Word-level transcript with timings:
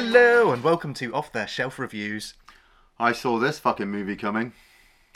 Hello 0.00 0.52
and 0.52 0.62
welcome 0.62 0.94
to 0.94 1.12
Off 1.12 1.32
the 1.32 1.44
Shelf 1.46 1.76
Reviews. 1.76 2.34
I 3.00 3.10
saw 3.10 3.36
this 3.36 3.58
fucking 3.58 3.90
movie 3.90 4.14
coming. 4.14 4.52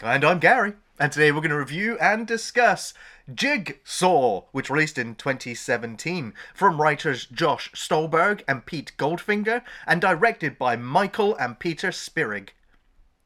And 0.03 0.25
I'm 0.25 0.41
Gary. 0.41 0.73
And 0.99 1.12
today 1.12 1.31
we're 1.31 1.39
going 1.39 1.51
to 1.51 1.57
review 1.57 1.97
and 2.01 2.27
discuss 2.27 2.93
Jigsaw, 3.33 4.43
which 4.51 4.71
released 4.71 4.98
in 4.98 5.15
2017 5.15 6.34
from 6.53 6.80
writers 6.83 7.27
Josh 7.27 7.71
Stolberg 7.77 8.43
and 8.48 8.66
Pete 8.66 8.91
Goldfinger 8.98 9.62
and 9.87 10.01
directed 10.01 10.59
by 10.59 10.75
Michael 10.75 11.37
and 11.37 11.61
Peter 11.61 11.93
Spierig. 11.93 12.53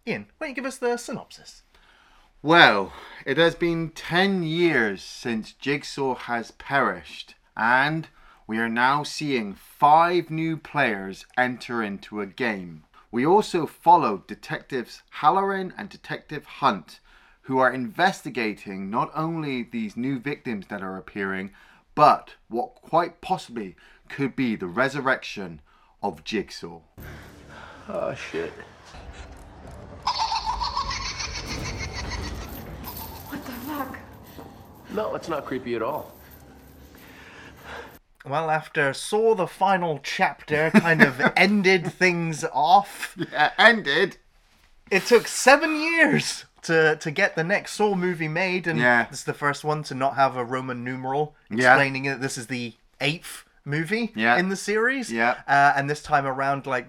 Iain, 0.06 0.26
why 0.36 0.48
don't 0.48 0.50
you 0.50 0.54
give 0.56 0.66
us 0.66 0.76
the 0.76 0.98
synopsis? 0.98 1.62
Well, 2.42 2.92
it 3.24 3.38
has 3.38 3.54
been 3.54 3.92
10 3.92 4.42
years 4.42 5.02
since 5.02 5.52
Jigsaw 5.52 6.16
has 6.16 6.50
perished, 6.50 7.34
and 7.56 8.08
we 8.46 8.58
are 8.58 8.68
now 8.68 9.02
seeing 9.02 9.54
five 9.54 10.30
new 10.30 10.56
players 10.56 11.26
enter 11.36 11.82
into 11.82 12.20
a 12.20 12.26
game. 12.26 12.84
We 13.10 13.26
also 13.26 13.66
follow 13.66 14.22
Detectives 14.26 15.02
Halloran 15.10 15.74
and 15.76 15.88
Detective 15.88 16.44
Hunt, 16.44 17.00
who 17.42 17.58
are 17.58 17.72
investigating 17.72 18.88
not 18.88 19.10
only 19.14 19.64
these 19.64 19.96
new 19.96 20.20
victims 20.20 20.66
that 20.68 20.82
are 20.82 20.96
appearing, 20.96 21.50
but 21.96 22.34
what 22.48 22.76
quite 22.76 23.20
possibly 23.20 23.74
could 24.08 24.36
be 24.36 24.54
the 24.54 24.68
resurrection 24.68 25.60
of 26.00 26.22
Jigsaw. 26.22 26.80
Oh 27.88 28.14
shit. 28.14 28.52
What 33.28 33.44
the 33.44 33.52
fuck? 33.52 33.98
No, 34.92 35.14
it's 35.16 35.28
not 35.28 35.46
creepy 35.46 35.74
at 35.74 35.82
all. 35.82 36.15
Well, 38.26 38.50
after 38.50 38.92
Saw 38.92 39.34
the 39.34 39.46
final 39.46 40.00
chapter 40.02 40.70
kind 40.70 41.02
of 41.02 41.20
ended 41.36 41.92
things 41.92 42.44
off, 42.52 43.16
Yeah, 43.32 43.52
ended. 43.58 44.16
it 44.90 45.04
took 45.06 45.26
seven 45.28 45.76
years 45.80 46.44
to, 46.62 46.96
to 46.96 47.10
get 47.10 47.36
the 47.36 47.44
next 47.44 47.72
Saw 47.72 47.94
movie 47.94 48.28
made, 48.28 48.66
and 48.66 48.78
Yeah. 48.78 49.04
this 49.10 49.20
is 49.20 49.24
the 49.24 49.34
first 49.34 49.62
one 49.64 49.82
to 49.84 49.94
not 49.94 50.16
have 50.16 50.36
a 50.36 50.44
Roman 50.44 50.82
numeral 50.84 51.34
Yeah. 51.50 51.72
explaining 51.74 52.04
that 52.04 52.20
this 52.20 52.36
is 52.36 52.48
the 52.48 52.74
eighth 53.00 53.44
movie 53.64 54.12
Yeah. 54.16 54.36
in 54.36 54.48
the 54.48 54.56
series. 54.56 55.12
Yeah. 55.12 55.36
Uh, 55.46 55.72
and 55.76 55.88
this 55.88 56.02
time 56.02 56.26
around, 56.26 56.66
like, 56.66 56.86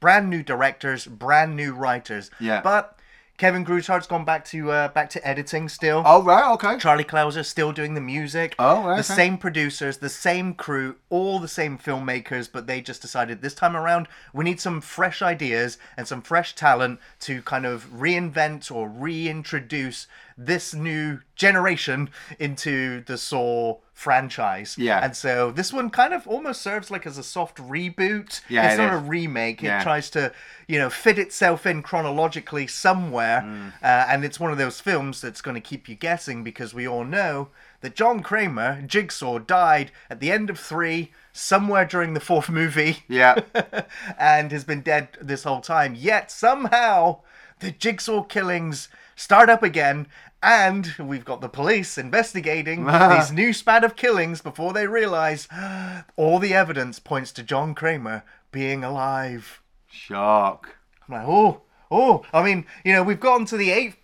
brand 0.00 0.28
new 0.30 0.42
directors, 0.42 1.06
brand 1.06 1.56
new 1.56 1.72
writers. 1.74 2.30
Yeah. 2.40 2.60
But 2.62 2.97
Kevin 3.38 3.64
Greutert's 3.64 4.08
gone 4.08 4.24
back 4.24 4.44
to 4.46 4.72
uh, 4.72 4.88
back 4.88 5.08
to 5.10 5.26
editing 5.26 5.68
still. 5.68 6.02
Oh, 6.04 6.22
right, 6.24 6.52
okay. 6.54 6.76
Charlie 6.76 7.04
Clouser 7.04 7.44
still 7.44 7.70
doing 7.70 7.94
the 7.94 8.00
music. 8.00 8.56
Oh, 8.58 8.82
right, 8.84 8.96
The 8.96 9.12
okay. 9.12 9.14
same 9.14 9.38
producers, 9.38 9.98
the 9.98 10.08
same 10.08 10.54
crew, 10.54 10.96
all 11.08 11.38
the 11.38 11.46
same 11.46 11.78
filmmakers, 11.78 12.48
but 12.52 12.66
they 12.66 12.80
just 12.80 13.00
decided 13.00 13.40
this 13.40 13.54
time 13.54 13.76
around 13.76 14.08
we 14.32 14.44
need 14.44 14.60
some 14.60 14.80
fresh 14.80 15.22
ideas 15.22 15.78
and 15.96 16.08
some 16.08 16.20
fresh 16.20 16.56
talent 16.56 16.98
to 17.20 17.40
kind 17.42 17.64
of 17.64 17.84
reinvent 17.92 18.74
or 18.74 18.88
reintroduce 18.88 20.08
this 20.36 20.74
new 20.74 21.20
generation 21.36 22.10
into 22.40 23.02
the 23.04 23.16
Saw 23.16 23.76
franchise. 23.98 24.76
Yeah. 24.78 25.04
And 25.04 25.16
so 25.16 25.50
this 25.50 25.72
one 25.72 25.90
kind 25.90 26.14
of 26.14 26.24
almost 26.28 26.62
serves 26.62 26.88
like 26.88 27.04
as 27.04 27.18
a 27.18 27.22
soft 27.24 27.56
reboot. 27.56 28.40
Yeah, 28.48 28.66
It's 28.66 28.74
it 28.74 28.78
not 28.78 28.94
is. 28.94 29.00
a 29.00 29.02
remake. 29.02 29.64
It 29.64 29.82
tries 29.82 30.08
to, 30.10 30.32
you 30.68 30.78
know, 30.78 30.88
fit 30.88 31.18
itself 31.18 31.66
in 31.66 31.82
chronologically 31.82 32.68
somewhere. 32.68 33.40
Mm. 33.44 33.72
Uh, 33.82 34.06
and 34.08 34.24
it's 34.24 34.38
one 34.38 34.52
of 34.52 34.58
those 34.58 34.80
films 34.80 35.20
that's 35.20 35.42
going 35.42 35.56
to 35.56 35.60
keep 35.60 35.88
you 35.88 35.96
guessing 35.96 36.44
because 36.44 36.72
we 36.72 36.86
all 36.86 37.04
know 37.04 37.48
that 37.80 37.96
John 37.96 38.20
Kramer, 38.22 38.82
Jigsaw, 38.86 39.40
died 39.40 39.90
at 40.08 40.20
the 40.20 40.30
end 40.30 40.48
of 40.48 40.60
three, 40.60 41.10
somewhere 41.32 41.84
during 41.84 42.14
the 42.14 42.20
fourth 42.20 42.48
movie, 42.48 42.98
Yeah. 43.08 43.40
and 44.18 44.52
has 44.52 44.62
been 44.62 44.82
dead 44.82 45.08
this 45.20 45.42
whole 45.42 45.60
time. 45.60 45.96
Yet 45.96 46.30
somehow 46.30 47.18
the 47.58 47.72
Jigsaw 47.72 48.22
killings 48.22 48.88
start 49.16 49.50
up 49.50 49.64
again. 49.64 50.06
And 50.42 50.94
we've 50.98 51.24
got 51.24 51.40
the 51.40 51.48
police 51.48 51.98
investigating 51.98 52.84
ah. 52.88 53.16
these 53.18 53.32
new 53.32 53.52
spat 53.52 53.84
of 53.84 53.96
killings 53.96 54.40
before 54.40 54.72
they 54.72 54.86
realize 54.86 55.48
all 56.16 56.38
the 56.38 56.54
evidence 56.54 56.98
points 56.98 57.32
to 57.32 57.42
John 57.42 57.74
Kramer 57.74 58.22
being 58.52 58.84
alive. 58.84 59.62
Shock. 59.90 60.76
I'm 61.08 61.14
like, 61.14 61.26
oh, 61.26 61.62
oh. 61.90 62.24
I 62.32 62.42
mean, 62.42 62.66
you 62.84 62.92
know, 62.92 63.02
we've 63.02 63.20
gotten 63.20 63.46
to 63.46 63.56
the 63.56 63.70
eighth 63.70 63.96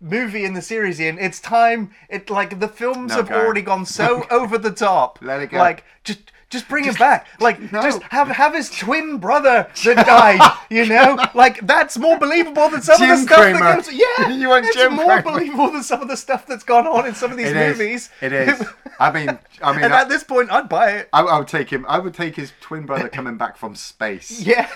movie 0.00 0.44
in 0.44 0.54
the 0.54 0.62
series, 0.62 1.00
Iain. 1.00 1.18
It's 1.18 1.40
time. 1.40 1.90
It 2.08 2.30
like 2.30 2.58
the 2.60 2.68
films 2.68 3.10
No, 3.10 3.16
have 3.16 3.28
Gary. 3.28 3.44
already 3.44 3.62
gone 3.62 3.86
so 3.86 4.26
over 4.30 4.58
the 4.58 4.72
top. 4.72 5.18
Let 5.22 5.42
it 5.42 5.50
go. 5.50 5.58
Like, 5.58 5.84
just. 6.04 6.32
Just 6.48 6.68
bring 6.68 6.84
him 6.84 6.94
back, 6.94 7.26
like 7.40 7.72
no. 7.72 7.82
just 7.82 8.00
have 8.04 8.28
have 8.28 8.54
his 8.54 8.70
twin 8.70 9.18
brother 9.18 9.68
that 9.84 10.06
died. 10.06 10.58
You 10.70 10.86
know, 10.86 11.18
like 11.34 11.66
that's 11.66 11.98
more 11.98 12.16
believable 12.20 12.68
than 12.68 12.82
some 12.82 13.02
of 13.02 13.08
the 13.08 13.16
stuff 13.16 13.38
Kramer. 13.40 13.58
that 13.58 13.84
goes. 13.84 13.92
Yeah, 13.92 14.28
You 14.32 14.48
want 14.50 14.64
it's 14.66 14.76
Jim 14.76 14.94
more 14.94 15.06
Kramer. 15.06 15.22
believable 15.22 15.72
than 15.72 15.82
some 15.82 16.00
of 16.02 16.06
the 16.06 16.16
stuff 16.16 16.46
that's 16.46 16.62
gone 16.62 16.86
on 16.86 17.04
in 17.04 17.16
some 17.16 17.32
of 17.32 17.36
these 17.36 17.48
It 17.48 17.56
is. 17.56 17.78
movies. 17.78 18.10
It 18.20 18.32
is. 18.32 18.64
I 19.00 19.10
mean, 19.10 19.36
I 19.60 19.72
mean, 19.74 19.84
and 19.84 19.92
I, 19.92 20.02
at 20.02 20.08
this 20.08 20.22
point, 20.22 20.52
I'd 20.52 20.68
buy 20.68 20.92
it. 20.92 21.08
I, 21.12 21.22
I 21.22 21.38
would 21.38 21.48
take 21.48 21.68
him. 21.70 21.84
I 21.88 21.98
would 21.98 22.14
take 22.14 22.36
his 22.36 22.52
twin 22.60 22.86
brother 22.86 23.08
coming 23.08 23.36
back 23.36 23.56
from 23.56 23.74
space. 23.74 24.40
Yeah, 24.40 24.70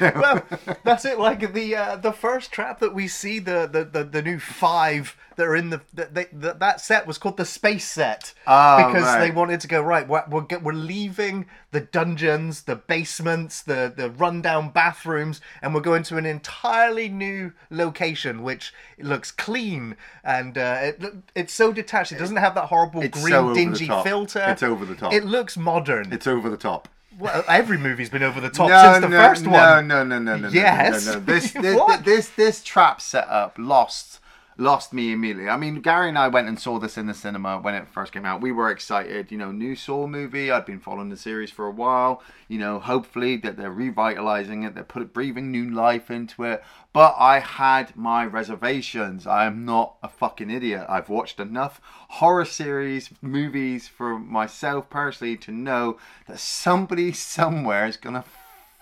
well, 0.00 0.44
that's 0.84 1.06
it. 1.06 1.18
Like 1.18 1.54
the 1.54 1.76
uh, 1.76 1.96
the 1.96 2.12
first 2.12 2.52
trap 2.52 2.78
that 2.80 2.94
we 2.94 3.08
see, 3.08 3.38
the 3.38 3.66
the, 3.70 3.84
the, 3.84 4.04
the 4.04 4.20
new 4.22 4.38
five 4.38 5.16
that 5.36 5.46
are 5.46 5.56
in 5.56 5.70
the, 5.70 5.80
they 5.92 6.26
the 6.32 6.52
that 6.54 6.80
set 6.80 7.06
was 7.06 7.18
called 7.18 7.36
the 7.36 7.44
space 7.44 7.88
set 7.88 8.34
Oh, 8.46 8.86
because 8.86 9.04
right. 9.04 9.20
they 9.20 9.30
wanted 9.30 9.60
to 9.60 9.68
go 9.68 9.80
right. 9.80 10.06
We're 10.06 10.24
we're, 10.28 10.46
we're 10.62 10.72
leaving 10.72 11.46
the 11.72 11.80
dungeons, 11.80 12.62
the 12.62 12.76
basements, 12.76 13.62
the 13.62 13.92
the 13.94 14.10
rundown 14.10 14.70
bathrooms, 14.70 15.40
and 15.62 15.74
we're 15.74 15.80
going 15.80 16.02
to 16.04 16.16
an 16.16 16.26
entirely 16.26 17.08
new 17.08 17.52
location, 17.70 18.42
which 18.42 18.72
looks 18.98 19.30
clean 19.30 19.96
and 20.22 20.58
uh, 20.58 20.76
it, 20.80 21.02
it's 21.34 21.52
so 21.52 21.72
detached. 21.72 22.12
It 22.12 22.18
doesn't 22.18 22.36
have 22.36 22.54
that 22.54 22.66
horrible 22.66 23.02
It's 23.02 23.18
green 23.20 23.32
so 23.32 23.54
dingy 23.54 23.86
filter. 23.86 24.44
It's 24.48 24.62
over 24.62 24.84
the 24.84 24.94
top. 24.94 25.12
It 25.12 25.24
looks 25.24 25.56
modern. 25.56 26.12
It's 26.12 26.26
over 26.26 26.50
the 26.50 26.56
top. 26.56 26.88
well, 27.18 27.44
every 27.48 27.78
movie's 27.78 28.10
been 28.10 28.22
over 28.22 28.40
the 28.40 28.50
top 28.50 28.68
no, 28.70 28.92
since 28.94 29.04
the 29.04 29.08
no, 29.08 29.16
first 29.28 29.44
no, 29.44 29.50
one. 29.50 29.88
No, 29.88 30.04
no, 30.04 30.18
no, 30.18 30.36
no, 30.36 30.48
no, 30.48 30.48
Yes. 30.48 31.06
no, 31.06 31.12
no, 31.14 31.18
no. 31.18 31.24
This, 31.24 31.52
this, 31.66 31.76
What? 31.76 32.04
this, 32.04 32.28
this 32.30 32.62
trap 32.62 33.00
setup 33.00 33.56
lost, 33.58 34.19
lost 34.60 34.92
me 34.92 35.12
immediately. 35.12 35.48
I 35.48 35.56
mean, 35.56 35.80
Gary 35.80 36.10
and 36.10 36.18
I 36.18 36.28
went 36.28 36.46
and 36.46 36.60
saw 36.60 36.78
this 36.78 36.98
in 36.98 37.06
the 37.06 37.14
cinema 37.14 37.58
when 37.58 37.74
it 37.74 37.88
first 37.88 38.12
came 38.12 38.26
out. 38.26 38.42
We 38.42 38.52
were 38.52 38.70
excited. 38.70 39.32
You 39.32 39.38
know, 39.38 39.50
new 39.50 39.74
Saw 39.74 40.06
movie. 40.06 40.50
I'd 40.50 40.66
been 40.66 40.78
following 40.78 41.08
the 41.08 41.16
series 41.16 41.50
for 41.50 41.66
a 41.66 41.70
while. 41.70 42.22
You 42.46 42.58
know, 42.58 42.78
hopefully 42.78 43.36
that 43.38 43.56
they're 43.56 43.72
revitalizing 43.72 44.62
it. 44.62 44.74
They're 44.74 44.84
put 44.84 45.14
breathing 45.14 45.50
new 45.50 45.70
life 45.70 46.10
into 46.10 46.44
it. 46.44 46.62
But 46.92 47.16
I 47.18 47.38
had 47.40 47.96
my 47.96 48.24
reservations. 48.26 49.26
I 49.26 49.46
am 49.46 49.64
not 49.64 49.96
a 50.02 50.08
fucking 50.08 50.50
idiot. 50.50 50.86
I've 50.88 51.08
watched 51.08 51.40
enough 51.40 51.80
horror 52.08 52.44
series, 52.44 53.10
movies 53.22 53.88
for 53.88 54.18
myself 54.18 54.90
personally 54.90 55.36
to 55.38 55.52
know 55.52 55.98
that 56.26 56.38
somebody 56.38 57.12
somewhere 57.12 57.86
is 57.86 57.96
gonna 57.96 58.24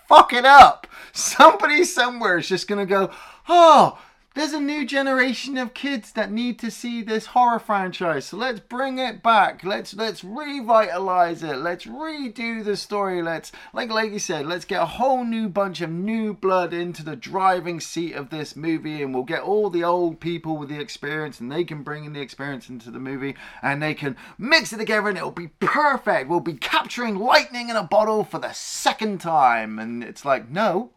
fuck 0.07 0.33
it 0.33 0.43
up. 0.45 0.87
Somebody 1.13 1.83
somewhere 1.85 2.39
is 2.39 2.49
just 2.49 2.67
gonna 2.67 2.85
go, 2.85 3.11
oh, 3.47 3.99
there's 4.35 4.53
a 4.53 4.59
new 4.59 4.85
generation 4.85 5.57
of 5.57 5.73
kids 5.73 6.11
that 6.11 6.31
need 6.31 6.59
to 6.59 6.69
see 6.69 7.01
this 7.01 7.27
horror 7.27 7.59
franchise. 7.59 8.25
So 8.25 8.37
let's 8.37 8.59
bring 8.59 8.99
it 8.99 9.23
back. 9.23 9.63
Let's 9.63 9.93
let's 9.95 10.23
revitalize 10.23 11.41
it. 11.41 11.57
Let's 11.57 11.85
redo 11.85 12.63
the 12.63 12.77
story. 12.77 13.23
Let's 13.23 13.51
like 13.73 13.89
like 13.89 14.11
you 14.11 14.19
said, 14.19 14.45
let's 14.45 14.65
get 14.65 14.81
a 14.81 14.85
whole 14.85 15.23
new 15.23 15.49
bunch 15.49 15.81
of 15.81 15.89
new 15.89 16.33
blood 16.33 16.73
into 16.73 17.03
the 17.03 17.15
driving 17.15 17.79
seat 17.79 18.13
of 18.13 18.29
this 18.29 18.55
movie, 18.55 19.01
and 19.01 19.13
we'll 19.13 19.23
get 19.23 19.41
all 19.41 19.69
the 19.69 19.83
old 19.83 20.19
people 20.19 20.57
with 20.57 20.69
the 20.69 20.79
experience, 20.79 21.39
and 21.39 21.51
they 21.51 21.63
can 21.63 21.81
bring 21.81 22.05
in 22.05 22.13
the 22.13 22.21
experience 22.21 22.69
into 22.69 22.91
the 22.91 22.99
movie, 22.99 23.35
and 23.63 23.81
they 23.81 23.95
can 23.95 24.15
mix 24.37 24.71
it 24.71 24.77
together, 24.77 25.09
and 25.09 25.17
it'll 25.17 25.31
be 25.31 25.49
perfect. 25.59 26.29
We'll 26.29 26.39
be 26.39 26.53
capturing 26.53 27.15
lightning 27.15 27.69
in 27.69 27.75
a 27.75 27.83
bottle 27.83 28.23
for 28.23 28.39
the 28.39 28.53
second 28.53 29.21
time, 29.21 29.79
and 29.79 30.03
it's 30.03 30.23
like 30.23 30.49
no. 30.49 30.91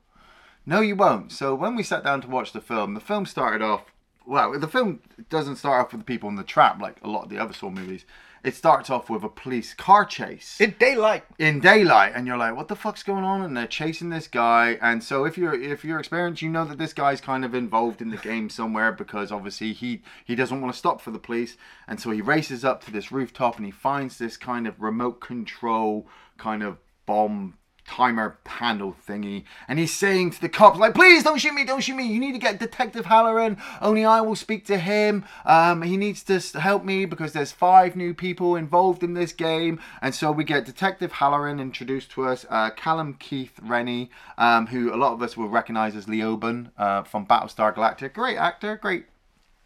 No, 0.64 0.80
you 0.80 0.94
won't. 0.96 1.32
So 1.32 1.54
when 1.54 1.74
we 1.74 1.82
sat 1.82 2.04
down 2.04 2.20
to 2.22 2.28
watch 2.28 2.52
the 2.52 2.60
film, 2.60 2.94
the 2.94 3.00
film 3.00 3.26
started 3.26 3.62
off. 3.62 3.84
Well, 4.24 4.58
the 4.58 4.68
film 4.68 5.00
doesn't 5.28 5.56
start 5.56 5.84
off 5.86 5.92
with 5.92 6.02
the 6.02 6.04
people 6.04 6.28
in 6.28 6.36
the 6.36 6.44
trap 6.44 6.80
like 6.80 6.96
a 7.02 7.08
lot 7.08 7.24
of 7.24 7.28
the 7.30 7.38
other 7.38 7.52
Saw 7.52 7.70
movies. 7.70 8.04
It 8.44 8.56
starts 8.56 8.90
off 8.90 9.08
with 9.08 9.22
a 9.22 9.28
police 9.28 9.72
car 9.72 10.04
chase 10.04 10.60
In 10.60 10.74
daylight. 10.78 11.24
in 11.38 11.60
daylight, 11.60 12.12
and 12.16 12.26
you're 12.26 12.36
like, 12.36 12.56
"What 12.56 12.66
the 12.66 12.74
fuck's 12.74 13.04
going 13.04 13.22
on?" 13.22 13.42
And 13.42 13.56
they're 13.56 13.68
chasing 13.68 14.10
this 14.10 14.26
guy. 14.26 14.78
And 14.82 15.02
so 15.02 15.24
if 15.24 15.38
you're 15.38 15.54
if 15.54 15.84
you're 15.84 16.00
experienced, 16.00 16.42
you 16.42 16.50
know 16.50 16.64
that 16.64 16.78
this 16.78 16.92
guy's 16.92 17.20
kind 17.20 17.44
of 17.44 17.54
involved 17.54 18.02
in 18.02 18.10
the 18.10 18.16
game 18.16 18.48
somewhere 18.50 18.90
because 18.90 19.30
obviously 19.30 19.72
he 19.72 20.02
he 20.24 20.34
doesn't 20.34 20.60
want 20.60 20.72
to 20.72 20.78
stop 20.78 21.00
for 21.00 21.12
the 21.12 21.20
police, 21.20 21.56
and 21.86 22.00
so 22.00 22.10
he 22.10 22.20
races 22.20 22.64
up 22.64 22.82
to 22.84 22.90
this 22.90 23.12
rooftop 23.12 23.56
and 23.56 23.66
he 23.66 23.72
finds 23.72 24.18
this 24.18 24.36
kind 24.36 24.66
of 24.66 24.80
remote 24.80 25.20
control 25.20 26.08
kind 26.36 26.64
of 26.64 26.78
bomb 27.06 27.58
timer 27.86 28.38
handle 28.46 28.96
thingy 29.06 29.44
and 29.68 29.78
he's 29.78 29.92
saying 29.92 30.30
to 30.30 30.40
the 30.40 30.48
cops 30.48 30.78
like 30.78 30.94
please 30.94 31.24
don't 31.24 31.38
shoot 31.38 31.52
me 31.52 31.64
don't 31.64 31.82
shoot 31.82 31.96
me. 31.96 32.06
You 32.06 32.20
need 32.20 32.32
to 32.32 32.38
get 32.38 32.58
detective 32.58 33.06
halloran. 33.06 33.56
Only 33.80 34.04
i 34.04 34.20
will 34.20 34.36
speak 34.36 34.64
to 34.66 34.78
him. 34.78 35.24
Um, 35.44 35.82
he 35.82 35.96
needs 35.96 36.22
to 36.24 36.40
help 36.60 36.84
me 36.84 37.04
because 37.04 37.32
there's 37.32 37.52
five 37.52 37.96
new 37.96 38.14
people 38.14 38.56
involved 38.56 39.02
in 39.02 39.14
this 39.14 39.32
game. 39.32 39.80
And 40.00 40.14
so 40.14 40.30
we 40.32 40.44
get 40.44 40.64
detective 40.64 41.12
halloran 41.12 41.60
introduced 41.60 42.10
to 42.12 42.26
us 42.26 42.46
uh, 42.48 42.70
callum 42.70 43.14
keith 43.14 43.58
rennie 43.62 44.10
um, 44.38 44.68
who 44.68 44.94
a 44.94 44.96
lot 44.96 45.12
of 45.12 45.22
us 45.22 45.36
will 45.36 45.48
recognize 45.48 45.96
as 45.96 46.06
leoben 46.06 46.70
uh, 46.78 47.02
from 47.02 47.26
battlestar 47.26 47.74
galactica. 47.74 48.12
Great 48.12 48.36
actor 48.36 48.76
great 48.76 49.06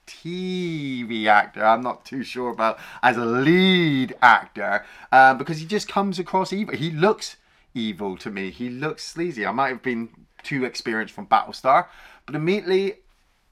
TV 0.06 1.26
actor. 1.26 1.64
I'm 1.64 1.82
not 1.82 2.04
too 2.04 2.22
sure 2.22 2.50
about 2.50 2.78
as 3.02 3.16
a 3.16 3.24
lead 3.24 4.14
actor 4.22 4.84
uh, 5.12 5.34
because 5.34 5.58
he 5.58 5.66
just 5.66 5.88
comes 5.88 6.19
across 6.19 6.52
evil. 6.52 6.76
He 6.76 6.90
looks 6.90 7.36
evil 7.76 8.17
to 8.19 8.31
me. 8.31 8.50
He 8.50 8.69
looks 8.69 9.05
sleazy. 9.05 9.46
I 9.46 9.52
might 9.52 9.69
have 9.69 9.82
been 9.82 10.08
too 10.43 10.64
experienced 10.64 11.14
from 11.14 11.26
Battlestar, 11.26 11.87
but 12.25 12.34
immediately, 12.34 12.94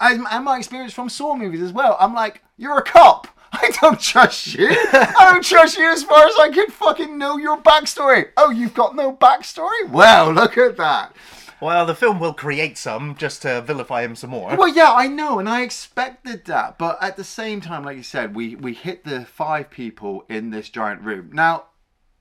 and 0.01 0.27
and 0.31 0.45
my 0.45 0.57
experience 0.57 0.93
from 0.93 1.09
Saw 1.09 1.37
movies 1.37 1.63
as 1.63 1.73
well. 1.73 1.97
I'm 2.01 2.15
like, 2.15 2.43
you're 2.57 2.79
a 2.79 2.83
cop. 2.83 3.29
I 3.53 3.71
don't 3.81 4.01
trust 4.01 4.55
you. 4.55 4.69
I 4.71 5.31
don't 5.33 5.45
trust 5.45 5.79
you 5.79 5.89
as 5.91 6.03
far 6.03 6.27
as 6.27 6.35
I 6.41 6.51
can 6.51 6.71
fucking 6.71 7.17
know 7.17 7.37
your 7.37 7.61
backstory. 7.61 8.31
Oh, 8.37 8.51
you've 8.51 8.75
got 8.75 8.97
no 8.97 9.13
backstory? 9.13 9.89
Well, 9.89 10.33
look 10.33 10.59
at 10.59 10.77
that. 10.79 11.15
Well, 11.61 11.87
the 11.87 11.95
film 11.95 12.19
will 12.19 12.35
create 12.35 12.77
some 12.77 13.15
just 13.17 13.43
to 13.43 13.63
vilify 13.63 14.03
him 14.03 14.17
some 14.17 14.31
more. 14.31 14.57
Well, 14.57 14.69
yeah, 14.69 14.93
I 14.93 15.07
know, 15.07 15.39
and 15.39 15.49
I 15.49 15.63
expected 15.63 16.45
that, 16.47 16.79
but 16.79 16.99
at 17.01 17.17
the 17.17 17.25
same 17.25 17.61
time, 17.61 17.85
like 17.85 17.97
you 17.97 18.03
said, 18.03 18.35
we 18.35 18.57
we 18.57 18.75
hit 18.75 19.05
the 19.05 19.25
five 19.25 19.71
people 19.71 20.27
in 20.29 20.51
this 20.51 20.69
giant 20.69 21.03
room. 21.03 21.31
Now, 21.33 21.67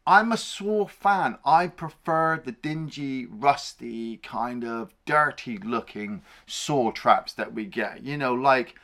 I'm 0.05 0.31
a 0.31 0.37
Saw 0.37 0.85
fan. 0.87 1.37
I 1.45 1.67
prefer 1.67 2.41
the 2.43 2.51
dingy, 2.51 3.25
rusty, 3.25 4.17
kind 4.17 4.63
of 4.63 4.93
dirty-looking 5.05 6.23
Saw 6.45 6.91
traps 6.91 7.33
that 7.33 7.53
we 7.53 7.65
get. 7.65 8.03
You 8.03 8.17
know, 8.17 8.33
like. 8.33 8.75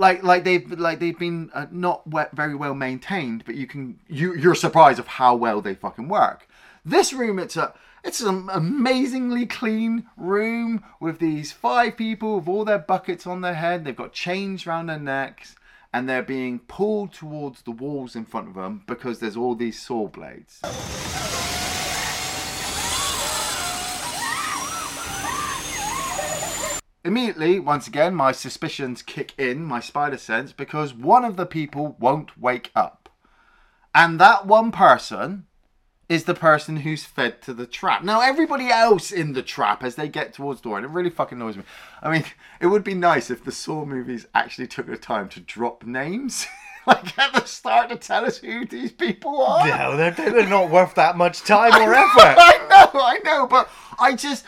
Like, 0.00 0.22
like 0.22 0.44
they've 0.44 0.78
like 0.78 1.00
they've 1.00 1.18
been 1.18 1.50
uh, 1.52 1.66
not 1.72 2.04
very 2.32 2.54
well 2.54 2.74
maintained, 2.74 3.42
but 3.44 3.56
you 3.56 3.66
can 3.66 3.98
you 4.06 4.32
you're 4.32 4.54
surprised 4.54 5.00
of 5.00 5.08
how 5.08 5.34
well 5.34 5.60
they 5.60 5.74
fucking 5.74 6.08
work. 6.08 6.48
This 6.84 7.12
room, 7.12 7.40
it's 7.40 7.56
a 7.56 7.74
it's 8.04 8.20
an 8.20 8.48
amazingly 8.52 9.44
clean 9.44 10.06
room 10.16 10.84
with 11.00 11.18
these 11.18 11.50
five 11.50 11.96
people 11.96 12.38
with 12.38 12.46
all 12.46 12.64
their 12.64 12.78
buckets 12.78 13.26
on 13.26 13.40
their 13.40 13.54
head. 13.54 13.84
They've 13.84 13.96
got 13.96 14.12
chains 14.12 14.68
around 14.68 14.86
their 14.86 15.00
necks, 15.00 15.56
and 15.92 16.08
they're 16.08 16.22
being 16.22 16.58
pulled 16.60 17.12
towards 17.12 17.62
the 17.62 17.70
walls 17.70 18.14
in 18.14 18.24
front 18.24 18.48
of 18.48 18.54
them 18.54 18.82
because 18.86 19.18
there's 19.18 19.36
all 19.36 19.54
these 19.54 19.80
saw 19.80 20.06
blades. 20.08 20.60
Immediately, 27.04 27.58
once 27.60 27.88
again, 27.88 28.14
my 28.14 28.32
suspicions 28.32 29.02
kick 29.02 29.32
in, 29.38 29.64
my 29.64 29.80
spider 29.80 30.18
sense, 30.18 30.52
because 30.52 30.92
one 30.92 31.24
of 31.24 31.36
the 31.36 31.46
people 31.46 31.96
won't 31.98 32.38
wake 32.38 32.70
up. 32.74 33.08
And 33.94 34.20
that 34.20 34.46
one 34.46 34.70
person 34.70 35.46
is 36.08 36.24
the 36.24 36.34
person 36.34 36.78
who's 36.78 37.04
fed 37.04 37.42
to 37.42 37.52
the 37.52 37.66
trap. 37.66 38.02
Now, 38.02 38.20
everybody 38.20 38.68
else 38.68 39.12
in 39.12 39.34
the 39.34 39.42
trap 39.42 39.82
as 39.82 39.96
they 39.96 40.08
get 40.08 40.32
towards 40.32 40.60
the 40.60 40.68
door, 40.70 40.78
and 40.78 40.86
it 40.86 40.90
really 40.90 41.10
fucking 41.10 41.38
annoys 41.38 41.56
me. 41.56 41.64
I 42.02 42.10
mean, 42.10 42.24
it 42.60 42.66
would 42.66 42.84
be 42.84 42.94
nice 42.94 43.30
if 43.30 43.44
the 43.44 43.52
Saw 43.52 43.84
movies 43.84 44.26
actually 44.34 44.68
took 44.68 44.86
the 44.86 44.96
time 44.96 45.28
to 45.30 45.40
drop 45.40 45.84
names. 45.84 46.46
like 46.86 47.18
at 47.18 47.34
the 47.34 47.44
start 47.44 47.90
to 47.90 47.96
tell 47.96 48.24
us 48.24 48.38
who 48.38 48.64
these 48.64 48.92
people 48.92 49.42
are. 49.42 49.68
No, 49.68 49.96
they're, 49.98 50.10
they're 50.12 50.48
not 50.48 50.70
worth 50.70 50.94
that 50.94 51.16
much 51.16 51.42
time 51.42 51.74
or 51.74 51.94
effort. 51.94 52.36
I 52.38 52.66
know, 52.70 53.00
I 53.00 53.18
know, 53.24 53.46
but 53.46 53.68
I 53.98 54.14
just 54.14 54.46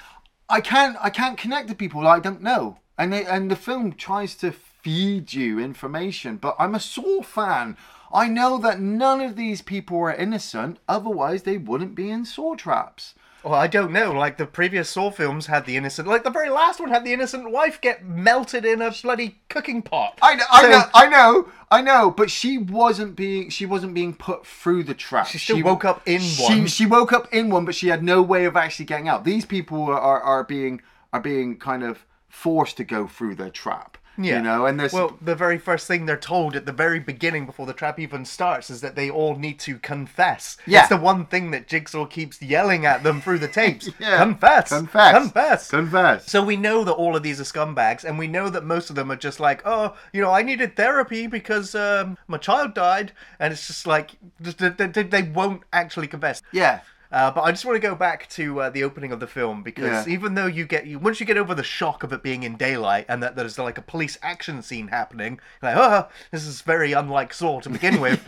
I 0.48 0.62
can't 0.62 0.96
I 1.00 1.10
can't 1.10 1.36
connect 1.36 1.68
to 1.68 1.74
people 1.74 2.06
I 2.06 2.18
don't 2.18 2.42
know. 2.42 2.78
And 2.96 3.12
they, 3.12 3.24
and 3.24 3.50
the 3.50 3.56
film 3.56 3.92
tries 3.92 4.34
to 4.36 4.52
feed 4.52 5.32
you 5.32 5.58
information, 5.58 6.36
but 6.36 6.56
I'm 6.58 6.74
a 6.74 6.80
Saw 6.80 7.22
fan. 7.22 7.76
I 8.12 8.28
know 8.28 8.58
that 8.58 8.80
none 8.80 9.20
of 9.20 9.36
these 9.36 9.62
people 9.62 9.98
are 9.98 10.14
innocent, 10.14 10.78
otherwise 10.88 11.42
they 11.42 11.58
wouldn't 11.58 11.94
be 11.94 12.10
in 12.10 12.24
Saw 12.24 12.54
traps. 12.54 13.14
Well, 13.42 13.54
I 13.54 13.68
don't 13.68 13.92
know. 13.92 14.12
Like 14.12 14.36
the 14.36 14.46
previous 14.46 14.90
Saw 14.90 15.10
films 15.10 15.46
had 15.46 15.64
the 15.64 15.76
innocent, 15.76 16.06
like 16.06 16.24
the 16.24 16.30
very 16.30 16.50
last 16.50 16.78
one 16.78 16.90
had 16.90 17.04
the 17.04 17.12
innocent 17.12 17.50
wife 17.50 17.80
get 17.80 18.04
melted 18.04 18.64
in 18.66 18.82
a 18.82 18.90
bloody 19.02 19.38
cooking 19.48 19.80
pot. 19.80 20.18
I 20.20 20.34
know, 20.34 20.44
I 20.50 20.68
know, 20.68 20.84
I 20.92 21.06
know, 21.08 21.48
I 21.70 21.82
know, 21.82 22.10
but 22.10 22.30
she 22.30 22.58
wasn't 22.58 23.16
being 23.16 23.48
she 23.48 23.64
wasn't 23.64 23.94
being 23.94 24.12
put 24.12 24.46
through 24.46 24.84
the 24.84 24.94
trap. 24.94 25.28
She 25.28 25.38
still 25.38 25.62
woke 25.62 25.84
up 25.84 26.02
in 26.04 26.20
she, 26.20 26.42
one. 26.42 26.66
She 26.66 26.84
woke 26.84 27.12
up 27.12 27.32
in 27.32 27.48
one, 27.48 27.64
but 27.64 27.74
she 27.74 27.88
had 27.88 28.02
no 28.02 28.20
way 28.20 28.44
of 28.44 28.56
actually 28.56 28.84
getting 28.84 29.08
out. 29.08 29.24
These 29.24 29.46
people 29.46 29.84
are, 29.84 29.98
are, 29.98 30.20
are 30.20 30.44
being 30.44 30.82
are 31.12 31.20
being 31.20 31.56
kind 31.56 31.82
of 31.82 32.04
forced 32.28 32.76
to 32.76 32.84
go 32.84 33.06
through 33.06 33.36
their 33.36 33.50
trap. 33.50 33.96
Yeah. 34.24 34.36
You 34.36 34.42
know, 34.42 34.66
and 34.66 34.78
there's 34.78 34.92
Well, 34.92 35.16
the 35.20 35.34
very 35.34 35.58
first 35.58 35.86
thing 35.86 36.06
they're 36.06 36.16
told 36.16 36.56
at 36.56 36.66
the 36.66 36.72
very 36.72 36.98
beginning 37.00 37.46
before 37.46 37.66
the 37.66 37.72
trap 37.72 37.98
even 37.98 38.24
starts 38.24 38.70
is 38.70 38.80
that 38.80 38.96
they 38.96 39.10
all 39.10 39.36
need 39.36 39.58
to 39.60 39.78
confess. 39.78 40.56
Yeah. 40.66 40.80
It's 40.80 40.88
the 40.88 40.96
one 40.96 41.26
thing 41.26 41.50
that 41.52 41.66
Jigsaw 41.66 42.06
keeps 42.06 42.40
yelling 42.42 42.86
at 42.86 43.02
them 43.02 43.20
through 43.20 43.38
the 43.38 43.48
tapes. 43.48 43.88
Yeah. 44.00 44.18
Confess. 44.18 44.68
confess, 44.70 45.12
Confess. 45.14 45.70
confess. 45.70 46.30
So 46.30 46.42
we 46.42 46.56
know 46.56 46.84
that 46.84 46.92
all 46.92 47.16
of 47.16 47.22
these 47.22 47.40
are 47.40 47.44
scumbags, 47.44 48.04
and 48.04 48.18
we 48.18 48.26
know 48.28 48.48
that 48.48 48.64
most 48.64 48.88
of 48.90 48.96
them 48.96 49.10
are 49.12 49.16
just 49.16 49.40
like, 49.40 49.62
oh, 49.66 49.94
you 50.12 50.20
know, 50.22 50.30
I 50.30 50.42
needed 50.42 50.74
therapy 50.76 51.26
because 51.26 51.74
um, 51.74 52.16
my 52.28 52.38
child 52.38 52.74
died, 52.74 53.12
and 53.38 53.52
it's 53.52 53.66
just 53.66 53.86
like 53.86 54.12
they, 54.38 54.68
they, 54.70 55.02
they 55.02 55.22
won't 55.22 55.62
actually 55.72 56.06
confess. 56.06 56.40
yeah. 56.52 56.80
Uh, 57.12 57.30
but 57.30 57.40
I 57.42 57.50
just 57.50 57.64
want 57.64 57.74
to 57.74 57.80
go 57.80 57.94
back 57.96 58.28
to 58.30 58.60
uh, 58.60 58.70
the 58.70 58.84
opening 58.84 59.10
of 59.10 59.18
the 59.18 59.26
film 59.26 59.62
because 59.64 60.06
Yeah. 60.06 60.12
even 60.12 60.34
though 60.34 60.46
you 60.46 60.64
get 60.64 60.86
you 60.86 60.98
once 60.98 61.18
you 61.18 61.26
get 61.26 61.36
over 61.36 61.54
the 61.54 61.64
shock 61.64 62.02
of 62.04 62.12
it 62.12 62.22
being 62.22 62.44
in 62.44 62.56
daylight 62.56 63.06
and 63.08 63.20
that 63.22 63.34
there's 63.34 63.58
like 63.58 63.78
a 63.78 63.82
police 63.82 64.16
action 64.22 64.62
scene 64.62 64.88
happening, 64.88 65.40
you're 65.62 65.74
like 65.74 65.76
oh, 65.76 66.08
this 66.30 66.46
is 66.46 66.60
very 66.62 66.92
unlike 66.92 67.34
Saw 67.34 67.60
to 67.60 67.68
begin 67.70 68.00
with. 68.00 68.20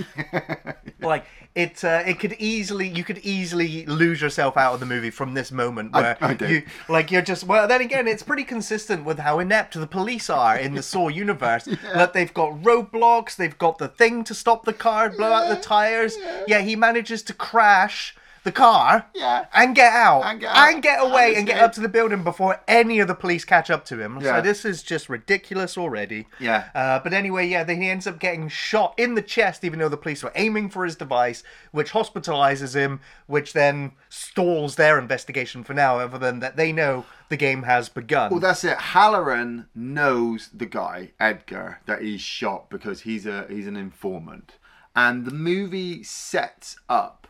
like 1.01 1.27
it, 1.55 1.85
uh, 1.85 2.03
it 2.07 2.19
could 2.19 2.33
easily 2.39 2.89
you 2.89 3.05
could 3.05 3.19
easily 3.19 3.85
lose 3.87 4.21
yourself 4.23 4.57
out 4.57 4.75
of 4.75 4.81
the 4.81 4.87
movie 4.87 5.11
from 5.11 5.35
this 5.35 5.53
moment 5.53 5.93
where 5.93 6.17
I 6.21 6.35
do. 6.35 6.49
you 6.49 6.63
like 6.89 7.11
you're 7.11 7.23
just 7.23 7.45
well. 7.45 7.69
Then 7.69 7.83
again, 7.83 8.09
it's 8.09 8.23
pretty 8.23 8.45
consistent 8.45 9.05
with 9.05 9.19
how 9.19 9.39
inept 9.39 9.75
the 9.75 9.87
police 9.87 10.29
are 10.31 10.57
in 10.57 10.75
the 10.75 10.83
Saw 10.83 11.09
universe. 11.09 11.69
That 11.93 12.15
they've 12.15 12.33
got 12.33 12.63
roadblocks, 12.63 13.37
they've 13.37 13.57
got 13.59 13.77
the 13.79 13.87
thing 13.89 14.25
to 14.25 14.35
stop 14.35 14.65
the 14.65 14.73
car, 14.73 15.11
blow 15.11 15.31
out 15.31 15.49
the 15.49 15.61
tires. 15.61 16.17
Yeah, 16.49 16.61
he 16.63 16.75
manages 16.75 17.23
to 17.25 17.35
crash 17.35 18.17
the 18.45 18.53
car 18.53 19.07
Yeah. 19.15 19.47
and 19.55 19.75
get 19.75 19.93
out 19.93 20.23
And 20.23 20.41
get 20.41 20.51
out. 20.51 20.69
and 20.73 20.83
get 20.83 21.01
away 21.01 21.29
and, 21.31 21.37
And 21.39 21.47
get 21.47 21.63
up 21.63 21.73
to 21.75 21.81
the 21.81 21.89
building 21.89 22.25
before 22.25 22.61
any 22.67 22.99
of 22.99 23.07
the 23.09 23.15
police 23.15 23.45
catch 23.45 23.71
up 23.71 23.85
to 23.87 24.01
him. 24.01 24.19
Yeah. 24.21 24.37
So 24.37 24.41
this 24.43 24.65
is 24.65 24.83
just 24.83 25.09
ridiculous 25.09 25.79
already. 25.79 26.27
Yeah. 26.41 26.65
Uh, 26.75 26.99
but 26.99 27.13
anyway, 27.13 27.47
yeah, 27.47 27.63
then 27.65 27.81
he 27.81 27.89
ends 27.89 28.07
up 28.07 28.19
getting 28.19 28.49
shot 28.49 28.95
in 28.99 29.15
the 29.15 29.23
chest, 29.23 29.65
even 29.65 29.79
though 29.79 29.89
the 29.89 29.97
police 29.97 30.23
were 30.25 30.33
aiming 30.35 30.71
for 30.71 30.85
his 30.85 30.97
device, 30.97 31.43
which 31.71 31.93
hospitalizes 31.93 32.75
him, 32.75 33.01
which 33.27 33.53
then 33.53 33.93
stalls 34.09 34.77
their 34.77 34.99
investigation 34.99 35.63
for 35.65 35.75
now, 35.75 35.99
other 35.99 36.19
than 36.19 36.41
that 36.41 36.57
they 36.57 36.73
know 36.73 37.05
the 37.29 37.37
game 37.37 37.63
has 37.63 37.89
begun. 37.89 38.31
Well, 38.31 38.41
that's 38.41 38.65
it. 38.65 38.77
Halloran 38.77 39.67
knows 39.75 40.51
the 40.53 40.67
guy 40.67 41.13
Edgar 41.21 41.81
that 41.87 42.03
he's 42.03 42.21
shot 42.21 42.69
because 42.71 43.03
he's 43.03 43.25
a 43.27 43.47
he's 43.49 43.67
an 43.67 43.77
informant, 43.77 44.57
and 44.97 45.25
the 45.25 45.31
movie 45.31 46.03
sets 46.03 46.77
up 46.89 47.27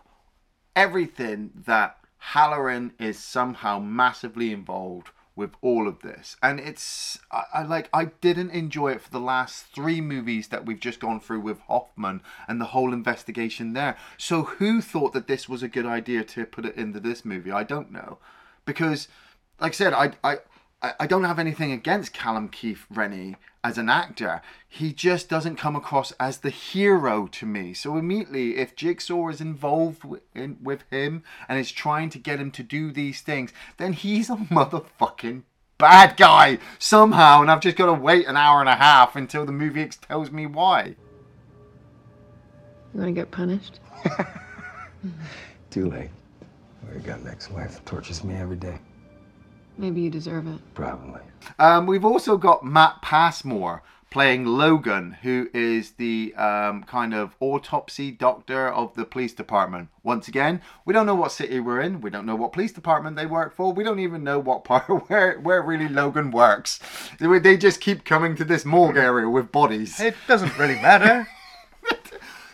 everything 0.75 1.50
that 1.67 1.99
Halloran 2.19 2.93
is 2.99 3.19
somehow 3.19 3.79
massively 3.79 4.52
involved 4.52 5.11
with 5.35 5.52
all 5.62 5.88
of 5.88 6.02
this, 6.02 6.37
and 6.43 6.61
it's 6.61 7.19
I, 7.31 7.45
I 7.55 7.62
like 7.62 7.88
I 7.93 8.07
didn't 8.21 8.50
enjoy 8.50 8.93
it 8.93 9.00
for 9.00 9.11
the 9.11 9.19
last 9.19 9.67
three 9.75 10.00
movies 10.00 10.49
that 10.49 10.67
we've 10.67 10.79
just 10.79 11.00
gone 11.00 11.21
through 11.21 11.41
with 11.41 11.59
Hoffman 11.61 12.21
and 12.47 12.61
the 12.61 12.67
whole 12.67 12.93
investigation 12.93 13.73
there. 13.73 13.97
So 14.19 14.43
who 14.43 14.83
thought 14.83 15.14
that 15.14 15.29
this 15.29 15.49
was 15.49 15.62
a 15.62 15.69
good 15.69 15.87
idea 15.87 16.23
to 16.25 16.45
put 16.45 16.67
it 16.67 16.76
into 16.76 17.00
this 17.00 17.25
movie? 17.25 17.50
I 17.50 17.64
don't 17.64 17.91
know, 17.91 18.19
because 18.67 19.09
like 19.61 19.73
I 19.73 19.75
said, 19.75 19.93
I 19.95 20.12
I. 20.23 20.38
I- 20.83 20.95
I 21.01 21.07
don't 21.07 21.25
have 21.25 21.39
anything 21.39 21.71
against 21.73 22.12
Callum 22.12 22.49
Keith 22.49 22.87
Rennie 22.91 23.37
as 23.62 23.79
an 23.79 23.89
actor. 23.89 24.43
He 24.69 24.93
just 24.93 25.29
doesn't 25.29 25.57
come 25.57 25.77
across 25.77 26.11
as 26.19 26.39
the 26.39 26.51
hero 26.51 27.29
to 27.29 27.47
me. 27.47 27.73
So 27.75 27.97
immediately, 27.97 28.57
if 28.57 28.75
Jigsaw 28.75 29.29
is 29.29 29.41
involved 29.41 30.01
wi- 30.03 30.23
in, 30.35 30.59
with 30.62 30.83
him 30.91 31.23
and 31.49 31.59
is 31.61 31.71
trying 31.71 32.11
to 32.11 32.19
get 32.19 32.41
him 32.41 32.51
to 32.53 32.62
do 32.65 32.91
these 32.91 33.21
things, 33.21 33.53
then 33.77 33.93
he's 33.93 34.29
a 34.29 34.35
motherfucking 34.37 35.43
bad 35.79 36.17
guy 36.17 36.59
somehow. 36.79 37.41
And 37.43 37.51
I've 37.51 37.61
just 37.61 37.77
got 37.77 37.87
to 37.87 37.93
wait 37.93 38.27
an 38.27 38.37
hour 38.37 38.59
and 38.61 38.69
a 38.69 38.75
half 38.77 39.15
until 39.15 39.47
the 39.47 39.53
movie 39.53 39.87
tells 39.87 40.31
me 40.33 40.47
why. 40.47 40.97
You 42.95 43.01
want 43.01 43.09
to 43.09 43.12
get 43.12 43.31
punished? 43.31 43.79
Too 45.71 45.89
late. 45.89 46.11
Our 46.89 46.99
gun 46.99 47.27
ex-wife 47.31 47.85
tortures 47.85 48.23
me 48.25 48.35
every 48.35 48.57
day. 48.57 48.79
Maybe 49.79 50.02
you 50.02 50.11
deserve 50.11 50.47
it. 50.47 50.61
Probably. 50.75 51.21
Um, 51.59 51.87
we've 51.87 52.05
also 52.05 52.37
got 52.37 52.64
Matt 52.64 53.02
Passmore 53.02 53.83
playing 54.11 54.45
Logan, 54.45 55.17
who 55.23 55.49
is 55.55 55.93
the 55.93 56.35
um, 56.37 56.85
kind 56.85 57.14
of 57.14 57.35
autopsy 57.41 58.11
doctor 58.11 58.69
of 58.69 58.95
the 58.95 59.07
police 59.07 59.33
department. 59.33 59.88
Once 60.02 60.29
again, 60.29 60.61
we 60.85 60.93
don't 60.93 61.07
know 61.07 61.14
what 61.14 61.33
city 61.33 61.61
we're 61.61 61.81
in. 61.81 62.02
We 62.02 62.11
don't 62.11 62.26
know 62.26 62.37
what 62.37 62.52
police 62.52 62.73
department 62.73 63.17
they 63.17 63.25
work 63.25 63.55
for. 63.55 63.73
We 63.73 63.85
don't 63.85 64.00
even 64.00 64.23
know 64.23 64.38
what 64.38 64.64
part 64.64 64.87
where 65.09 65.41
where 65.41 65.62
really 65.62 65.88
Logan 65.88 66.31
works. 66.31 66.79
They, 67.19 67.38
they 67.38 67.57
just 67.57 67.81
keep 67.81 68.05
coming 68.05 68.37
to 68.37 68.45
this 68.45 68.67
morgue 68.67 68.99
area 68.99 69.29
with 69.31 69.50
bodies. 69.50 69.99
It 69.99 70.14
doesn't 70.29 70.59
really 70.59 70.76
matter. 70.76 71.26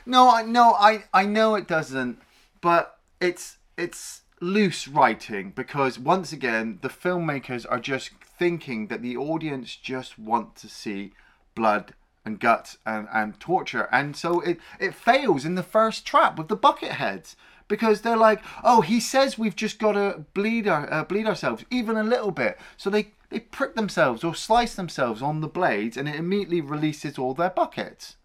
No, 0.09 0.31
I 0.31 0.43
no, 0.43 0.73
I 0.73 1.05
I 1.13 1.27
know 1.27 1.55
it 1.55 1.69
doesn't, 1.69 2.19
but 2.63 2.99
it's 3.21 3.59
it's 3.77 4.23
loose 4.41 4.87
writing 4.87 5.51
because 5.51 5.99
once 5.99 6.33
again 6.33 6.79
the 6.83 6.89
filmmakers 6.89 7.67
are 7.69 7.81
just 7.81 8.11
thinking 8.23 8.87
that 8.87 9.03
the 9.03 9.17
audience 9.17 9.75
just 9.75 10.19
want 10.19 10.55
to 10.57 10.69
see 10.69 11.13
blood 11.55 11.95
and 12.25 12.39
guts 12.39 12.79
and, 12.87 13.09
and 13.13 13.41
torture. 13.41 13.89
And 13.91 14.17
so 14.17 14.41
it 14.41 14.59
it 14.79 14.95
fails 14.95 15.45
in 15.45 15.55
the 15.55 15.63
first 15.63 16.07
trap 16.07 16.39
with 16.39 16.49
the 16.49 16.57
bucket 16.57 16.93
heads 16.93 17.37
because 17.67 18.01
they're 18.01 18.17
like 18.17 18.41
oh 18.63 18.81
he 18.81 19.01
says 19.01 19.39
we've 19.39 19.57
just 19.57 19.79
got 19.79 19.93
to 19.93 20.25
bleed 20.35 20.69
our 20.69 20.93
uh, 20.93 21.05
bleed 21.05 21.27
ourselves 21.27 21.65
even 21.71 21.97
a 21.97 22.05
little 22.05 22.31
bit. 22.31 22.59
So 22.77 22.91
they 22.91 23.13
they 23.31 23.41
prick 23.41 23.75
themselves 23.75 24.23
or 24.25 24.35
slice 24.35 24.75
themselves 24.75 25.21
on 25.21 25.41
the 25.41 25.49
blades 25.49 25.97
and 25.97 26.09
it 26.09 26.17
immediately 26.17 26.61
releases 26.61 27.19
all 27.19 27.35
their 27.35 27.51
buckets. 27.51 28.17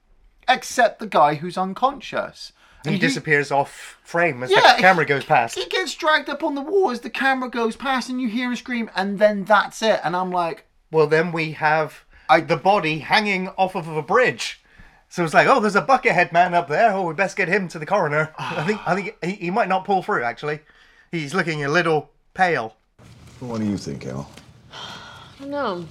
Except 0.48 1.00
the 1.00 1.08
guy 1.08 1.36
who's 1.36 1.58
unconscious. 1.58 2.52
He 2.86 2.98
disappears 2.98 3.52
off 3.52 3.98
frame 4.04 4.44
as 4.44 4.52
Yeah, 4.52 4.76
the 4.76 4.82
camera 4.82 5.06
goes 5.06 5.24
past. 5.24 5.58
He 5.58 5.66
gets 5.66 5.94
dragged 5.96 6.30
up 6.30 6.44
on 6.44 6.56
the 6.56 6.62
wall 6.62 6.92
as 6.92 7.00
the 7.02 7.10
camera 7.10 7.50
goes 7.50 7.76
past, 7.76 8.10
and 8.10 8.20
you 8.22 8.28
hear 8.28 8.50
him 8.50 8.56
scream, 8.56 8.90
and 8.96 9.20
then 9.20 9.46
that's 9.46 9.82
it. 9.82 10.02
And 10.04 10.16
I'm 10.16 10.32
like, 10.32 10.66
Well, 10.92 11.08
then 11.08 11.32
we 11.32 11.54
have 11.54 12.04
I- 12.30 12.42
the 12.42 12.58
body 12.58 13.00
hanging 13.00 13.48
off 13.58 13.76
of 13.76 13.88
a 13.88 14.02
bridge. 14.02 14.60
So 15.10 15.24
it's 15.24 15.34
like, 15.34 15.48
oh, 15.48 15.60
there's 15.60 15.76
a 15.76 15.82
buckethead 15.82 16.32
man 16.32 16.54
up 16.56 16.68
there. 16.68 16.92
Oh, 16.92 17.04
we 17.08 17.14
best 17.14 17.38
get 17.38 17.48
him 17.48 17.68
to 17.70 17.78
the 17.80 17.86
coroner. 17.86 18.34
I 18.40 18.64
think, 18.66 18.82
I 18.88 18.96
think 18.96 19.16
he, 19.24 19.32
he 19.46 19.52
might 19.52 19.70
not 19.70 19.86
pull 19.86 20.02
through. 20.02 20.24
Actually, 20.24 20.60
he's 21.12 21.36
looking 21.36 21.64
a 21.64 21.70
little 21.70 22.10
pale. 22.34 22.76
What 23.40 23.60
do 23.62 23.66
you 23.68 23.78
think, 23.78 24.08
Al? 24.08 24.28
I 24.74 25.42
don't 25.42 25.52
know. 25.52 25.86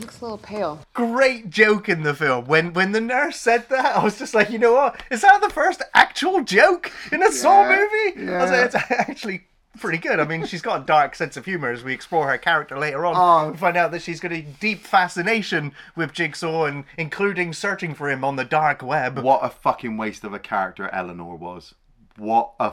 Looks 0.00 0.20
a 0.20 0.24
little 0.24 0.38
pale. 0.38 0.80
Great 0.94 1.50
joke 1.50 1.88
in 1.88 2.02
the 2.02 2.14
film. 2.14 2.46
When 2.46 2.72
when 2.72 2.92
the 2.92 3.00
nurse 3.00 3.36
said 3.36 3.68
that, 3.68 3.96
I 3.96 4.02
was 4.02 4.18
just 4.18 4.34
like, 4.34 4.50
you 4.50 4.58
know 4.58 4.72
what? 4.72 5.02
Is 5.10 5.22
that 5.22 5.40
the 5.42 5.50
first 5.50 5.82
actual 5.94 6.42
joke 6.42 6.90
in 7.12 7.22
a 7.22 7.30
Saw 7.30 7.68
Yeah, 7.68 7.86
movie? 8.14 8.32
I 8.32 8.42
was 8.42 8.50
like, 8.50 8.64
it's 8.64 8.74
actually 8.90 9.44
pretty 9.78 9.98
good. 9.98 10.18
I 10.18 10.24
mean, 10.24 10.44
she's 10.46 10.62
got 10.62 10.82
a 10.82 10.84
dark 10.84 11.14
sense 11.14 11.36
of 11.36 11.44
humor 11.44 11.70
as 11.70 11.84
we 11.84 11.92
explore 11.92 12.28
her 12.28 12.38
character 12.38 12.78
later 12.78 13.04
on. 13.06 13.14
Oh. 13.16 13.50
We 13.52 13.56
find 13.56 13.76
out 13.76 13.92
that 13.92 14.02
she's 14.02 14.20
got 14.20 14.32
a 14.32 14.42
deep 14.42 14.80
fascination 14.86 15.72
with 15.96 16.12
Jigsaw 16.12 16.64
and 16.64 16.84
including 16.98 17.52
searching 17.52 17.94
for 17.94 18.10
him 18.10 18.24
on 18.24 18.36
the 18.36 18.44
dark 18.44 18.82
web. 18.82 19.18
what 19.18 19.44
a 19.44 19.50
fucking 19.50 19.96
waste 19.96 20.24
of 20.24 20.32
a 20.34 20.38
character 20.38 20.88
Eleanor 20.92 21.36
was. 21.36 21.74
What 22.16 22.52
a 22.58 22.72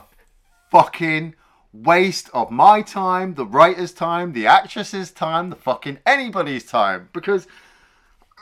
fucking 0.72 1.36
waste 1.74 2.29
of 2.33 2.51
my 2.51 2.81
time, 2.81 3.36
the 3.36 3.45
writer's 3.45 3.93
time, 3.93 4.33
the 4.33 4.47
actress's 4.47 5.12
time, 5.12 5.50
the 5.50 5.55
fucking 5.55 6.00
anybody's 6.05 6.65
time. 6.65 7.09
Because 7.13 7.47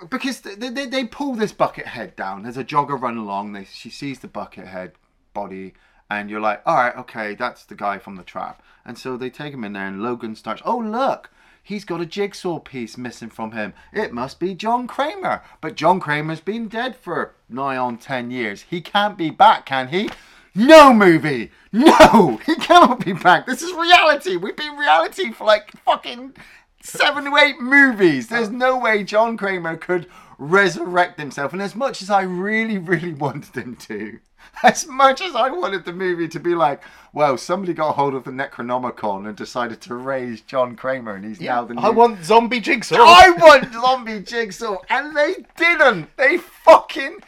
because 0.09 0.41
they, 0.41 0.69
they, 0.69 0.85
they 0.85 1.05
pull 1.05 1.35
this 1.35 1.53
bucket 1.53 1.87
head 1.87 2.15
down. 2.15 2.43
There's 2.43 2.57
a 2.57 2.63
jogger 2.63 2.99
run 2.99 3.17
along. 3.17 3.53
They, 3.53 3.65
she 3.65 3.89
sees 3.89 4.19
the 4.19 4.27
bucket 4.27 4.67
head 4.67 4.93
body, 5.33 5.73
and 6.09 6.29
you're 6.29 6.41
like, 6.41 6.61
all 6.65 6.75
right, 6.75 6.95
okay, 6.97 7.35
that's 7.35 7.63
the 7.65 7.75
guy 7.75 7.97
from 7.97 8.15
the 8.15 8.23
trap. 8.23 8.61
And 8.85 8.97
so 8.97 9.17
they 9.17 9.29
take 9.29 9.53
him 9.53 9.63
in 9.63 9.73
there, 9.73 9.87
and 9.87 10.03
Logan 10.03 10.35
starts, 10.35 10.61
oh, 10.65 10.77
look, 10.77 11.29
he's 11.63 11.85
got 11.85 12.01
a 12.01 12.05
jigsaw 12.05 12.59
piece 12.59 12.97
missing 12.97 13.29
from 13.29 13.53
him. 13.53 13.73
It 13.93 14.13
must 14.13 14.39
be 14.39 14.53
John 14.53 14.87
Kramer. 14.87 15.41
But 15.61 15.75
John 15.75 15.99
Kramer's 15.99 16.41
been 16.41 16.67
dead 16.67 16.95
for 16.95 17.35
nigh 17.49 17.77
on 17.77 17.97
10 17.97 18.31
years. 18.31 18.63
He 18.63 18.81
can't 18.81 19.17
be 19.17 19.29
back, 19.29 19.65
can 19.65 19.87
he? 19.89 20.09
No 20.55 20.93
movie! 20.93 21.51
No! 21.71 22.39
He 22.45 22.55
cannot 22.55 23.03
be 23.03 23.11
back. 23.11 23.45
This 23.45 23.61
is 23.61 23.73
reality. 23.73 24.37
We've 24.37 24.55
been 24.55 24.77
reality 24.77 25.31
for 25.31 25.43
like 25.43 25.71
fucking 25.83 26.33
seven 26.81 27.25
to 27.25 27.35
eight 27.37 27.59
movies. 27.59 28.27
There's 28.27 28.49
no 28.49 28.77
way 28.77 29.03
John 29.03 29.35
Kramer 29.35 29.75
could 29.75 30.07
resurrect 30.37 31.19
himself. 31.19 31.53
And 31.53 31.61
as 31.61 31.75
much 31.75 32.01
as 32.01 32.09
I 32.09 32.21
really, 32.21 32.77
really 32.77 33.13
wanted 33.25 33.55
him 33.55 33.75
to, 33.75 34.19
as 34.63 34.87
much 34.87 35.21
as 35.21 35.35
I 35.35 35.49
wanted 35.49 35.83
the 35.85 35.93
movie 35.93 36.27
to 36.29 36.39
be 36.39 36.55
like, 36.55 36.81
well, 37.13 37.37
somebody 37.37 37.73
got 37.73 37.95
hold 37.95 38.13
of 38.13 38.23
the 38.23 38.31
Necronomicon 38.31 39.27
and 39.27 39.35
decided 39.35 39.81
to 39.81 39.95
raise 39.95 40.41
John 40.41 40.75
Kramer 40.75 41.15
and 41.15 41.25
he's 41.25 41.41
now 41.41 41.65
the 41.65 41.73
new... 41.73 41.81
I 41.81 41.89
want 41.89 42.23
zombie 42.23 42.61
Jigsaw. 42.61 42.95
I 42.97 43.31
want 43.31 43.73
zombie 43.73 44.21
jigsaw, 44.21 44.77
and 44.89 45.15
they 45.15 45.45
didn't. 45.57 46.15
They 46.17 46.37
fucking 46.37 47.19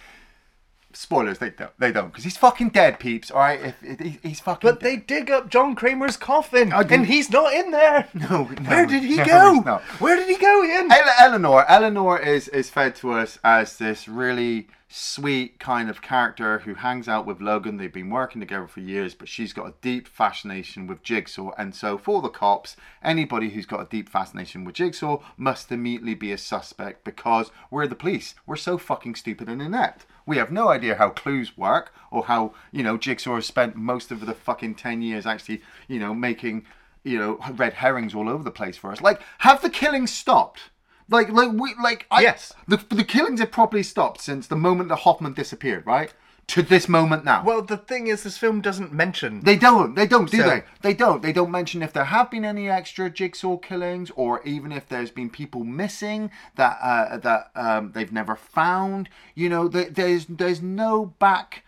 spoilers. 0.97 1.37
They 1.39 1.49
don't. 1.51 1.71
They 1.79 1.91
don't 1.91 2.07
because 2.07 2.23
he's 2.23 2.37
fucking 2.37 2.69
dead, 2.69 2.99
peeps. 2.99 3.31
All 3.31 3.39
right, 3.39 3.59
if, 3.61 3.75
if 3.83 3.99
he- 3.99 4.19
he's 4.23 4.39
fucking. 4.39 4.69
But 4.69 4.79
they 4.81 4.97
dig 4.97 5.29
up 5.31 5.49
John 5.49 5.75
Kramer's 5.75 6.17
coffin, 6.17 6.73
oh, 6.73 6.77
I 6.77 6.81
and 6.83 7.05
he's 7.05 7.29
not 7.29 7.53
in 7.53 7.71
there. 7.71 8.07
No, 8.13 8.43
no, 8.43 8.69
Where 8.69 8.85
did 8.85 9.03
he 9.03 9.17
no, 9.17 9.25
go? 9.25 9.81
Where 9.99 10.15
did 10.15 10.27
he 10.27 10.37
go, 10.37 10.63
Iain? 10.63 10.91
Ele- 10.91 11.15
Eleanor, 11.19 11.65
Eleanor 11.69 12.19
is 12.19 12.47
is 12.49 12.69
fed 12.69 12.95
to 12.97 13.11
us 13.13 13.39
as 13.43 13.77
this 13.77 14.07
really 14.07 14.67
sweet 14.89 15.59
kind 15.59 15.89
of 15.89 16.01
character 16.01 16.59
who 16.59 16.75
hangs 16.75 17.07
out 17.07 17.25
with 17.25 17.41
Logan. 17.41 17.77
They've 17.77 17.91
been 17.91 18.09
working 18.09 18.39
together 18.39 18.67
for 18.67 18.79
years, 18.79 19.13
but 19.13 19.27
she's 19.27 19.51
got 19.51 19.67
a 19.67 19.73
deep 19.81 20.07
fascination 20.07 20.87
with 20.87 21.03
Jigsaw. 21.03 21.51
And 21.57 21.75
so, 21.75 21.97
for 21.97 22.21
the 22.21 22.29
cops, 22.29 22.77
anybody 23.03 23.49
who's 23.49 23.65
got 23.65 23.81
a 23.81 23.89
deep 23.89 24.07
fascination 24.07 24.63
with 24.63 24.75
Jigsaw 24.75 25.21
must 25.35 25.71
immediately 25.71 26.15
be 26.15 26.31
a 26.31 26.37
suspect 26.37 27.03
because 27.03 27.51
we're 27.69 27.87
the 27.87 27.95
police. 27.95 28.35
We're 28.45 28.55
so 28.55 28.77
fucking 28.77 29.15
stupid 29.15 29.49
and 29.49 29.61
inept. 29.61 30.05
We 30.25 30.37
have 30.37 30.51
no 30.51 30.69
idea 30.69 30.95
how 30.95 31.09
clues 31.09 31.57
work 31.57 31.93
or 32.11 32.25
how, 32.25 32.53
you 32.71 32.83
know, 32.83 32.97
Jigsaw 32.97 33.35
has 33.35 33.45
spent 33.45 33.75
most 33.75 34.11
of 34.11 34.25
the 34.25 34.33
fucking 34.33 34.75
10 34.75 35.01
years 35.01 35.25
actually, 35.25 35.61
you 35.87 35.99
know, 35.99 36.13
making, 36.13 36.65
you 37.03 37.17
know, 37.17 37.39
red 37.53 37.73
herrings 37.73 38.15
all 38.15 38.29
over 38.29 38.43
the 38.43 38.51
place 38.51 38.77
for 38.77 38.91
us. 38.91 39.01
Like, 39.01 39.21
have 39.39 39.61
the 39.61 39.69
killings 39.69 40.11
stopped? 40.11 40.69
Like, 41.09 41.29
like 41.29 41.51
we, 41.53 41.73
like, 41.81 42.05
I, 42.11 42.21
Yes. 42.21 42.53
The 42.67 42.77
the 42.89 43.03
killings 43.03 43.39
have 43.39 43.51
properly 43.51 43.83
stopped 43.83 44.21
since 44.21 44.47
the 44.47 44.55
moment 44.55 44.89
that 44.89 44.97
Hoffman 44.97 45.33
disappeared, 45.33 45.85
right? 45.85 46.13
To 46.51 46.61
this 46.61 46.87
moment 46.87 47.25
now. 47.25 47.43
Well, 47.43 47.61
the 47.61 47.75
thing 47.75 48.07
is, 48.07 48.23
this 48.23 48.37
film 48.37 48.61
doesn't 48.61 48.93
mention. 48.93 49.41
They 49.41 49.57
don't. 49.57 49.95
They 49.95 50.07
don't, 50.07 50.31
do 50.31 50.37
So- 50.37 50.47
they? 50.49 50.63
They 50.81 50.93
don't. 50.93 51.21
They 51.21 51.33
don't 51.33 51.51
mention 51.51 51.83
if 51.83 51.91
there 51.91 52.05
have 52.05 52.31
been 52.31 52.45
any 52.45 52.69
extra 52.69 53.09
jigsaw 53.09 53.57
killings, 53.57 54.11
or 54.15 54.41
even 54.43 54.71
if 54.71 54.87
there's 54.87 55.11
been 55.11 55.29
people 55.29 55.65
missing 55.65 56.31
that 56.55 56.77
uh, 56.81 57.17
that 57.17 57.51
um, 57.55 57.91
they've 57.93 58.13
never 58.13 58.37
found. 58.37 59.09
You 59.35 59.49
know, 59.49 59.67
th- 59.67 59.89
there's 59.95 60.25
there's 60.27 60.61
no 60.61 61.07
back 61.19 61.63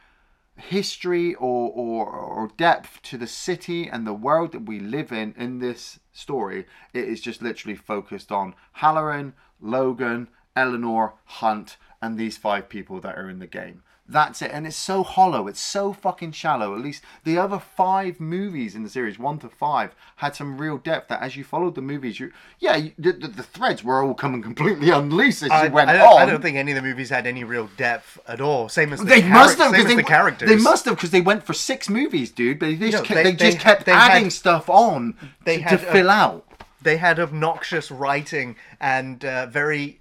history 0.60 1.36
or, 1.36 1.72
or 1.72 2.08
or 2.08 2.50
depth 2.58 3.02
to 3.04 3.18
the 3.18 3.28
city 3.28 3.88
and 3.88 4.06
the 4.06 4.14
world 4.14 4.52
that 4.52 4.66
we 4.66 4.80
live 4.80 5.12
in 5.12 5.34
in 5.38 5.60
this 5.60 6.00
story. 6.12 6.66
It 6.94 7.06
is 7.06 7.22
just 7.22 7.42
literally 7.42 7.76
focused 7.76 8.32
on 8.32 8.56
Halloran, 8.74 9.34
Logan, 9.60 10.28
Eleanor, 10.56 11.16
Hunt, 11.26 11.78
and 12.02 12.18
these 12.18 12.38
five 12.38 12.70
people 12.70 13.00
that 13.02 13.18
are 13.18 13.30
in 13.30 13.40
the 13.40 13.48
game. 13.48 13.84
That's 14.12 14.42
it, 14.42 14.50
and 14.52 14.66
it's 14.66 14.76
so 14.76 15.04
hollow. 15.04 15.48
It's 15.48 15.62
so 15.62 15.94
fucking 15.94 16.32
shallow. 16.32 16.74
At 16.74 16.82
least 16.82 17.04
the 17.26 17.38
other 17.38 17.60
five 17.60 18.20
movies 18.20 18.74
in 18.74 18.82
the 18.82 18.90
series, 18.90 19.20
one 19.20 19.38
to 19.40 19.50
five, 19.50 19.94
had 20.16 20.36
some 20.36 20.58
real 20.58 20.78
depth. 20.80 21.10
That 21.10 21.22
as 21.22 21.36
you 21.36 21.44
followed 21.44 21.76
the 21.76 21.82
movies, 21.84 22.20
you 22.20 22.32
yeah, 22.58 22.76
you, 22.76 22.92
the, 22.98 23.12
the, 23.12 23.28
the 23.28 23.44
threads 23.44 23.84
were 23.84 24.04
all 24.04 24.16
coming 24.16 24.42
completely 24.42 24.90
unloose 25.00 25.44
as 25.44 25.52
I, 25.52 25.66
you 25.68 25.72
went 25.72 25.92
I 25.92 26.00
on. 26.04 26.22
I 26.24 26.26
don't 26.26 26.42
think 26.42 26.58
any 26.58 26.72
of 26.72 26.76
the 26.76 26.82
movies 26.82 27.12
had 27.12 27.28
any 27.28 27.44
real 27.44 27.70
depth 27.78 28.18
at 28.28 28.42
all. 28.42 28.68
Same 28.68 28.94
as 28.94 29.00
the 29.00 29.06
They 29.06 29.22
must 29.22 29.60
have 29.60 29.72
same 29.72 29.84
because 29.84 29.88
they 29.90 29.96
the 29.98 30.04
characters. 30.04 30.50
They 30.50 30.58
must 30.58 30.86
have 30.86 30.96
because 30.96 31.12
they 31.12 31.22
went 31.22 31.44
for 31.44 31.54
six 31.54 31.88
movies, 31.88 32.32
dude. 32.32 32.58
But 32.58 32.80
they 32.80 32.90
just 32.90 32.94
No, 32.94 33.02
kept, 33.04 33.16
they- 33.24 33.24
they, 33.32 33.36
just 33.52 33.60
kept 33.60 33.86
they 33.86 33.92
adding 33.92 34.24
had- 34.26 34.34
stuff 34.34 34.70
on 34.72 35.16
they 35.46 35.58
to, 35.58 35.64
had 35.64 35.70
to 35.72 35.78
fill 35.86 36.10
out. 36.10 36.46
They 36.82 36.98
had 36.98 37.20
obnoxious 37.20 37.92
writing 37.92 38.56
and 38.80 39.24
uh, 39.24 39.46
very 39.48 40.00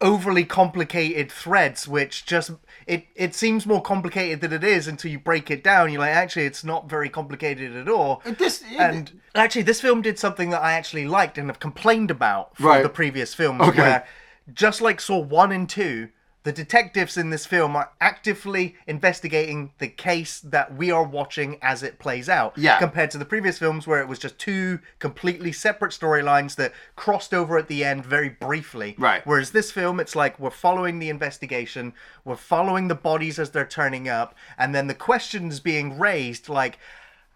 overly 0.00 0.44
complicated 0.44 1.30
threads, 1.30 1.86
which 1.86 2.24
just 2.24 2.52
it 2.86 3.04
it 3.14 3.34
seems 3.34 3.66
more 3.66 3.82
complicated 3.82 4.40
than 4.40 4.52
it 4.52 4.64
is 4.64 4.88
until 4.88 5.10
you 5.10 5.18
break 5.18 5.50
it 5.50 5.62
down. 5.62 5.92
You're 5.92 6.00
like, 6.00 6.14
actually, 6.14 6.46
it's 6.46 6.64
not 6.64 6.88
very 6.88 7.08
complicated 7.08 7.76
at 7.76 7.88
all. 7.88 8.22
This 8.24 8.62
And 8.78 9.20
actually, 9.34 9.62
this 9.62 9.80
film 9.80 10.02
did 10.02 10.18
something 10.18 10.50
that 10.50 10.62
I 10.62 10.72
actually 10.72 11.06
liked 11.06 11.36
and 11.38 11.48
have 11.48 11.60
complained 11.60 12.10
about 12.10 12.56
from 12.56 12.66
Right. 12.66 12.82
the 12.82 12.88
previous 12.88 13.34
films, 13.34 13.60
Okay. 13.62 13.78
where 13.82 14.06
just 14.52 14.80
like 14.80 15.00
Saw 15.00 15.18
one 15.18 15.52
and 15.52 15.68
two, 15.68 16.08
the 16.42 16.52
detectives 16.52 17.16
in 17.18 17.30
this 17.30 17.44
film 17.44 17.76
are 17.76 17.90
actively 18.00 18.74
investigating 18.86 19.72
the 19.78 19.88
case 19.88 20.40
that 20.40 20.74
we 20.74 20.90
are 20.90 21.04
watching 21.04 21.58
as 21.60 21.82
it 21.82 21.98
plays 21.98 22.28
out. 22.28 22.56
Yeah. 22.56 22.78
Compared 22.78 23.10
to 23.10 23.18
the 23.18 23.26
previous 23.26 23.58
films 23.58 23.86
where 23.86 24.00
it 24.00 24.08
was 24.08 24.18
just 24.18 24.38
two 24.38 24.80
completely 24.98 25.52
separate 25.52 25.92
storylines 25.92 26.56
that 26.56 26.72
crossed 26.96 27.34
over 27.34 27.58
at 27.58 27.68
the 27.68 27.84
end 27.84 28.06
very 28.06 28.30
briefly. 28.30 28.94
Right. 28.98 29.26
Whereas 29.26 29.50
this 29.50 29.70
film, 29.70 30.00
it's 30.00 30.16
like 30.16 30.38
we're 30.38 30.50
following 30.50 30.98
the 30.98 31.10
investigation, 31.10 31.92
we're 32.24 32.36
following 32.36 32.88
the 32.88 32.94
bodies 32.94 33.38
as 33.38 33.50
they're 33.50 33.66
turning 33.66 34.08
up, 34.08 34.34
and 34.56 34.74
then 34.74 34.86
the 34.86 34.94
questions 34.94 35.60
being 35.60 35.98
raised 35.98 36.48
like, 36.48 36.78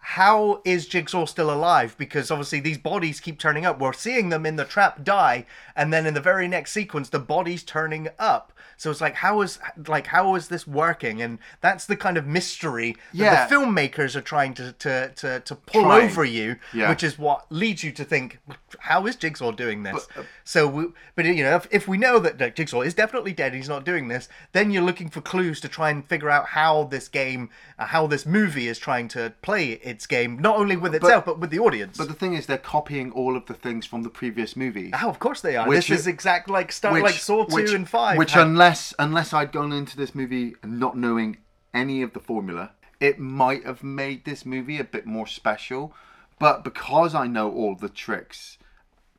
how 0.09 0.61
is 0.65 0.85
Jigsaw 0.85 1.25
still 1.25 1.49
alive? 1.51 1.95
Because 1.97 2.29
obviously 2.29 2.59
these 2.59 2.77
bodies 2.77 3.19
keep 3.19 3.39
turning 3.39 3.65
up. 3.65 3.79
We're 3.79 3.91
seeing 3.93 4.29
them 4.29 4.45
in 4.45 4.55
the 4.55 4.63
trap 4.65 5.03
die, 5.03 5.47
and 5.75 5.91
then 5.91 6.05
in 6.05 6.13
the 6.13 6.21
very 6.21 6.47
next 6.47 6.73
sequence, 6.73 7.09
the 7.09 7.19
body's 7.19 7.63
turning 7.63 8.09
up. 8.19 8.51
So 8.77 8.91
it's 8.91 8.99
like, 8.99 9.15
how 9.15 9.39
is 9.41 9.57
like 9.87 10.07
how 10.07 10.35
is 10.35 10.49
this 10.49 10.67
working? 10.67 11.21
And 11.21 11.39
that's 11.61 11.85
the 11.85 11.95
kind 11.95 12.17
of 12.17 12.27
mystery 12.27 12.97
that 13.13 13.49
the 13.49 13.55
filmmakers 13.55 14.15
are 14.17 14.21
trying 14.21 14.53
to 14.55 14.73
to 14.73 15.11
to, 15.15 15.39
to 15.39 15.55
pull 15.55 15.83
Trying. 15.83 16.05
over 16.09 16.25
you, 16.25 16.57
Yeah. 16.73 16.89
which 16.89 17.01
is 17.01 17.17
what 17.17 17.45
leads 17.49 17.83
you 17.85 17.91
to 17.93 18.03
think, 18.03 18.39
how 18.79 19.05
is 19.07 19.15
Jigsaw 19.15 19.51
doing 19.53 19.83
this? 19.83 20.05
But, 20.13 20.21
uh, 20.21 20.25
so, 20.43 20.67
we, 20.67 20.85
but 21.15 21.23
you 21.25 21.41
know, 21.43 21.55
if, 21.55 21.67
if 21.71 21.87
we 21.87 21.97
know 21.97 22.19
that, 22.19 22.37
that 22.39 22.55
Jigsaw 22.55 22.81
is 22.81 22.93
definitely 22.93 23.31
dead, 23.31 23.53
he's 23.53 23.69
not 23.69 23.85
doing 23.85 24.09
this, 24.09 24.27
then 24.51 24.71
you're 24.71 24.83
looking 24.83 25.09
for 25.09 25.21
clues 25.21 25.61
to 25.61 25.69
try 25.69 25.89
and 25.89 26.05
figure 26.05 26.29
out 26.29 26.47
how 26.49 26.83
this 26.83 27.07
game, 27.07 27.49
uh, 27.79 27.85
how 27.85 28.07
this 28.07 28.25
movie 28.25 28.67
is 28.67 28.77
trying 28.77 29.07
to 29.09 29.33
play 29.41 29.79
its 29.95 30.05
game, 30.05 30.37
not 30.39 30.57
only 30.57 30.75
with 30.75 30.93
itself 30.93 31.25
but, 31.25 31.39
with 31.39 31.49
the 31.49 31.59
audience. 31.59 31.97
But 31.97 32.09
the 32.09 32.13
thing 32.13 32.33
is, 32.33 32.45
they're 32.45 32.57
copying 32.57 33.11
all 33.11 33.35
of 33.35 33.45
the 33.45 33.53
things 33.53 33.85
from 33.85 34.03
the 34.03 34.09
previous 34.09 34.55
movies. 34.55 34.93
oh, 35.01 35.09
of 35.09 35.19
course 35.19 35.41
they 35.41 35.55
are. 35.55 35.67
Which 35.67 35.87
this 35.87 36.01
is 36.01 36.07
exact 36.07 36.49
like 36.49 36.71
start 36.71 37.01
like 37.01 37.15
Saw 37.15 37.45
two 37.45 37.75
and 37.75 37.87
five. 37.89 38.17
Which, 38.17 38.33
had- 38.33 38.47
unless 38.47 38.93
unless 38.99 39.33
I'd 39.33 39.51
gone 39.51 39.71
into 39.71 39.97
this 39.97 40.13
movie 40.13 40.55
not 40.63 40.97
knowing 40.97 41.37
any 41.73 42.01
of 42.01 42.13
the 42.13 42.19
formula, 42.19 42.71
it 42.99 43.19
might 43.19 43.65
have 43.65 43.83
made 43.83 44.25
this 44.25 44.45
movie 44.45 44.79
a 44.79 44.83
bit 44.83 45.05
more 45.05 45.27
special. 45.27 45.93
But 46.37 46.65
because 46.65 47.15
I 47.15 47.27
know 47.27 47.49
all 47.49 47.75
the 47.75 47.89
tricks, 47.89 48.57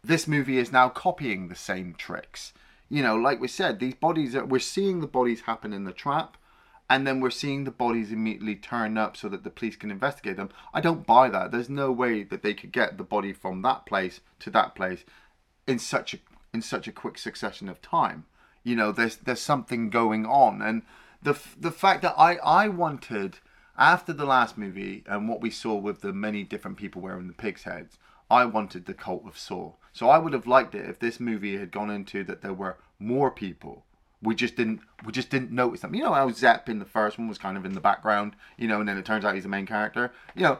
this 0.04 0.28
movie 0.28 0.58
is 0.58 0.70
now 0.70 0.90
copying 0.90 1.48
the 1.48 1.54
same 1.54 1.94
tricks. 1.96 2.52
You 2.90 3.02
know, 3.02 3.16
like 3.16 3.40
we 3.40 3.48
said, 3.48 3.80
these 3.80 3.94
bodies 3.94 4.36
are 4.36 4.44
we're 4.44 4.58
seeing 4.60 5.00
the 5.00 5.06
bodies 5.06 5.42
happen 5.42 5.72
in 5.72 5.84
the 5.84 5.92
trap, 5.92 6.36
and 6.88 7.06
then 7.06 7.20
we're 7.20 7.30
seeing 7.30 7.64
the 7.64 7.70
bodies 7.70 8.12
immediately 8.12 8.54
turn 8.54 8.96
up 8.96 9.16
so 9.16 9.28
that 9.28 9.42
the 9.42 9.50
police 9.50 9.76
can 9.76 9.90
investigate 9.90 10.36
them. 10.36 10.50
I 10.72 10.80
don't 10.80 11.06
buy 11.06 11.28
that. 11.30 11.50
There's 11.50 11.68
no 11.68 11.90
way 11.90 12.22
that 12.22 12.42
they 12.42 12.54
could 12.54 12.72
get 12.72 12.96
the 12.96 13.04
body 13.04 13.32
from 13.32 13.62
that 13.62 13.86
place 13.86 14.20
to 14.40 14.50
that 14.50 14.74
place 14.74 15.04
in 15.66 15.78
such 15.78 16.14
a 16.14 16.18
in 16.54 16.62
such 16.62 16.86
a 16.86 16.92
quick 16.92 17.18
succession 17.18 17.68
of 17.68 17.82
time. 17.82 18.24
You 18.62 18.76
know, 18.76 18.92
there's 18.92 19.16
there's 19.16 19.40
something 19.40 19.90
going 19.90 20.26
on, 20.26 20.62
and 20.62 20.82
the 21.22 21.38
the 21.58 21.72
fact 21.72 22.02
that 22.02 22.14
I 22.16 22.36
I 22.36 22.68
wanted 22.68 23.38
after 23.78 24.12
the 24.12 24.24
last 24.24 24.56
movie 24.56 25.04
and 25.06 25.28
what 25.28 25.40
we 25.40 25.50
saw 25.50 25.74
with 25.74 26.00
the 26.00 26.12
many 26.12 26.42
different 26.42 26.76
people 26.76 27.02
wearing 27.02 27.26
the 27.26 27.34
pigs' 27.34 27.64
heads, 27.64 27.98
I 28.30 28.44
wanted 28.46 28.86
the 28.86 28.94
cult 28.94 29.26
of 29.26 29.38
Saw. 29.38 29.72
So 29.92 30.08
I 30.08 30.18
would 30.18 30.32
have 30.32 30.46
liked 30.46 30.74
it 30.74 30.88
if 30.88 30.98
this 30.98 31.20
movie 31.20 31.58
had 31.58 31.70
gone 31.70 31.90
into 31.90 32.24
that 32.24 32.42
there 32.42 32.54
were 32.54 32.78
more 32.98 33.30
people. 33.30 33.84
We 34.22 34.34
just 34.34 34.56
didn't 34.56 34.80
we 35.04 35.12
just 35.12 35.30
didn't 35.30 35.52
notice 35.52 35.80
them. 35.80 35.94
You 35.94 36.04
know 36.04 36.14
how 36.14 36.30
Zep 36.30 36.68
in 36.68 36.78
the 36.78 36.84
first 36.84 37.18
one 37.18 37.28
was 37.28 37.38
kind 37.38 37.56
of 37.56 37.64
in 37.64 37.74
the 37.74 37.80
background, 37.80 38.34
you 38.56 38.66
know, 38.66 38.80
and 38.80 38.88
then 38.88 38.96
it 38.96 39.04
turns 39.04 39.24
out 39.24 39.34
he's 39.34 39.44
the 39.44 39.48
main 39.48 39.66
character. 39.66 40.12
You 40.34 40.42
know, 40.42 40.58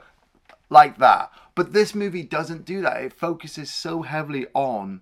like 0.68 0.98
that. 0.98 1.30
But 1.54 1.72
this 1.72 1.94
movie 1.94 2.22
doesn't 2.22 2.64
do 2.64 2.82
that. 2.82 3.02
It 3.02 3.12
focuses 3.12 3.72
so 3.72 4.02
heavily 4.02 4.46
on 4.54 5.00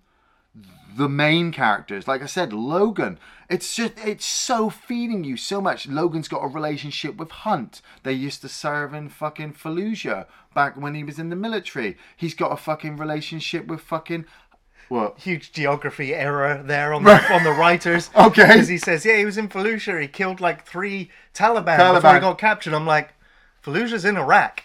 the 0.97 1.09
main 1.09 1.51
characters. 1.51 2.07
Like 2.07 2.23
I 2.23 2.27
said, 2.27 2.53
Logan. 2.53 3.19
It's 3.51 3.75
just 3.75 3.93
it's 3.99 4.25
so 4.25 4.71
feeding 4.71 5.25
you 5.25 5.37
so 5.37 5.61
much. 5.61 5.87
Logan's 5.87 6.29
got 6.29 6.45
a 6.45 6.49
relationship 6.49 7.17
with 7.17 7.31
Hunt. 7.31 7.83
They 8.03 8.13
used 8.13 8.41
to 8.43 8.49
serve 8.49 8.95
in 8.95 9.09
fucking 9.09 9.55
Fallujah 9.55 10.27
back 10.55 10.77
when 10.77 10.95
he 10.95 11.05
was 11.05 11.19
in 11.19 11.29
the 11.29 11.37
military. 11.37 11.97
He's 12.17 12.35
got 12.35 12.53
a 12.53 12.57
fucking 12.57 12.97
relationship 12.97 13.67
with 13.67 13.81
fucking 13.81 14.25
what? 14.89 15.19
Huge 15.19 15.53
geography 15.53 16.15
error 16.15 16.63
there 16.65 16.93
on 16.93 17.05
the, 17.05 17.33
on 17.33 17.45
the 17.45 17.53
writers. 17.53 18.11
Okay. 18.17 18.47
Because 18.47 18.69
he 18.69 18.79
says, 18.79 19.05
yeah, 19.05 19.17
he 19.17 19.25
was 19.25 19.39
in 19.39 19.49
Fallujah. 19.49 20.01
He 20.01 20.09
killed 20.09 20.41
like 20.41 20.65
three 20.67 21.11
Taliban, 21.35 21.77
before 21.77 22.01
Taliban. 22.01 22.15
he 22.15 22.21
got 22.21 22.39
captured. 22.39 22.75
I'm 22.75 22.87
like, 22.87 23.13
Fallujah's 23.65 24.05
in 24.05 24.17
Iraq. 24.17 24.63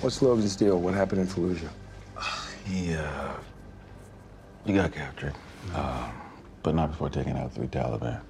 What's 0.00 0.20
Logan's 0.22 0.56
deal? 0.56 0.78
What 0.78 0.94
happened 0.94 1.20
in 1.22 1.26
Fallujah? 1.26 1.68
He, 2.64 2.94
uh, 2.94 3.32
he 4.64 4.72
got 4.72 4.92
captured, 4.92 5.34
uh, 5.74 6.10
but 6.62 6.76
not 6.76 6.92
before 6.92 7.08
taking 7.10 7.36
out 7.36 7.52
three 7.52 7.66
Taliban. 7.66 8.20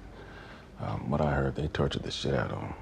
Um, 0.81 1.09
what 1.09 1.21
I 1.21 1.31
heard, 1.31 1.55
they 1.55 1.67
tortured 1.67 2.01
the 2.03 2.09
shit 2.11 2.33
out 2.33 2.51
of 2.51 2.59
him. 2.59 2.73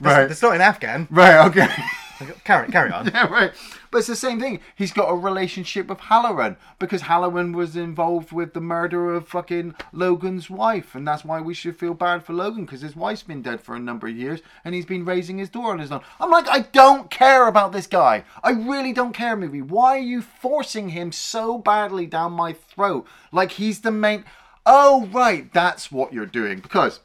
Right. 0.00 0.30
It's 0.30 0.42
not 0.42 0.54
in 0.54 0.60
Afghan. 0.60 1.08
Right, 1.10 1.46
okay. 1.46 1.68
Carry, 2.44 2.68
carry 2.68 2.90
on. 2.90 3.06
Yeah, 3.12 3.26
right. 3.26 3.52
But 3.90 3.98
it's 3.98 4.06
the 4.06 4.16
same 4.16 4.40
thing. 4.40 4.60
He's 4.74 4.92
got 4.92 5.10
a 5.10 5.14
relationship 5.14 5.86
with 5.88 6.00
Halloran 6.00 6.56
because 6.78 7.02
Halloran 7.02 7.52
was 7.52 7.76
involved 7.76 8.32
with 8.32 8.54
the 8.54 8.60
murder 8.60 9.12
of 9.12 9.28
fucking 9.28 9.74
Logan's 9.92 10.48
wife, 10.48 10.94
and 10.94 11.06
that's 11.06 11.24
why 11.24 11.40
we 11.40 11.52
should 11.52 11.78
feel 11.78 11.92
bad 11.92 12.24
for 12.24 12.32
Logan 12.32 12.64
because 12.64 12.80
his 12.80 12.96
wife's 12.96 13.22
been 13.22 13.42
dead 13.42 13.60
for 13.60 13.74
a 13.74 13.80
number 13.80 14.06
of 14.06 14.16
years 14.16 14.40
and 14.64 14.74
he's 14.74 14.86
been 14.86 15.04
raising 15.04 15.38
his 15.38 15.50
door 15.50 15.72
on 15.72 15.78
his 15.78 15.92
own. 15.92 16.00
I'm 16.20 16.30
like, 16.30 16.48
I 16.48 16.60
don't 16.60 17.10
care 17.10 17.46
about 17.48 17.72
this 17.72 17.86
guy. 17.86 18.24
I 18.42 18.52
really 18.52 18.92
don't 18.92 19.12
care, 19.12 19.36
movie. 19.36 19.62
Why 19.62 19.96
are 19.96 19.98
you 19.98 20.22
forcing 20.22 20.90
him 20.90 21.12
so 21.12 21.58
badly 21.58 22.06
down 22.06 22.32
my 22.32 22.52
throat? 22.52 23.06
Like 23.30 23.52
he's 23.52 23.80
the 23.80 23.90
main. 23.90 24.24
Oh, 24.64 25.08
right. 25.12 25.52
That's 25.52 25.90
what 25.90 26.12
you're 26.12 26.26
doing 26.26 26.60
because 26.60 27.00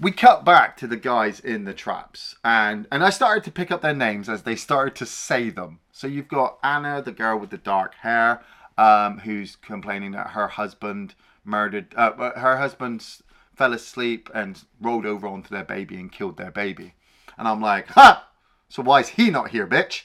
we 0.00 0.10
cut 0.10 0.44
back 0.44 0.76
to 0.76 0.86
the 0.86 0.96
guys 0.96 1.40
in 1.40 1.64
the 1.64 1.74
traps 1.74 2.36
and 2.44 2.86
and 2.90 3.04
i 3.04 3.10
started 3.10 3.44
to 3.44 3.50
pick 3.50 3.70
up 3.70 3.80
their 3.82 3.94
names 3.94 4.28
as 4.28 4.42
they 4.42 4.56
started 4.56 4.94
to 4.96 5.06
say 5.06 5.50
them. 5.50 5.78
So 5.92 6.06
you've 6.06 6.28
got 6.28 6.58
anna 6.62 7.00
the 7.02 7.12
girl 7.12 7.38
with 7.38 7.50
the 7.50 7.58
dark 7.58 7.94
hair 7.96 8.42
um, 8.76 9.18
who's 9.20 9.56
complaining 9.56 10.12
that 10.12 10.30
her 10.30 10.48
husband 10.48 11.14
murdered 11.44 11.94
uh, 11.96 12.32
her 12.38 12.56
husband 12.56 13.04
fell 13.54 13.72
asleep 13.72 14.28
and 14.34 14.64
rolled 14.80 15.06
over 15.06 15.28
onto 15.28 15.50
their 15.50 15.64
baby 15.64 15.94
and 15.96 16.10
killed 16.10 16.36
their 16.36 16.50
baby. 16.50 16.94
And 17.38 17.46
i'm 17.46 17.60
like 17.60 17.88
ha 17.88 18.28
so 18.68 18.82
why 18.82 19.00
is 19.00 19.10
he 19.10 19.30
not 19.30 19.50
here 19.50 19.66
bitch? 19.66 20.02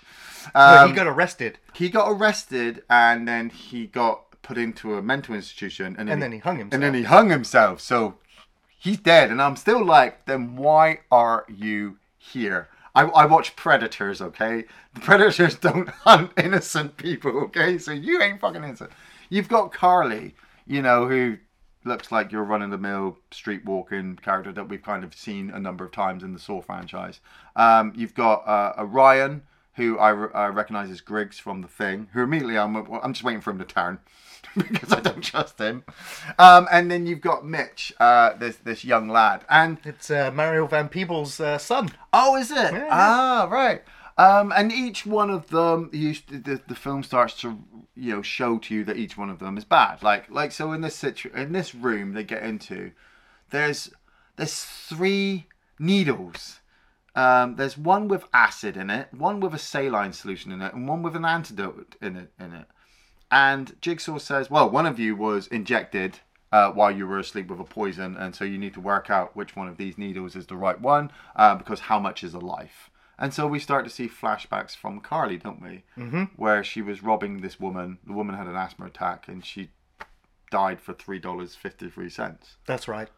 Well, 0.54 0.84
um, 0.84 0.90
he 0.90 0.96
got 0.96 1.08
arrested. 1.08 1.58
he 1.74 1.90
got 1.90 2.10
arrested 2.12 2.84
and 2.90 3.28
then 3.28 3.50
he 3.50 3.88
got 3.88 4.30
put 4.42 4.58
into 4.58 4.96
a 4.96 5.02
mental 5.02 5.36
institution 5.36 5.96
and 5.98 6.08
then, 6.08 6.14
And 6.14 6.22
then 6.22 6.32
he 6.32 6.40
hung 6.40 6.58
himself 6.58 6.74
and 6.74 6.84
then 6.84 6.94
he 6.94 7.04
hung 7.04 7.30
himself. 7.30 7.82
So 7.82 8.16
he's 8.80 8.98
dead 8.98 9.30
and 9.30 9.42
i'm 9.42 9.56
still 9.56 9.86
like 9.86 10.26
then 10.26 10.56
why 10.56 11.00
are 11.12 11.46
you 11.48 11.98
here? 12.20 12.68
I, 12.96 13.04
I 13.04 13.26
watch 13.26 13.56
predators 13.56 14.22
okay? 14.22 14.66
The 14.94 15.00
predators 15.00 15.56
don't 15.60 15.90
hunt 15.90 16.32
innocent 16.38 16.98
people 16.98 17.32
okay? 17.46 17.78
So 17.78 17.92
you 17.92 18.22
ain't 18.22 18.42
fucking 18.42 18.64
innocent. 18.64 18.92
You've 19.30 19.48
got 19.50 19.72
carly 19.72 20.36
you 20.68 20.82
know 20.82 21.08
who 21.08 21.38
looks 21.86 22.12
like 22.12 22.32
your 22.32 22.44
run-of-the-mill 22.44 23.18
street 23.32 23.66
walking 23.66 24.18
character 24.18 24.52
that 24.52 24.68
we've 24.68 24.84
kind 24.84 25.04
of 25.04 25.16
seen 25.16 25.50
a 25.50 25.60
number 25.60 25.86
of 25.86 25.92
times 25.92 26.24
in 26.24 26.34
the 26.34 26.40
saw 26.40 26.62
franchise. 26.62 27.22
Um, 27.56 27.94
you've 27.96 28.14
got 28.14 28.46
uh, 28.48 28.74
a 28.78 28.86
ryan 28.86 29.44
who 29.76 29.98
I, 29.98 30.10
re- 30.10 30.34
I 30.34 30.48
recognize 30.48 30.90
as 30.92 31.00
Griggs 31.00 31.40
from 31.40 31.62
The 31.62 31.70
Thing, 31.70 32.10
who 32.12 32.22
immediately 32.22 32.58
I'm, 32.58 32.76
I'm 32.76 33.14
just 33.14 33.24
waiting 33.24 33.42
for 33.42 33.52
him 33.52 33.60
to 33.60 33.66
turn 33.66 34.00
because 34.58 34.92
I 34.92 35.00
don't 35.00 35.24
trust 35.24 35.60
him. 35.60 35.84
Um, 36.38 36.68
and 36.72 36.90
then 36.90 37.06
you've 37.06 37.22
got 37.22 37.46
Mitch, 37.46 37.94
uh, 38.00 38.34
this 38.38 38.58
this 38.58 38.84
young 38.84 39.10
lad, 39.10 39.46
and 39.50 39.78
It's 39.84 40.10
uh, 40.10 40.32
Mario 40.32 40.68
Van 40.68 40.90
Peebles' 40.90 41.40
uh, 41.40 41.58
son. 41.58 41.92
oh, 42.14 42.36
is 42.36 42.52
it? 42.52 42.74
Yeah. 42.74 42.88
Ah, 42.92 43.48
right. 43.50 43.82
Um, 44.18 44.52
and 44.54 44.72
each 44.72 45.06
one 45.06 45.30
of 45.30 45.48
them, 45.48 45.90
you, 45.94 46.14
the, 46.28 46.62
the 46.68 46.76
film 46.76 47.04
starts 47.04 47.40
to 47.42 47.58
you 47.96 48.16
know 48.16 48.22
show 48.22 48.58
to 48.60 48.76
you 48.76 48.84
that 48.86 48.98
each 48.98 49.18
one 49.18 49.30
of 49.30 49.40
them 49.40 49.58
is 49.58 49.66
bad. 49.66 50.04
Like 50.04 50.30
like 50.30 50.52
so 50.52 50.72
in 50.74 50.82
this 50.82 50.96
situ- 50.96 51.32
in 51.34 51.52
this 51.54 51.74
room 51.74 52.14
they 52.14 52.24
get 52.24 52.44
into, 52.44 52.92
there's 53.50 53.92
there's 54.36 54.64
three 54.64 55.48
needles. 55.80 56.60
Um, 57.16 57.56
there's 57.56 57.78
one 57.78 58.08
with 58.08 58.26
acid 58.34 58.78
in 58.78 58.90
it, 58.90 59.08
one 59.14 59.40
with 59.40 59.54
a 59.54 59.58
saline 59.58 60.14
solution 60.14 60.52
in 60.52 60.62
it, 60.62 60.74
and 60.74 60.88
one 60.88 61.02
with 61.02 61.16
an 61.16 61.26
antidote 61.26 61.96
in 62.02 62.16
it. 62.16 62.32
In 62.40 62.54
it. 62.54 62.66
And 63.32 63.80
Jigsaw 63.82 64.18
says, 64.18 64.50
"Well, 64.50 64.70
one 64.70 64.86
of 64.86 65.00
you 65.00 65.16
was 65.16 65.48
injected 65.48 66.20
uh, 66.52 66.72
while 66.72 66.92
you 66.92 67.06
were 67.08 67.20
asleep 67.20 67.48
with 67.48 67.60
a 67.60 67.64
poison, 67.64 68.18
and 68.18 68.36
so 68.36 68.44
you 68.44 68.58
need 68.58 68.74
to 68.74 68.82
work 68.82 69.10
out 69.10 69.36
which 69.36 69.56
one 69.56 69.68
of 69.68 69.78
these 69.78 69.98
needles 69.98 70.36
is 70.36 70.48
the 70.48 70.56
right 70.56 70.80
one, 70.80 71.12
uh, 71.36 71.56
because 71.56 71.82
how 71.82 72.00
much 72.00 72.24
is 72.24 72.34
a 72.34 72.40
life?" 72.40 72.90
And 73.22 73.34
so 73.34 73.46
we 73.48 73.60
start 73.60 73.84
to 73.84 73.92
see 73.92 74.08
flashbacks 74.08 74.76
from 74.76 75.02
Carly, 75.02 75.38
don't 75.38 75.62
we? 75.62 75.84
Mm-hmm. 75.98 76.24
Where 76.38 76.64
she 76.64 76.82
was 76.82 77.04
robbing 77.04 77.42
this 77.42 77.60
woman. 77.60 78.00
The 78.08 78.14
woman 78.14 78.36
had 78.36 78.48
an 78.48 78.56
asthma 78.56 78.86
attack, 78.86 79.28
and 79.28 79.46
she 79.46 79.70
died 80.50 80.80
for 80.82 80.94
three 80.94 81.20
dollars 81.20 81.54
fifty 81.56 81.90
three 81.90 82.10
cents. 82.10 82.56
That's 82.66 82.88
right. 82.88 83.10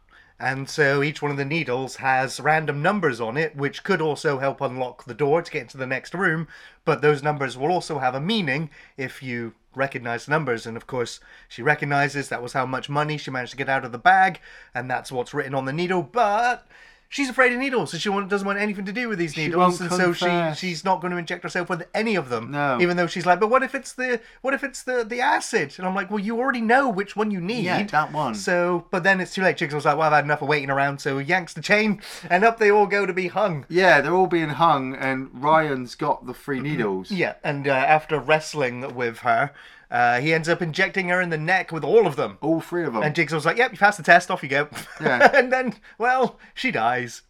And 0.42 0.68
so 0.68 1.04
each 1.04 1.22
one 1.22 1.30
of 1.30 1.36
the 1.36 1.44
needles 1.44 1.96
has 1.96 2.40
random 2.40 2.82
numbers 2.82 3.20
on 3.20 3.36
it, 3.36 3.54
which 3.54 3.84
could 3.84 4.02
also 4.02 4.40
help 4.40 4.60
unlock 4.60 5.04
the 5.04 5.14
door 5.14 5.40
to 5.40 5.50
get 5.50 5.62
into 5.62 5.78
the 5.78 5.86
next 5.86 6.14
room. 6.14 6.48
But 6.84 7.00
those 7.00 7.22
numbers 7.22 7.56
will 7.56 7.70
also 7.70 8.00
have 8.00 8.16
a 8.16 8.20
meaning 8.20 8.68
if 8.96 9.22
you 9.22 9.54
recognize 9.76 10.26
numbers. 10.26 10.66
And 10.66 10.76
of 10.76 10.88
course, 10.88 11.20
she 11.48 11.62
recognizes 11.62 12.28
that 12.28 12.42
was 12.42 12.54
how 12.54 12.66
much 12.66 12.88
money 12.88 13.18
she 13.18 13.30
managed 13.30 13.52
to 13.52 13.56
get 13.56 13.68
out 13.68 13.84
of 13.84 13.92
the 13.92 13.98
bag, 13.98 14.40
and 14.74 14.90
that's 14.90 15.12
what's 15.12 15.32
written 15.32 15.54
on 15.54 15.64
the 15.64 15.72
needle. 15.72 16.02
But 16.02 16.66
she's 17.12 17.28
afraid 17.28 17.52
of 17.52 17.58
needles, 17.58 17.92
so 17.92 17.98
she 17.98 18.08
doesn't 18.26 18.46
want 18.46 18.58
anything 18.58 18.86
to 18.86 18.92
do 18.92 19.08
with 19.08 19.18
these 19.18 19.34
She 19.34 19.44
needles, 19.44 19.78
won't 19.78 19.92
and 19.92 20.00
so 20.00 20.12
she 20.12 20.24
confess. 20.24 20.58
she's 20.58 20.84
not 20.84 21.00
going 21.02 21.10
to 21.10 21.18
inject 21.18 21.42
herself 21.42 21.68
with 21.68 21.86
any 21.94 22.14
of 22.16 22.30
them. 22.30 22.50
No. 22.50 22.78
even 22.80 22.96
though 22.96 23.06
she's 23.06 23.26
like, 23.26 23.38
but 23.38 23.48
what 23.50 23.62
if 23.62 23.74
it's 23.74 23.92
the 23.92 24.20
what 24.40 24.54
if 24.54 24.64
it's 24.64 24.82
the 24.82 25.04
the 25.04 25.20
acid? 25.20 25.74
And 25.78 25.86
I'm 25.86 25.94
like, 25.94 26.10
well, 26.10 26.18
you 26.18 26.38
already 26.40 26.62
know 26.62 26.88
which 26.88 27.14
one 27.14 27.30
you 27.30 27.40
need. 27.40 27.64
Yeah, 27.64 27.82
that 27.84 28.12
one. 28.12 28.34
So, 28.34 28.86
but 28.90 29.02
then 29.04 29.20
it's 29.20 29.34
too 29.34 29.42
late. 29.42 29.56
Jigsaw's 29.58 29.84
like, 29.84 29.96
well, 29.96 30.06
I've 30.08 30.12
had 30.14 30.24
enough 30.24 30.42
of 30.42 30.48
waiting 30.48 30.70
around, 30.70 31.00
so 31.00 31.18
he 31.18 31.26
yanks 31.26 31.52
the 31.52 31.62
chain, 31.62 32.00
and 32.30 32.44
up 32.44 32.58
they 32.58 32.70
all 32.70 32.86
go 32.86 33.04
to 33.06 33.12
be 33.12 33.28
hung. 33.28 33.66
Yeah, 33.68 34.00
they're 34.00 34.14
all 34.14 34.26
being 34.26 34.48
hung, 34.48 34.94
and 34.94 35.28
Ryan's 35.32 35.94
got 35.94 36.26
the 36.26 36.34
three 36.34 36.60
needles. 36.60 37.10
Yeah, 37.10 37.34
and 37.44 37.68
uh, 37.68 37.72
after 37.72 38.18
wrestling 38.18 38.94
with 38.94 39.18
her, 39.18 39.52
uh, 39.92 40.20
he 40.20 40.32
ends 40.32 40.48
up 40.48 40.62
injecting 40.62 41.10
her 41.10 41.20
in 41.20 41.28
the 41.28 41.36
neck 41.36 41.70
with 41.70 41.84
all 41.84 42.06
of 42.06 42.16
them. 42.16 42.38
All 42.40 42.62
three 42.62 42.84
of 42.84 42.94
them. 42.94 43.02
And 43.02 43.14
Jigsaw's 43.14 43.44
like, 43.44 43.58
"Yep, 43.58 43.72
you 43.72 43.78
passed 43.78 43.98
the 43.98 44.02
test. 44.02 44.30
Off 44.30 44.42
you 44.42 44.48
go." 44.48 44.68
Yeah. 45.00 45.30
and 45.34 45.52
then, 45.52 45.74
well, 45.98 46.38
she 46.54 46.70
dies. 46.70 47.20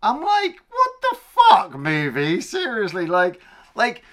I'm 0.00 0.22
like, 0.22 0.58
what 0.70 0.90
the 1.02 1.18
fuck, 1.18 1.76
movie? 1.76 2.40
Seriously, 2.40 3.06
like, 3.06 3.40
like, 3.74 4.04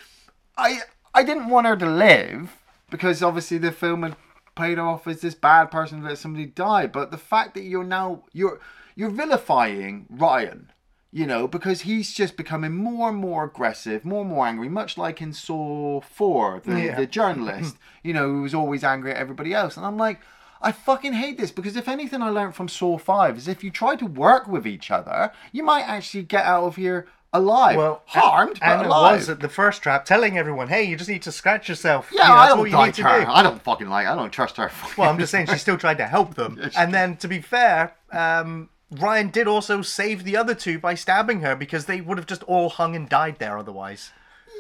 I 0.58 0.80
I 1.14 1.24
didn't 1.24 1.50
want 1.50 1.68
her 1.68 1.76
to 1.76 1.86
live 1.86 2.58
because 2.90 3.22
obviously 3.22 3.60
the 3.60 3.72
film 3.72 4.02
had 4.02 4.16
played 4.56 4.80
her 4.80 4.84
off 4.84 5.06
as 5.06 5.22
this 5.22 5.36
bad 5.36 5.66
person 5.70 6.02
that 6.04 6.18
somebody 6.18 6.48
died. 6.48 6.92
But 6.92 7.12
the 7.12 7.20
fact 7.20 7.54
that 7.54 7.64
you're 7.64 7.84
now 7.84 8.24
you're 8.34 8.60
you're 8.96 9.12
vilifying 9.12 10.08
Ryan, 10.10 10.72
you 11.20 11.26
know, 11.26 11.48
because 11.48 11.82
he's 11.90 12.14
just 12.14 12.36
becoming 12.36 12.74
more 12.76 13.08
and 13.10 13.18
more 13.18 13.46
aggressive, 13.46 14.04
more 14.04 14.22
and 14.22 14.30
more 14.30 14.46
angry, 14.46 14.68
much 14.70 14.98
like 14.98 15.22
in 15.22 15.32
Saw 15.32 16.02
Four, 16.02 16.62
the, 16.66 16.80
Yeah. 16.82 16.96
the 16.96 17.06
journalist, 17.08 17.78
you 18.04 18.14
know, 18.14 18.28
who 18.34 18.42
was 18.42 18.54
always 18.54 18.84
angry 18.84 19.12
at 19.12 19.18
everybody 19.18 19.54
else. 19.54 19.78
And 19.78 19.86
I'm 19.86 19.98
like. 19.98 20.20
I 20.62 20.72
fucking 20.72 21.14
hate 21.14 21.38
this 21.38 21.52
because 21.52 21.76
if 21.76 21.88
anything 21.88 22.24
I 22.24 22.30
learned 22.30 22.56
from 22.56 22.70
Saw 22.70 22.98
5 22.98 23.38
is 23.38 23.48
if 23.48 23.64
you 23.64 23.70
try 23.70 23.96
to 23.98 24.06
work 24.06 24.48
with 24.48 24.66
each 24.66 24.90
other, 24.90 25.32
you 25.52 25.62
might 25.64 25.84
actually 25.84 26.24
get 26.24 26.44
out 26.46 26.64
of 26.64 26.76
here 26.78 27.06
alive. 27.34 27.76
Well, 27.78 28.02
harmed, 28.08 28.58
and 28.64 28.80
but 28.80 28.86
it 28.86 28.88
alive. 28.88 29.18
was 29.20 29.30
at 29.30 29.42
the 29.42 29.50
first 29.50 29.84
trap, 29.84 30.06
telling 30.06 30.38
everyone, 30.40 30.70
"Hey, 30.70 30.84
you 30.86 30.96
just 30.96 31.10
need 31.10 31.22
to 31.24 31.32
scratch 31.32 31.70
yourself." 31.70 32.10
yeah, 32.12 32.22
You 32.24 32.28
know, 32.30 32.34
I 32.34 32.38
that's 32.38 32.52
all 32.52 32.58
don't 32.64 32.70
you 32.72 32.78
like 32.78 32.98
need 32.98 33.04
her. 33.04 33.20
to 33.20 33.26
do. 33.26 33.32
I 33.32 33.44
don't 33.44 33.62
fucking 33.62 33.90
like 33.90 34.08
I 34.08 34.16
don't 34.16 34.32
trust 34.32 34.58
her. 34.58 34.72
Well, 34.98 35.10
I'm 35.10 35.20
just 35.20 35.32
saying 35.32 35.48
she 35.48 35.58
still 35.60 35.78
tried 35.78 36.00
to 36.00 36.08
help 36.08 36.34
them. 36.36 36.58
And 36.78 36.92
then, 36.92 37.18
to 37.18 37.28
be 37.28 37.42
fair, 37.42 37.94
um, 38.12 38.70
Ryan 38.92 39.30
did 39.30 39.48
also 39.48 39.82
save 39.82 40.24
the 40.24 40.38
other 40.38 40.54
two 40.56 40.80
by 40.80 40.96
stabbing 40.96 41.42
her 41.42 41.56
because 41.56 41.86
they 41.86 42.02
would 42.02 42.18
have 42.18 42.28
just 42.28 42.44
all 42.44 42.70
hung 42.70 42.96
and 42.96 43.10
died 43.10 43.38
there 43.40 43.58
otherwise. 43.58 44.12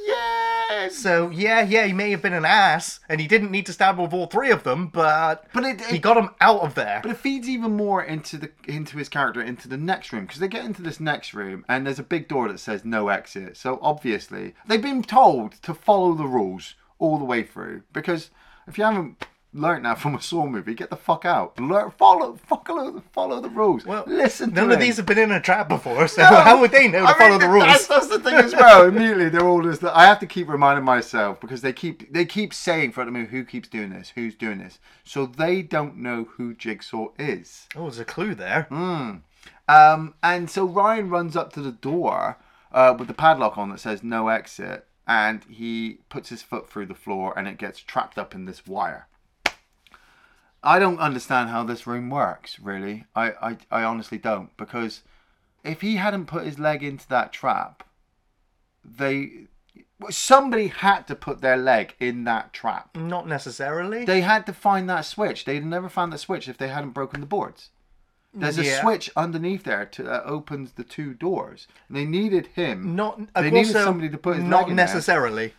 Yes. 0.05 0.97
So 0.97 1.29
yeah, 1.29 1.61
yeah, 1.61 1.85
he 1.85 1.93
may 1.93 2.11
have 2.11 2.21
been 2.21 2.33
an 2.33 2.45
ass, 2.45 2.99
and 3.07 3.21
he 3.21 3.27
didn't 3.27 3.51
need 3.51 3.65
to 3.67 3.73
stab 3.73 3.97
with 3.99 4.13
all 4.13 4.27
three 4.27 4.51
of 4.51 4.63
them, 4.63 4.87
but 4.87 5.45
But 5.53 5.63
it- 5.63 5.81
he 5.85 5.99
got 5.99 6.15
them 6.15 6.31
out 6.41 6.61
of 6.61 6.75
there. 6.75 6.99
But 7.01 7.11
it 7.11 7.17
feeds 7.17 7.47
even 7.47 7.75
more 7.77 8.03
into 8.03 8.37
the 8.37 8.51
into 8.67 8.97
his 8.97 9.09
character 9.09 9.41
into 9.41 9.67
the 9.67 9.77
next 9.77 10.11
room 10.11 10.25
because 10.25 10.39
they 10.39 10.47
get 10.47 10.65
into 10.65 10.81
this 10.81 10.99
next 10.99 11.33
room 11.33 11.63
and 11.67 11.85
there's 11.85 11.99
a 11.99 12.03
big 12.03 12.27
door 12.27 12.47
that 12.49 12.59
says 12.59 12.83
no 12.83 13.09
exit. 13.09 13.57
So 13.57 13.79
obviously 13.81 14.53
they've 14.67 14.81
been 14.81 15.03
told 15.03 15.53
to 15.63 15.73
follow 15.73 16.13
the 16.13 16.27
rules 16.27 16.75
all 16.99 17.17
the 17.19 17.25
way 17.25 17.43
through 17.43 17.83
because 17.93 18.31
if 18.67 18.77
you 18.77 18.83
haven't 18.83 19.23
learned 19.55 19.85
that 19.85 19.97
from 19.99 20.13
a 20.15 20.21
Saw 20.21 20.45
movie, 20.45 20.73
get 20.73 20.89
the 20.89 20.97
fuck 20.97 21.23
out. 21.25 21.59
Learn, 21.59 21.89
follow, 21.91 22.37
follow, 22.45 23.01
follow 23.13 23.39
the 23.39 23.49
rules. 23.49 23.85
Well, 23.85 24.03
Listen. 24.05 24.49
to 24.49 24.55
None 24.55 24.65
of 24.71 24.73
him. 24.73 24.79
these 24.81 24.97
have 24.97 25.05
been 25.05 25.17
in 25.17 25.31
a 25.31 25.39
trap 25.41 25.69
before, 25.69 26.07
so 26.09 26.21
No. 26.21 26.27
how 26.41 26.59
would 26.59 26.71
they 26.71 26.87
know 26.89 27.01
to 27.01 27.07
I 27.07 27.13
follow 27.17 27.31
mean, 27.31 27.39
the 27.39 27.47
rules? 27.49 27.65
That's, 27.65 27.87
that's 27.87 28.07
the 28.07 28.19
thing 28.19 28.33
as 28.35 28.53
well. 28.53 28.85
Immediately, 28.87 29.29
they're 29.29 29.47
all 29.47 29.61
just. 29.63 29.83
I 29.83 30.05
have 30.05 30.19
to 30.19 30.27
keep 30.27 30.49
reminding 30.49 30.83
myself 30.85 31.39
because 31.39 31.61
they 31.61 31.73
keep 31.73 32.11
they 32.13 32.25
keep 32.25 32.53
saying 32.53 32.91
throughout 32.91 33.05
the 33.05 33.11
movie 33.11 33.31
who 33.31 33.45
keeps 33.45 33.69
doing 33.69 33.91
this, 33.91 34.11
who's 34.15 34.35
doing 34.35 34.59
this, 34.59 34.79
so 35.03 35.25
they 35.25 35.61
don't 35.61 35.97
know 35.97 36.25
who 36.35 36.53
Jigsaw 36.53 37.07
is. 37.17 37.67
Oh, 37.75 37.83
there's 37.83 37.99
a 37.99 38.05
clue 38.05 38.35
there. 38.35 38.67
Mm. 38.69 39.21
Um, 39.67 40.13
and 40.21 40.49
so 40.49 40.65
Ryan 40.65 41.09
runs 41.09 41.35
up 41.35 41.53
to 41.53 41.61
the 41.61 41.71
door 41.71 42.37
uh, 42.71 42.95
with 42.97 43.07
the 43.07 43.13
padlock 43.13 43.57
on 43.57 43.69
that 43.69 43.79
says 43.79 44.03
no 44.03 44.27
exit, 44.27 44.85
and 45.07 45.43
he 45.49 45.99
puts 46.09 46.29
his 46.29 46.41
foot 46.41 46.69
through 46.69 46.85
the 46.87 46.93
floor, 46.93 47.33
and 47.37 47.47
it 47.47 47.57
gets 47.57 47.79
trapped 47.79 48.17
up 48.17 48.35
in 48.35 48.45
this 48.45 48.67
wire. 48.67 49.07
I 50.65 50.79
don't 50.79 50.99
understand 50.99 51.49
how 51.49 51.63
this 51.63 51.85
room 51.85 52.09
works, 52.09 52.59
really. 52.59 53.05
I, 53.15 53.31
I, 53.41 53.57
I 53.71 53.83
honestly 53.83 54.17
don't, 54.17 54.55
because 54.57 55.01
if 55.63 55.81
he 55.81 55.95
hadn't 55.97 56.25
put 56.25 56.45
his 56.45 56.59
leg 56.59 56.83
into 56.83 57.07
that 57.09 57.31
trap, 57.31 57.83
they 58.83 59.47
somebody 60.09 60.67
had 60.67 61.07
to 61.07 61.15
put 61.15 61.41
their 61.41 61.55
leg 61.57 61.95
in 61.99 62.23
that 62.25 62.51
trap. 62.51 62.95
Not 62.97 63.27
necessarily. 63.27 64.05
They 64.05 64.21
had 64.21 64.45
to 64.47 64.53
find 64.53 64.89
that 64.89 65.05
switch. 65.05 65.45
They'd 65.45 65.65
never 65.65 65.87
found 65.89 66.11
that 66.11 66.17
switch 66.19 66.47
if 66.49 66.57
they 66.57 66.67
hadn't 66.67 66.91
broken 66.91 67.21
the 67.21 67.25
boards. 67.25 67.69
There's 68.33 68.57
a 68.57 68.65
Yeah. 68.65 68.81
switch 68.81 69.09
underneath 69.15 69.63
there 69.63 69.85
to, 69.85 70.03
that 70.03 70.25
opens 70.25 70.73
the 70.73 70.83
two 70.83 71.13
doors. 71.13 71.67
And 71.87 71.95
they 71.95 72.03
needed 72.05 72.47
him. 72.47 72.95
Not 72.95 73.17
They 73.33 73.45
also, 73.45 73.49
needed 73.51 73.71
somebody 73.73 74.09
to 74.09 74.17
put 74.17 74.35
his 74.35 74.43
not 74.43 74.63
leg 74.63 74.69
in 74.71 74.75
there. 74.75 74.85
necessarily. 74.85 75.53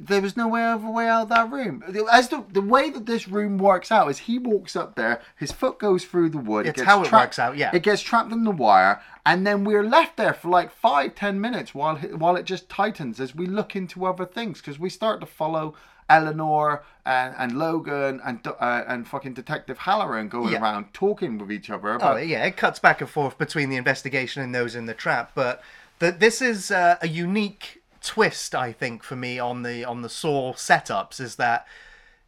There 0.00 0.20
was 0.20 0.36
no 0.36 0.46
way 0.46 0.64
of 0.64 0.84
a 0.84 0.90
way 0.90 1.08
out 1.08 1.22
of 1.22 1.28
that 1.30 1.50
room. 1.50 1.82
As 2.12 2.28
the 2.28 2.44
the 2.52 2.60
way 2.62 2.88
that 2.90 3.06
this 3.06 3.26
room 3.26 3.58
works 3.58 3.90
out 3.90 4.08
is 4.08 4.18
he 4.18 4.38
walks 4.38 4.76
up 4.76 4.94
there, 4.94 5.20
his 5.36 5.50
foot 5.52 5.78
goes 5.78 6.04
through 6.04 6.30
the 6.30 6.38
wood. 6.38 6.66
It's 6.66 6.76
gets 6.76 6.86
how 6.86 7.02
it 7.02 7.08
trapped- 7.08 7.24
works 7.26 7.38
out, 7.38 7.56
yeah. 7.56 7.70
It 7.74 7.82
gets 7.82 8.00
trapped 8.02 8.30
in 8.30 8.44
the 8.44 8.50
wire, 8.52 9.02
and 9.26 9.46
then 9.46 9.64
we're 9.64 9.82
left 9.82 10.16
there 10.16 10.32
for 10.34 10.48
like 10.48 10.70
five, 10.70 11.14
ten 11.16 11.40
minutes 11.40 11.74
while 11.74 11.96
while 11.96 12.36
it 12.36 12.44
just 12.44 12.68
tightens 12.68 13.18
as 13.18 13.34
we 13.34 13.46
look 13.46 13.74
into 13.74 14.06
other 14.06 14.24
things 14.24 14.60
because 14.60 14.78
we 14.78 14.88
start 14.88 15.20
to 15.20 15.26
follow 15.26 15.74
Eleanor 16.08 16.82
and, 17.04 17.34
and 17.38 17.58
Logan 17.58 18.20
and 18.24 18.46
uh, 18.46 18.84
and 18.86 19.06
fucking 19.06 19.34
Detective 19.34 19.78
Halloran 19.78 20.28
going 20.28 20.52
Yeah. 20.52 20.60
around 20.62 20.92
talking 20.94 21.38
with 21.38 21.52
each 21.52 21.70
other 21.70 21.98
Oh 22.02 22.16
yeah, 22.16 22.44
it 22.44 22.56
cuts 22.56 22.78
back 22.78 23.00
and 23.00 23.10
forth 23.10 23.36
between 23.38 23.68
the 23.68 23.76
investigation 23.76 24.42
and 24.42 24.54
those 24.54 24.74
in 24.74 24.86
the 24.86 24.94
trap, 24.94 25.32
but 25.34 25.62
the, 25.98 26.12
this 26.12 26.40
is 26.40 26.70
uh, 26.70 26.96
a 27.02 27.08
unique 27.08 27.77
twist, 28.08 28.54
I 28.54 28.72
think, 28.72 29.02
for 29.02 29.16
me 29.16 29.38
on 29.38 29.62
the 29.62 29.84
on 29.84 30.00
the 30.00 30.08
Saw 30.08 30.54
setups 30.54 31.20
is 31.20 31.36
that 31.36 31.66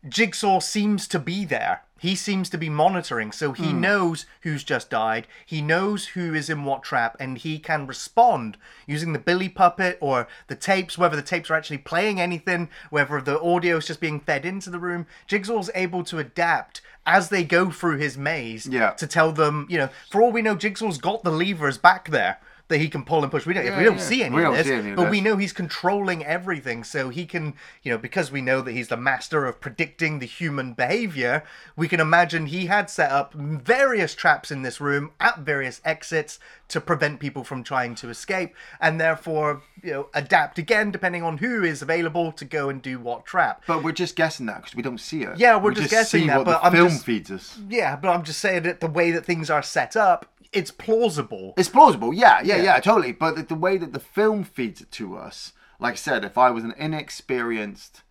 Jigsaw 0.06 0.60
seems 0.60 1.08
to 1.08 1.18
be 1.18 1.44
there. 1.46 1.82
He 1.98 2.14
seems 2.14 2.48
to 2.50 2.58
be 2.58 2.68
monitoring, 2.70 3.32
so 3.32 3.52
he 3.52 3.70
Hmm. 3.72 3.80
knows 3.80 4.26
who's 4.42 4.62
just 4.62 4.88
died. 4.90 5.26
He 5.44 5.60
knows 5.62 6.08
who 6.08 6.34
is 6.34 6.48
in 6.50 6.64
what 6.64 6.82
trap, 6.82 7.16
and 7.18 7.36
he 7.38 7.58
can 7.58 7.86
respond 7.86 8.56
using 8.86 9.12
the 9.14 9.18
Billy 9.18 9.48
puppet 9.48 9.96
or 10.00 10.28
the 10.48 10.54
tapes, 10.54 10.98
whether 10.98 11.16
the 11.16 11.22
tapes 11.22 11.50
are 11.50 11.54
actually 11.54 11.78
playing 11.78 12.20
anything, 12.20 12.68
whether 12.90 13.20
the 13.20 13.40
audio 13.40 13.76
is 13.78 13.86
just 13.86 14.00
being 14.00 14.20
fed 14.20 14.44
into 14.44 14.68
the 14.70 14.78
room. 14.78 15.06
Jigsaw's 15.26 15.70
able 15.74 16.04
to 16.04 16.18
adapt 16.18 16.82
as 17.06 17.30
they 17.30 17.42
go 17.44 17.70
through 17.70 17.96
his 17.96 18.18
maze 18.18 18.66
Yeah. 18.66 18.90
to 18.90 19.06
tell 19.06 19.32
them, 19.32 19.66
you 19.70 19.78
know, 19.78 19.88
for 20.10 20.20
all 20.22 20.30
we 20.32 20.42
know, 20.42 20.54
Jigsaw's 20.56 20.98
got 20.98 21.24
the 21.24 21.32
levers 21.32 21.78
back 21.78 22.08
there 22.10 22.38
that 22.70 22.78
he 22.78 22.88
can 22.88 23.04
pull 23.04 23.22
and 23.22 23.30
push. 23.30 23.44
We 23.44 23.52
don't, 23.52 23.64
we 23.76 23.84
don't 23.84 23.96
yeah. 23.96 24.02
see 24.02 24.22
any 24.22 24.34
We 24.34 24.40
of 24.42 24.46
don't 24.48 24.54
this, 24.56 24.66
see 24.66 24.72
any 24.72 24.90
of 24.90 24.96
but 24.96 25.10
we 25.10 25.20
know 25.20 25.36
he's 25.36 25.52
controlling 25.52 26.24
everything. 26.24 26.82
So 26.84 27.10
he 27.10 27.26
can, 27.26 27.54
you 27.82 27.92
know, 27.92 27.98
because 27.98 28.32
we 28.32 28.40
know 28.40 28.62
that 28.62 28.72
he's 28.72 28.88
the 28.88 28.96
master 28.96 29.44
of 29.44 29.60
predicting 29.60 30.18
the 30.18 30.26
human 30.26 30.72
behavior, 30.72 31.44
we 31.76 31.86
can 31.88 32.00
imagine 32.00 32.46
he 32.46 32.66
had 32.66 32.88
set 32.88 33.10
up 33.10 33.34
various 33.34 34.14
traps 34.14 34.50
in 34.50 34.62
this 34.62 34.80
room 34.80 35.10
at 35.20 35.40
various 35.40 35.80
exits 35.84 36.38
to 36.68 36.80
prevent 36.80 37.20
people 37.20 37.44
from 37.44 37.62
trying 37.64 37.94
to 37.96 38.08
escape, 38.08 38.54
and 38.80 39.00
therefore, 39.00 39.62
you 39.82 39.90
know, 39.92 40.08
adapt 40.14 40.56
again 40.58 40.90
depending 40.92 41.22
on 41.22 41.38
who 41.38 41.64
is 41.64 41.82
available 41.82 42.30
to 42.30 42.44
go 42.44 42.68
and 42.70 42.80
do 42.80 42.98
what 43.00 43.26
trap. 43.26 43.62
But 43.66 43.82
we're 43.82 43.90
just 43.92 44.14
guessing 44.14 44.46
that 44.46 44.58
because 44.62 44.76
we 44.76 44.82
don't 44.82 44.98
see 45.00 45.22
it. 45.24 45.36
Yeah, 45.36 45.56
we're 45.56 45.70
we 45.70 45.74
just 45.74 45.90
just 45.90 45.90
guessing 45.90 46.20
see 46.22 46.26
that, 46.28 46.38
what 46.38 46.46
but 46.46 46.60
the 46.60 46.66
I'm 46.66 46.72
film 46.72 46.88
just- 46.90 47.04
feeds 47.04 47.30
us. 47.30 47.58
Yeah, 47.68 47.96
but 47.96 48.08
I'm 48.10 48.22
just 48.22 48.38
saying 48.38 48.62
that 48.62 48.78
the 48.80 48.86
way 48.86 49.10
that 49.10 49.26
things 49.26 49.50
are 49.50 49.62
set 49.62 49.96
up, 49.96 50.26
it's 50.52 50.70
plausible. 50.70 51.54
It's 51.56 51.68
plausible, 51.68 52.12
yeah, 52.12 52.40
yeah, 52.42 52.56
Yeah. 52.56 52.62
yeah, 52.62 52.80
totally. 52.80 53.12
But 53.12 53.36
the, 53.36 53.42
the 53.42 53.54
way 53.54 53.76
that 53.78 53.92
the 53.92 54.00
film 54.00 54.44
feeds 54.44 54.80
it 54.80 54.90
to 54.92 55.16
us, 55.16 55.52
like 55.78 55.92
I 55.92 55.96
said, 55.96 56.24
if 56.24 56.36
I 56.36 56.50
was 56.50 56.64
an 56.64 56.74
inexperienced, 56.76 58.02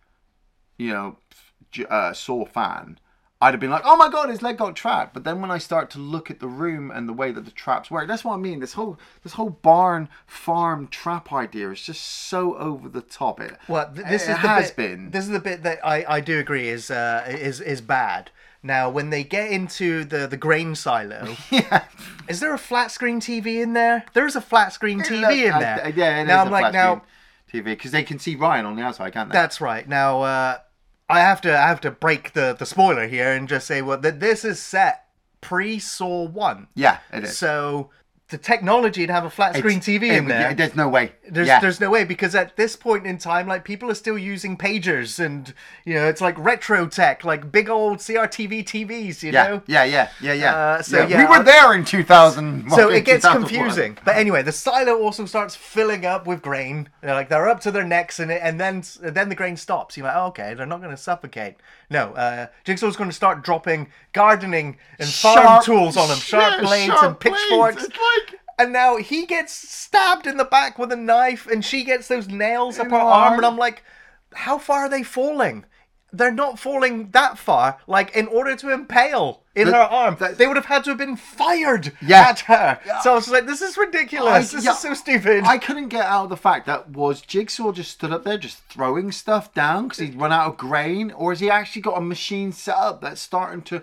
you 0.78 0.92
know, 0.92 1.16
uh, 1.88 2.12
Saw 2.12 2.44
fan, 2.46 2.98
I'd 3.42 3.54
have 3.54 3.60
been 3.60 3.70
like, 3.70 3.84
"Oh 3.86 3.96
my 3.96 4.10
god, 4.10 4.28
his 4.28 4.42
leg 4.42 4.58
got 4.58 4.76
trapped." 4.76 5.14
But 5.14 5.24
then 5.24 5.40
when 5.40 5.50
I 5.50 5.56
start 5.56 5.88
to 5.90 5.98
look 5.98 6.30
at 6.30 6.40
the 6.40 6.46
room 6.46 6.90
and 6.90 7.08
the 7.08 7.12
way 7.14 7.30
that 7.32 7.46
the 7.46 7.50
traps 7.50 7.90
work, 7.90 8.06
that's 8.06 8.22
what 8.22 8.34
I 8.34 8.36
mean. 8.36 8.60
This 8.60 8.74
whole 8.74 8.98
this 9.22 9.32
whole 9.34 9.48
barn 9.50 10.10
farm 10.26 10.88
trap 10.88 11.32
idea 11.32 11.70
is 11.70 11.80
just 11.82 12.02
so 12.02 12.54
over 12.58 12.86
the 12.88 13.00
top. 13.00 13.40
It 13.40 13.56
Well, 13.66 13.90
th- 13.94 14.06
this 14.08 14.28
it 14.28 14.32
is 14.32 14.40
the 14.42 14.48
has 14.48 14.70
bit, 14.72 14.76
been. 14.76 15.10
This 15.10 15.24
is 15.24 15.30
the 15.30 15.40
bit 15.40 15.62
that 15.62 15.78
I, 15.82 16.04
I 16.06 16.20
do 16.20 16.38
agree 16.38 16.68
is 16.68 16.90
uh, 16.90 17.24
is 17.28 17.60
is 17.62 17.80
bad. 17.80 18.30
Now, 18.62 18.90
when 18.90 19.10
they 19.10 19.24
get 19.24 19.50
into 19.50 20.04
the 20.04 20.26
the 20.26 20.36
grain 20.36 20.74
silo, 20.74 21.34
yeah. 21.50 21.84
is 22.28 22.40
there 22.40 22.52
a 22.52 22.58
flat 22.58 22.90
screen 22.90 23.20
TV 23.20 23.62
in 23.62 23.72
there? 23.72 24.04
There 24.12 24.26
is 24.26 24.36
a 24.36 24.40
flat 24.40 24.72
screen 24.72 25.00
TV 25.00 25.46
in 25.52 25.58
there. 25.58 25.80
I- 25.84 25.88
yeah, 25.96 26.20
it 26.20 26.26
now 26.26 26.40
is 26.42 26.46
I'm 26.46 26.48
a 26.48 26.50
like 26.50 26.62
flat 26.62 26.72
now. 26.74 27.02
screen 27.48 27.62
TV 27.62 27.64
because 27.72 27.90
they 27.92 28.02
can 28.02 28.18
see 28.18 28.36
Ryan 28.36 28.66
on 28.66 28.76
the 28.76 28.82
outside, 28.82 29.12
can't 29.12 29.30
they? 29.30 29.32
That's 29.32 29.60
right. 29.60 29.88
Now, 29.88 30.22
uh, 30.22 30.58
I 31.08 31.20
have 31.20 31.40
to 31.42 31.56
I 31.58 31.68
have 31.68 31.80
to 31.82 31.90
break 31.90 32.34
the 32.34 32.54
the 32.58 32.66
spoiler 32.66 33.06
here 33.08 33.32
and 33.32 33.48
just 33.48 33.66
say 33.66 33.80
well 33.82 33.98
that 33.98 34.20
this 34.20 34.44
is 34.44 34.60
set 34.60 35.06
pre 35.40 35.78
Saw 35.78 36.24
One. 36.28 36.68
yeah, 36.74 36.98
it 37.12 37.24
is. 37.24 37.38
So 37.38 37.90
the 38.30 38.38
technology 38.38 39.06
to 39.06 39.12
have 39.12 39.24
a 39.24 39.30
flat 39.30 39.56
screen 39.56 39.78
It's- 39.78 39.86
TV 39.88 40.10
it 40.10 40.16
in 40.18 40.24
would- 40.24 40.30
there. 40.32 40.54
There's 40.54 40.74
no 40.76 40.88
way. 40.88 41.12
There's 41.28 41.46
yeah. 41.48 41.60
there's 41.60 41.80
no 41.80 41.90
way 41.90 42.04
because 42.04 42.34
at 42.34 42.56
this 42.56 42.74
point 42.76 43.06
in 43.06 43.18
time, 43.18 43.46
like 43.46 43.64
people 43.64 43.90
are 43.90 43.94
still 43.94 44.18
using 44.18 44.56
pagers 44.56 45.24
and 45.24 45.52
you 45.84 45.94
know 45.94 46.06
it's 46.06 46.20
like 46.20 46.36
retro 46.38 46.86
tech, 46.86 47.24
like 47.24 47.52
big 47.52 47.68
old 47.68 47.98
CRTV 47.98 48.64
TVs, 48.64 49.22
you 49.22 49.30
yeah, 49.32 49.46
know. 49.48 49.62
yeah, 49.66 49.84
yeah, 49.84 50.08
yeah, 50.20 50.32
yeah. 50.32 50.54
Uh, 50.56 50.82
so, 50.82 51.04
we 51.04 51.12
yeah, 51.12 51.28
were 51.38 51.44
there 51.44 51.72
in 51.74 51.84
2000. 51.84 52.70
So 52.70 52.88
it 52.90 53.04
gets 53.04 53.26
confusing. 53.28 53.98
But 54.04 54.16
anyway, 54.16 54.42
the 54.42 54.52
silo 54.52 54.98
also 55.00 55.26
starts 55.26 55.54
filling 55.54 56.04
up 56.06 56.26
with 56.26 56.42
grain. 56.42 56.88
They're 57.00 57.14
like 57.14 57.28
they're 57.28 57.48
up 57.48 57.60
to 57.60 57.70
their 57.70 57.84
necks 57.84 58.18
in 58.20 58.30
it, 58.30 58.40
and 58.42 58.60
then 58.60 58.82
then 59.00 59.28
the 59.28 59.34
grain 59.34 59.56
stops. 59.56 59.96
You're 59.96 60.06
like, 60.06 60.16
oh, 60.16 60.26
okay, 60.28 60.54
they're 60.54 60.66
not 60.66 60.80
going 60.80 60.90
to 60.90 60.96
suffocate. 60.96 61.56
No, 61.90 62.12
uh, 62.14 62.46
Jigsaw's 62.64 62.96
going 62.96 63.10
to 63.10 63.16
start 63.16 63.42
dropping 63.42 63.88
gardening 64.12 64.76
and 64.98 65.08
farm 65.08 65.36
Sharp- 65.38 65.64
tools 65.64 65.96
on 65.96 66.08
them, 66.08 66.18
sharp 66.18 66.54
yeah, 66.54 66.60
blades 66.60 66.86
sharp 66.92 67.04
and 67.04 67.20
pitchforks. 67.20 67.76
blades. 67.86 67.96
And 68.60 68.72
now 68.74 68.96
he 68.98 69.24
gets 69.24 69.52
stabbed 69.52 70.26
in 70.26 70.36
the 70.36 70.44
back 70.44 70.78
with 70.78 70.92
a 70.92 70.96
knife, 70.96 71.46
and 71.46 71.64
she 71.64 71.82
gets 71.84 72.08
those 72.08 72.28
nails 72.28 72.78
up 72.78 72.86
In 72.86 72.90
her 72.92 72.98
her 72.98 73.02
arm, 73.04 73.22
arm. 73.32 73.34
and 73.38 73.46
I'm 73.46 73.56
like, 73.56 73.82
how 74.34 74.58
far 74.58 74.80
are 74.80 74.88
they 74.88 75.02
falling? 75.02 75.64
They're 76.12 76.32
not 76.32 76.58
falling 76.58 77.10
that 77.12 77.38
far. 77.38 77.78
Like 77.86 78.14
in 78.16 78.26
order 78.26 78.56
to 78.56 78.70
impale 78.72 79.44
in 79.54 79.68
The- 79.68 79.74
her 79.74 79.80
arm, 79.80 80.16
that- 80.20 80.38
they 80.38 80.46
would 80.46 80.56
have 80.56 80.66
had 80.66 80.82
to 80.84 80.90
have 80.90 80.98
been 80.98 81.16
fired 81.16 81.92
Yeah. 82.02 82.28
at 82.28 82.40
her. 82.40 82.80
So 83.02 83.12
I 83.12 83.14
was 83.14 83.28
like, 83.28 83.46
this 83.46 83.62
is 83.62 83.76
ridiculous. 83.78 84.52
I- 84.52 84.56
this 84.56 84.64
yeah, 84.64 84.72
is 84.72 84.78
so 84.80 84.92
stupid. 84.92 85.44
I 85.44 85.56
couldn't 85.56 85.88
get 85.88 86.04
out 86.04 86.24
of 86.24 86.28
the 86.30 86.36
fact 86.36 86.66
that 86.66 86.90
was 86.90 87.20
Jigsaw 87.22 87.70
just 87.72 87.92
stood 87.92 88.12
up 88.12 88.24
there 88.24 88.38
just 88.38 88.58
throwing 88.68 89.10
stuff 89.12 89.54
down 89.54 89.84
because 89.84 89.98
he'd 89.98 90.20
run 90.20 90.32
out 90.32 90.48
of 90.48 90.56
grain, 90.56 91.12
or 91.12 91.30
has 91.30 91.40
he 91.40 91.48
actually 91.48 91.82
got 91.82 91.96
a 91.96 92.00
machine 92.02 92.50
set 92.52 92.76
up 92.76 93.00
that's 93.00 93.20
starting 93.20 93.62
to 93.62 93.82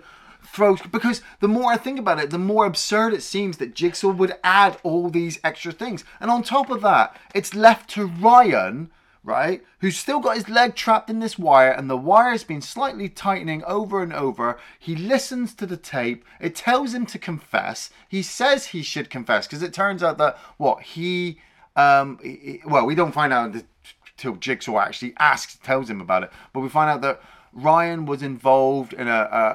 throw? 0.52 0.76
Because 0.76 1.22
the 1.40 1.48
more 1.48 1.72
I 1.72 1.76
think 1.76 1.98
about 1.98 2.18
it, 2.20 2.30
the 2.30 2.38
more 2.38 2.66
absurd 2.66 3.14
it 3.14 3.22
seems 3.22 3.56
that 3.58 3.74
Jigsaw 3.74 4.10
would 4.10 4.34
add 4.42 4.78
all 4.82 5.10
these 5.10 5.38
extra 5.44 5.72
things, 5.72 6.04
and 6.20 6.30
on 6.30 6.42
top 6.42 6.70
of 6.70 6.80
that, 6.82 7.16
it's 7.34 7.54
left 7.54 7.90
to 7.90 8.06
Ryan. 8.06 8.90
Right, 9.24 9.62
who's 9.80 9.98
still 9.98 10.20
got 10.20 10.36
his 10.36 10.48
leg 10.48 10.74
trapped 10.74 11.10
in 11.10 11.18
this 11.18 11.38
wire, 11.38 11.72
and 11.72 11.90
the 11.90 11.98
wire 11.98 12.30
has 12.30 12.44
been 12.44 12.62
slightly 12.62 13.10
tightening 13.10 13.62
over 13.64 14.00
and 14.00 14.12
over. 14.12 14.58
He 14.78 14.96
listens 14.96 15.52
to 15.54 15.66
the 15.66 15.76
tape. 15.76 16.24
It 16.40 16.54
tells 16.54 16.94
him 16.94 17.04
to 17.06 17.18
confess. 17.18 17.90
He 18.08 18.22
says 18.22 18.66
he 18.66 18.80
should 18.82 19.10
confess 19.10 19.46
because 19.46 19.62
it 19.62 19.74
turns 19.74 20.02
out 20.02 20.16
that 20.16 20.38
what 20.56 20.82
he 20.82 21.40
um, 21.78 22.18
he- 22.22 22.60
well, 22.64 22.86
we 22.86 22.94
don't 22.94 23.12
find 23.12 23.32
out 23.32 23.54
until 24.18 24.34
Jigsaw 24.36 24.78
actually 24.78 25.14
asks, 25.18 25.58
tells 25.62 25.88
him 25.88 26.00
about 26.00 26.24
it. 26.24 26.32
But 26.52 26.60
we 26.60 26.68
find 26.68 26.90
out 26.90 27.02
that 27.02 27.20
Ryan 27.52 28.06
was 28.06 28.22
involved 28.22 28.92
in 28.92 29.08
a, 29.08 29.10
a, 29.10 29.46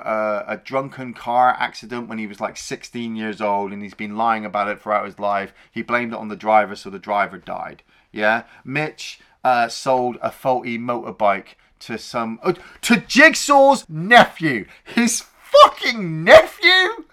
a, 0.48 0.54
a 0.54 0.58
drunken 0.58 1.14
car 1.14 1.56
accident 1.60 2.08
when 2.08 2.18
he 2.18 2.28
was 2.28 2.42
like 2.42 2.58
16 2.58 3.16
years 3.16 3.42
old, 3.42 3.72
and 3.72 3.82
he's 3.82 3.94
been 3.94 4.18
lying 4.18 4.46
about 4.46 4.68
it 4.68 4.82
throughout 4.82 5.06
his 5.06 5.20
life. 5.20 5.54
He 5.72 5.82
blamed 5.82 6.14
it 6.14 6.20
on 6.20 6.28
the 6.28 6.36
driver, 6.36 6.76
so 6.76 6.90
the 6.90 7.00
driver 7.00 7.38
died. 7.38 7.84
Yeah, 8.12 8.44
Mitch 8.64 9.20
uh, 9.44 9.68
sold 9.68 10.18
a 10.22 10.32
faulty 10.32 10.78
motorbike 10.78 11.56
to 11.80 11.98
some 11.98 12.40
uh, 12.44 12.54
to 12.82 12.98
Jigsaw's 12.98 13.88
nephew, 13.90 14.66
his 14.84 15.22
fucking 15.22 16.24
nephew. 16.24 17.06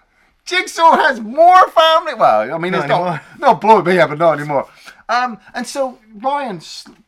Jigsaw 0.45 0.97
has 0.97 1.19
more 1.19 1.67
family. 1.69 2.13
Well, 2.15 2.53
I 2.53 2.57
mean, 2.57 2.71
Not 2.73 2.81
it's 2.81 2.89
not 2.89 3.01
anymore. 3.01 3.21
not 3.39 3.61
blowing 3.61 3.85
me 3.85 3.99
up, 3.99 4.09
but 4.09 4.17
not 4.19 4.39
anymore. 4.39 4.67
Um, 5.07 5.39
and 5.53 5.65
so 5.67 5.99
Ryan 6.15 6.59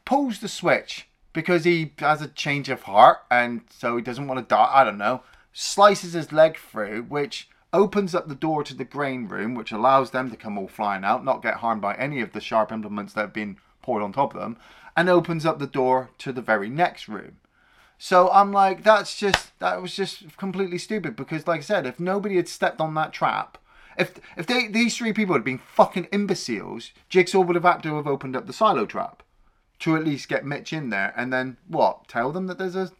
pulls 0.06 0.40
the 0.40 0.48
switch 0.48 1.08
because 1.34 1.64
he 1.64 1.92
has 1.98 2.22
a 2.22 2.28
change 2.28 2.70
of 2.70 2.84
heart, 2.84 3.20
and 3.30 3.62
so 3.70 3.98
he 3.98 4.04
doesn't 4.04 4.28
want 4.28 4.40
to 4.40 4.56
die. 4.56 4.72
I 4.72 4.84
don't 4.84 4.98
know. 4.98 5.24
Slices 5.52 6.14
his 6.14 6.32
leg 6.32 6.58
through, 6.58 7.04
which 7.04 7.50
opens 7.74 8.14
up 8.14 8.28
the 8.28 8.36
door 8.36 8.64
to 8.64 8.76
the 8.76 8.86
grain 8.86 9.28
room, 9.28 9.56
which 9.56 9.72
allows 9.72 10.12
them 10.12 10.30
to 10.30 10.38
come 10.38 10.58
all 10.58 10.68
flying 10.68 11.04
out, 11.04 11.26
not 11.26 11.42
get 11.42 11.56
harmed 11.56 11.82
by 11.82 11.96
any 11.96 12.22
of 12.22 12.32
the 12.32 12.40
sharp 12.40 12.72
implements 12.72 13.14
that 13.14 13.22
have 13.22 13.34
been 13.34 13.58
poured 13.82 14.04
on 14.04 14.14
top 14.14 14.36
of 14.36 14.42
them, 14.42 14.58
and 14.96 15.10
opens 15.10 15.46
up 15.46 15.58
the 15.58 15.68
door 15.68 16.12
to 16.20 16.32
the 16.32 16.42
very 16.42 16.70
next 16.70 17.08
room. 17.08 17.38
So 17.98 18.30
I'm 18.32 18.52
like, 18.52 18.84
that's 18.84 19.18
just 19.18 19.58
that 19.60 19.82
was 19.82 19.96
just 19.96 20.38
completely 20.38 20.78
stupid 20.78 21.16
because, 21.16 21.48
like 21.48 21.60
I 21.60 21.64
said, 21.64 21.86
if 21.86 22.00
nobody 22.00 22.36
had 22.36 22.48
stepped 22.48 22.80
on 22.80 22.94
that 22.94 23.14
trap, 23.14 23.58
if 23.98 24.20
if 24.38 24.46
they 24.46 24.68
these 24.68 24.96
three 24.96 25.14
people 25.14 25.34
had 25.34 25.44
been 25.44 25.58
fucking 25.58 26.10
imbeciles, 26.12 26.92
Jigsaw 27.10 27.42
would 27.42 27.56
have 27.56 27.64
had 27.64 27.82
to 27.84 27.96
have 27.96 28.08
opened 28.08 28.36
up 28.36 28.46
the 28.46 28.54
silo 28.54 28.86
trap 28.86 29.23
to 29.84 29.96
at 29.96 30.04
least 30.06 30.30
get 30.30 30.46
Mitch 30.46 30.74
in 30.74 30.90
there, 30.90 31.14
and 31.16 31.32
then 31.32 31.58
what? 31.68 32.08
Tell 32.08 32.32
them 32.32 32.48
that 32.48 32.58
there's 32.58 32.76
a 32.76 32.92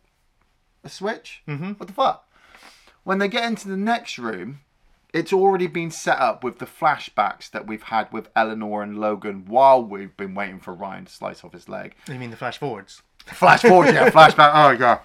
a 0.84 0.90
switch. 0.90 1.42
Mm-hmm. 1.48 1.72
What 1.74 1.88
the 1.88 1.94
fuck? 1.94 2.28
When 3.04 3.20
they 3.20 3.28
get 3.28 3.46
into 3.46 3.68
the 3.70 3.78
next 3.78 4.18
room, 4.18 4.60
it's 5.14 5.32
already 5.32 5.68
been 5.68 5.92
set 5.92 6.20
up 6.20 6.44
with 6.44 6.60
the 6.60 6.66
flashbacks 6.66 7.50
that 7.52 7.66
we've 7.68 7.84
had 7.84 8.12
with 8.12 8.30
Eleanor 8.36 8.82
and 8.84 9.00
Logan 9.00 9.46
while 9.48 9.82
we've 9.84 10.16
been 10.18 10.36
waiting 10.36 10.60
for 10.60 10.74
Ryan 10.74 11.06
to 11.06 11.12
slice 11.12 11.44
off 11.44 11.54
his 11.54 11.70
leg 11.70 11.96
you 12.08 12.16
mean 12.16 12.32
the 12.32 12.36
flash 12.38 12.58
forwards? 12.58 13.02
flash 13.26 13.62
forwards, 13.62 13.94
yeah, 13.94 14.10
flashback. 14.12 14.52
Oh 14.54 14.76
god, 14.76 15.00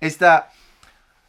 is 0.00 0.18
that 0.18 0.52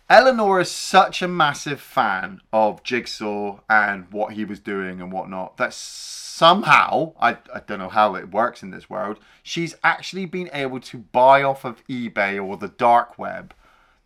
Eleanor 0.10 0.60
is 0.60 0.70
such 0.70 1.22
a 1.22 1.28
massive 1.28 1.82
fan 1.82 2.42
of 2.54 2.84
Jigsaw 2.84 3.60
and 3.70 4.12
what 4.12 4.34
he 4.34 4.46
was 4.46 4.60
doing 4.60 5.02
and 5.02 5.12
whatnot 5.12 5.58
that 5.58 5.74
somehow 5.74 7.14
I, 7.20 7.38
I 7.54 7.62
don't 7.66 7.80
know 7.80 7.90
how 7.90 8.16
it 8.16 8.32
works 8.32 8.62
in 8.62 8.70
this 8.70 8.90
world. 8.90 9.18
She's 9.42 9.76
actually 9.84 10.26
been 10.28 10.50
able 10.54 10.80
to 10.82 10.98
buy 11.00 11.42
off 11.42 11.66
of 11.66 11.86
eBay 11.88 12.44
or 12.44 12.58
the 12.58 12.68
dark 12.68 13.18
web 13.18 13.54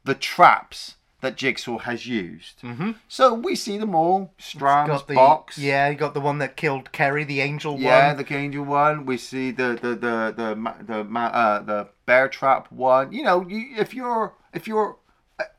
the 0.06 0.16
traps 0.16 0.96
that 1.22 1.36
Jigsaw 1.36 1.80
has 1.80 2.08
used. 2.08 2.62
Mm-hmm. 2.62 2.92
So 3.10 3.34
we 3.34 3.54
see 3.56 3.78
them 3.78 3.94
all. 3.94 4.34
Strand's 4.38 5.04
the 5.04 5.16
box. 5.16 5.58
yeah, 5.58 5.90
you 5.90 5.96
got 5.96 6.14
the 6.14 6.22
one 6.22 6.38
that 6.38 6.56
killed 6.56 6.94
Kerry, 6.94 7.26
the 7.26 7.42
angel 7.42 7.78
Yeah, 7.78 8.08
one. 8.10 8.18
Yeah, 8.18 8.24
the 8.24 8.36
angel 8.36 8.64
one. 8.64 9.06
We 9.06 9.18
see 9.18 9.52
the 9.52 9.78
the 9.82 9.90
the 9.96 10.34
the 10.36 10.56
ma- 10.56 10.76
the 10.82 11.02
uh, 11.02 11.60
the 11.62 11.90
bear 12.06 12.30
trap 12.30 12.72
one. 12.72 13.12
You 13.12 13.24
know, 13.24 13.46
you, 13.48 13.76
if 13.78 13.94
you're 13.94 14.34
if 14.54 14.66
you're 14.66 14.96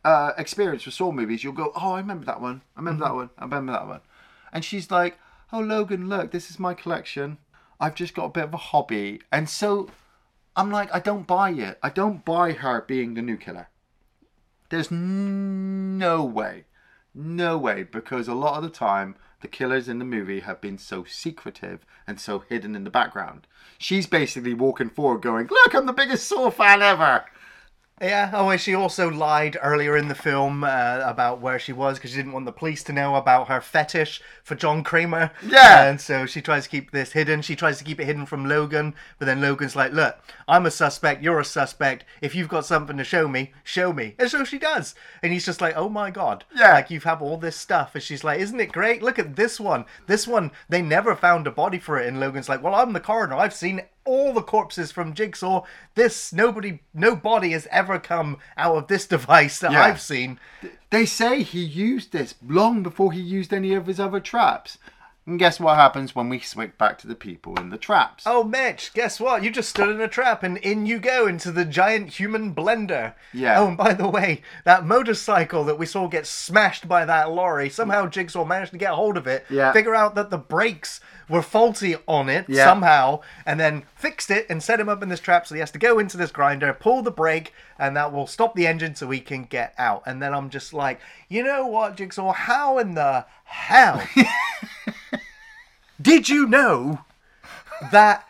uh, 0.05 0.33
experienced 0.37 0.87
with 0.87 0.95
Saw 0.95 1.12
movies, 1.12 1.43
you'll 1.43 1.53
go, 1.53 1.73
oh, 1.75 1.93
I 1.93 1.99
remember 1.99 2.27
that 2.27 2.40
one. 2.40 2.62
I 2.77 2.81
remember 2.81 3.05
that 3.05 3.14
one. 3.14 3.31
I 3.38 3.45
remember 3.45 3.73
that 3.73 3.87
one. 3.87 4.01
And 4.53 4.64
she's 4.64 4.90
like, 4.90 5.19
oh, 5.53 5.61
Logan, 5.61 6.09
look, 6.09 6.31
this 6.31 6.51
is 6.51 6.59
my 6.59 6.75
collection. 6.75 7.38
I've 7.79 7.95
just 7.95 8.14
got 8.14 8.27
a 8.27 8.31
bit 8.31 8.45
of 8.45 8.55
a 8.55 8.59
hobby, 8.59 9.23
and 9.33 9.49
so 9.49 9.88
I'm 10.55 10.71
like, 10.71 10.95
I 10.95 11.01
don't 11.01 11.27
buy 11.27 11.51
it. 11.51 11.79
I 11.83 11.88
don't 11.88 12.25
buy 12.25 12.53
her 12.53 12.83
being 12.83 13.14
the 13.14 13.23
new 13.23 13.38
killer. 13.38 13.69
There's 14.69 14.93
n- 14.93 15.97
no 15.97 16.23
way, 16.23 16.64
no 17.14 17.57
way, 17.57 17.83
because 17.85 18.29
a 18.29 18.35
lot 18.35 18.57
of 18.57 18.62
the 18.62 18.69
time 18.69 19.16
the 19.40 19.49
killers 19.49 19.88
in 19.88 19.99
the 19.99 20.05
movie 20.05 20.40
have 20.40 20.61
been 20.61 20.77
so 20.77 21.05
secretive 21.05 21.87
and 22.07 22.21
so 22.21 22.40
hidden 22.40 22.77
in 22.77 22.85
the 22.85 22.90
background. 22.90 23.47
She's 23.79 24.07
basically 24.07 24.53
walking 24.53 24.90
forward, 24.90 25.23
going, 25.23 25.47
"Look, 25.47 25.75
I'm 25.75 25.87
the 25.87 25.95
biggest 25.95 26.29
Saw 26.29 26.51
fan 26.51 26.83
ever." 26.83 27.25
Yeah. 28.01 28.31
Oh, 28.33 28.49
and 28.49 28.61
she 28.61 28.75
also 28.75 29.11
lied 29.11 29.59
earlier 29.61 29.97
in 29.97 30.09
the 30.09 30.15
film 30.15 30.65
uh, 30.65 31.03
about 31.05 31.41
where 31.41 31.59
she 31.59 31.73
was 31.73 31.99
because 31.99 32.13
she 32.13 32.17
didn't 32.17 32.33
want 32.33 32.47
the 32.47 32.53
police 32.53 32.83
to 32.85 32.93
know 32.95 33.15
about 33.15 33.49
her 33.49 33.61
fetish 33.61 34.23
for 34.43 34.55
John 34.55 34.83
Kramer. 34.83 35.31
Yeah. 35.47 35.85
And 35.85 36.01
so 36.01 36.25
she 36.25 36.41
tries 36.41 36.65
to 36.65 36.71
keep 36.71 36.93
this 36.93 37.13
hidden. 37.13 37.43
She 37.43 37.55
tries 37.55 37.77
to 37.79 37.85
keep 37.85 38.01
it 38.01 38.07
hidden 38.07 38.25
from 38.25 38.49
Logan, 38.49 38.95
but 39.19 39.27
then 39.27 39.41
Logan's 39.43 39.77
like, 39.77 39.93
"Look, 39.93 40.19
I'm 40.49 40.65
a 40.65 40.71
suspect. 40.71 41.23
You're 41.23 41.41
a 41.41 41.45
suspect. 41.45 42.05
If 42.23 42.35
you've 42.35 42.49
got 42.49 42.65
something 42.65 42.97
to 42.97 43.05
show 43.05 43.29
me, 43.29 43.53
show 43.65 43.93
me." 43.93 44.15
And 44.19 44.31
so 44.31 44.45
she 44.45 44.59
does. 44.59 44.95
And 45.23 45.33
he's 45.33 45.45
just 45.45 45.61
like, 45.61 45.77
"Oh 45.77 45.91
my 45.91 46.11
god." 46.11 46.45
Yeah. 46.57 46.73
Like 46.73 46.91
you 46.91 47.01
have 47.01 47.21
all 47.21 47.37
this 47.37 47.57
stuff, 47.57 47.95
and 47.95 48.03
she's 48.03 48.25
like, 48.25 48.41
"Isn't 48.41 48.61
it 48.61 48.73
great? 48.73 49.03
Look 49.03 49.19
at 49.19 49.37
this 49.37 49.61
one. 49.61 49.85
This 50.07 50.27
one. 50.27 50.53
They 50.71 50.81
never 50.81 51.15
found 51.15 51.47
a 51.47 51.51
body 51.51 51.79
for 51.79 51.99
it." 51.99 52.09
And 52.09 52.19
Logan's 52.19 52.49
like, 52.49 52.63
"Well, 52.63 52.75
I'm 52.75 52.95
the 52.95 53.01
coroner. 53.01 53.37
I've 53.37 53.55
seen." 53.55 53.83
All 54.05 54.33
the 54.33 54.43
corpses 54.43 54.91
from 54.93 55.15
Jigsaw. 55.15 55.65
This 55.95 56.33
nobody, 56.33 56.81
no 56.95 57.15
body 57.17 57.51
has 57.53 57.67
ever 57.71 57.99
come 57.99 58.39
out 58.57 58.77
of 58.77 58.87
this 58.89 59.07
device 59.17 59.59
that 59.61 59.73
Yeah. 59.73 59.83
I've 59.85 60.01
seen. 60.01 60.39
They 60.91 61.07
say 61.07 61.43
he 61.43 61.61
used 61.63 62.13
this 62.13 62.35
long 62.47 62.83
before 62.83 63.13
he 63.13 63.21
used 63.21 63.53
any 63.53 63.75
of 63.75 63.87
his 63.87 64.01
other 64.01 64.21
traps. 64.21 64.79
And 65.27 65.39
guess 65.39 65.61
what 65.61 65.77
happens 65.77 66.15
when 66.15 66.29
we 66.31 66.41
switch 66.41 66.77
back 66.79 66.99
to 66.99 67.07
the 67.07 67.15
people 67.15 67.61
in 67.61 67.69
the 67.69 67.77
traps? 67.77 68.25
Oh, 68.27 68.43
Mitch, 68.43 68.91
guess 68.95 69.21
what? 69.21 69.45
You 69.45 69.51
just 69.51 69.69
stood 69.69 69.91
in 69.91 70.01
a 70.01 70.09
trap 70.09 70.43
and 70.43 70.57
in 70.57 70.87
you 70.87 70.99
go 70.99 71.27
into 71.29 71.53
the 71.53 71.65
giant 71.67 72.15
human 72.15 72.53
blender. 72.55 73.15
Yeah. 73.33 73.61
Oh, 73.61 73.69
and 73.69 73.77
by 73.77 73.93
the 73.93 74.09
way, 74.09 74.41
that 74.65 74.87
motorcycle 74.87 75.63
that 75.65 75.79
we 75.79 75.85
saw 75.87 76.09
get 76.09 76.27
smashed 76.27 76.89
by 76.89 77.05
that 77.05 77.31
lorry, 77.31 77.69
somehow 77.69 78.07
Jigsaw 78.07 78.45
managed 78.47 78.73
to 78.73 78.79
get 78.79 78.93
a 78.93 78.97
hold 78.97 79.17
of 79.19 79.27
it, 79.29 79.45
Yeah. 79.51 79.73
figure 79.73 79.95
out 79.95 80.15
that 80.17 80.31
the 80.31 80.39
brakes 80.39 81.01
were 81.31 81.40
faulty 81.43 81.97
on 82.09 82.29
it 82.29 82.45
Yeah. 82.49 82.64
somehow, 82.64 83.21
and 83.47 83.59
then 83.61 83.85
fixed 83.95 84.31
it 84.31 84.47
and 84.51 84.62
set 84.62 84.81
him 84.81 84.88
up 84.88 85.03
in 85.03 85.09
this 85.09 85.21
trap 85.21 85.47
so 85.47 85.55
he 85.55 85.61
has 85.61 85.71
to 85.71 85.79
go 85.79 85.99
into 85.99 86.16
this 86.16 86.33
grinder, 86.33 86.73
pull 86.75 87.03
the 87.03 87.11
brake, 87.11 87.55
and 87.79 87.97
that 87.97 88.12
will 88.12 88.27
stop 88.27 88.55
the 88.55 88.66
engine 88.66 88.95
so 88.97 89.09
he 89.11 89.21
can 89.21 89.45
get 89.45 89.73
out. 89.79 90.03
And 90.07 90.21
then 90.21 90.35
I'm 90.35 90.51
just 90.51 90.75
like, 90.75 91.01
you 91.29 91.43
know 91.45 91.66
what, 91.66 91.97
Jigsaw? 91.97 92.33
How 92.33 92.79
in 92.79 92.95
the 92.95 93.25
hell 93.45 94.03
did 96.03 96.29
you 96.29 96.47
know 96.47 97.01
that 97.93 98.27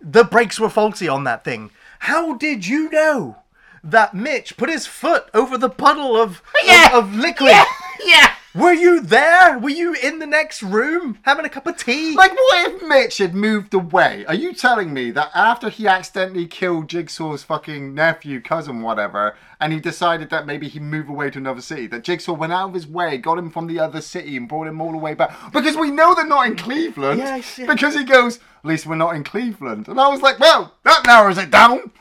the 0.00 0.24
brakes 0.24 0.60
were 0.60 0.70
faulty 0.70 1.08
on 1.08 1.24
that 1.24 1.44
thing? 1.44 1.70
How 2.00 2.34
did 2.34 2.66
you 2.66 2.88
know 2.90 3.36
that 3.82 4.14
Mitch 4.14 4.56
put 4.56 4.68
his 4.70 4.86
foot 4.86 5.26
over 5.34 5.56
the 5.58 5.70
puddle 5.70 6.16
of 6.16 6.42
Yeah. 6.64 6.96
of, 6.96 7.04
of 7.06 7.14
liquid 7.16 7.50
yeah. 8.04 8.34
Were 8.58 8.72
you 8.72 9.00
there? 9.00 9.56
Were 9.56 9.70
you 9.70 9.94
in 9.94 10.18
the 10.18 10.26
next 10.26 10.64
room 10.64 11.20
having 11.22 11.44
a 11.44 11.48
cup 11.48 11.68
of 11.68 11.76
tea? 11.76 12.16
Like, 12.16 12.32
what 12.32 12.72
if 12.72 12.82
Mitch 12.82 13.18
had 13.18 13.32
moved 13.32 13.72
away? 13.72 14.24
Are 14.26 14.34
you 14.34 14.52
telling 14.52 14.92
me 14.92 15.12
that 15.12 15.30
after 15.32 15.68
he 15.68 15.86
accidentally 15.86 16.46
killed 16.46 16.88
Jigsaw's 16.88 17.44
fucking 17.44 17.94
nephew, 17.94 18.40
cousin, 18.40 18.82
whatever, 18.82 19.36
and 19.60 19.72
he 19.72 19.78
decided 19.78 20.30
that 20.30 20.44
maybe 20.44 20.68
he'd 20.68 20.82
move 20.82 21.08
away 21.08 21.30
to 21.30 21.38
another 21.38 21.60
city, 21.60 21.86
that 21.86 22.02
Jigsaw 22.02 22.32
went 22.32 22.52
out 22.52 22.70
of 22.70 22.74
his 22.74 22.88
way, 22.88 23.16
got 23.16 23.38
him 23.38 23.48
from 23.48 23.68
the 23.68 23.78
other 23.78 24.00
city, 24.00 24.36
and 24.36 24.48
brought 24.48 24.66
him 24.66 24.80
all 24.80 24.90
the 24.90 24.98
way 24.98 25.14
back? 25.14 25.36
Because 25.52 25.76
we 25.76 25.92
know 25.92 26.16
they're 26.16 26.26
not 26.26 26.46
in 26.46 26.56
Cleveland. 26.56 27.20
Yes, 27.20 27.58
yeah. 27.58 27.66
Because 27.66 27.94
he 27.94 28.02
goes, 28.02 28.38
at 28.38 28.64
least 28.64 28.86
we're 28.86 28.96
not 28.96 29.14
in 29.14 29.22
Cleveland. 29.22 29.86
And 29.86 30.00
I 30.00 30.08
was 30.08 30.20
like, 30.20 30.40
well, 30.40 30.74
that 30.82 31.06
narrows 31.06 31.38
it 31.38 31.52
down. 31.52 31.92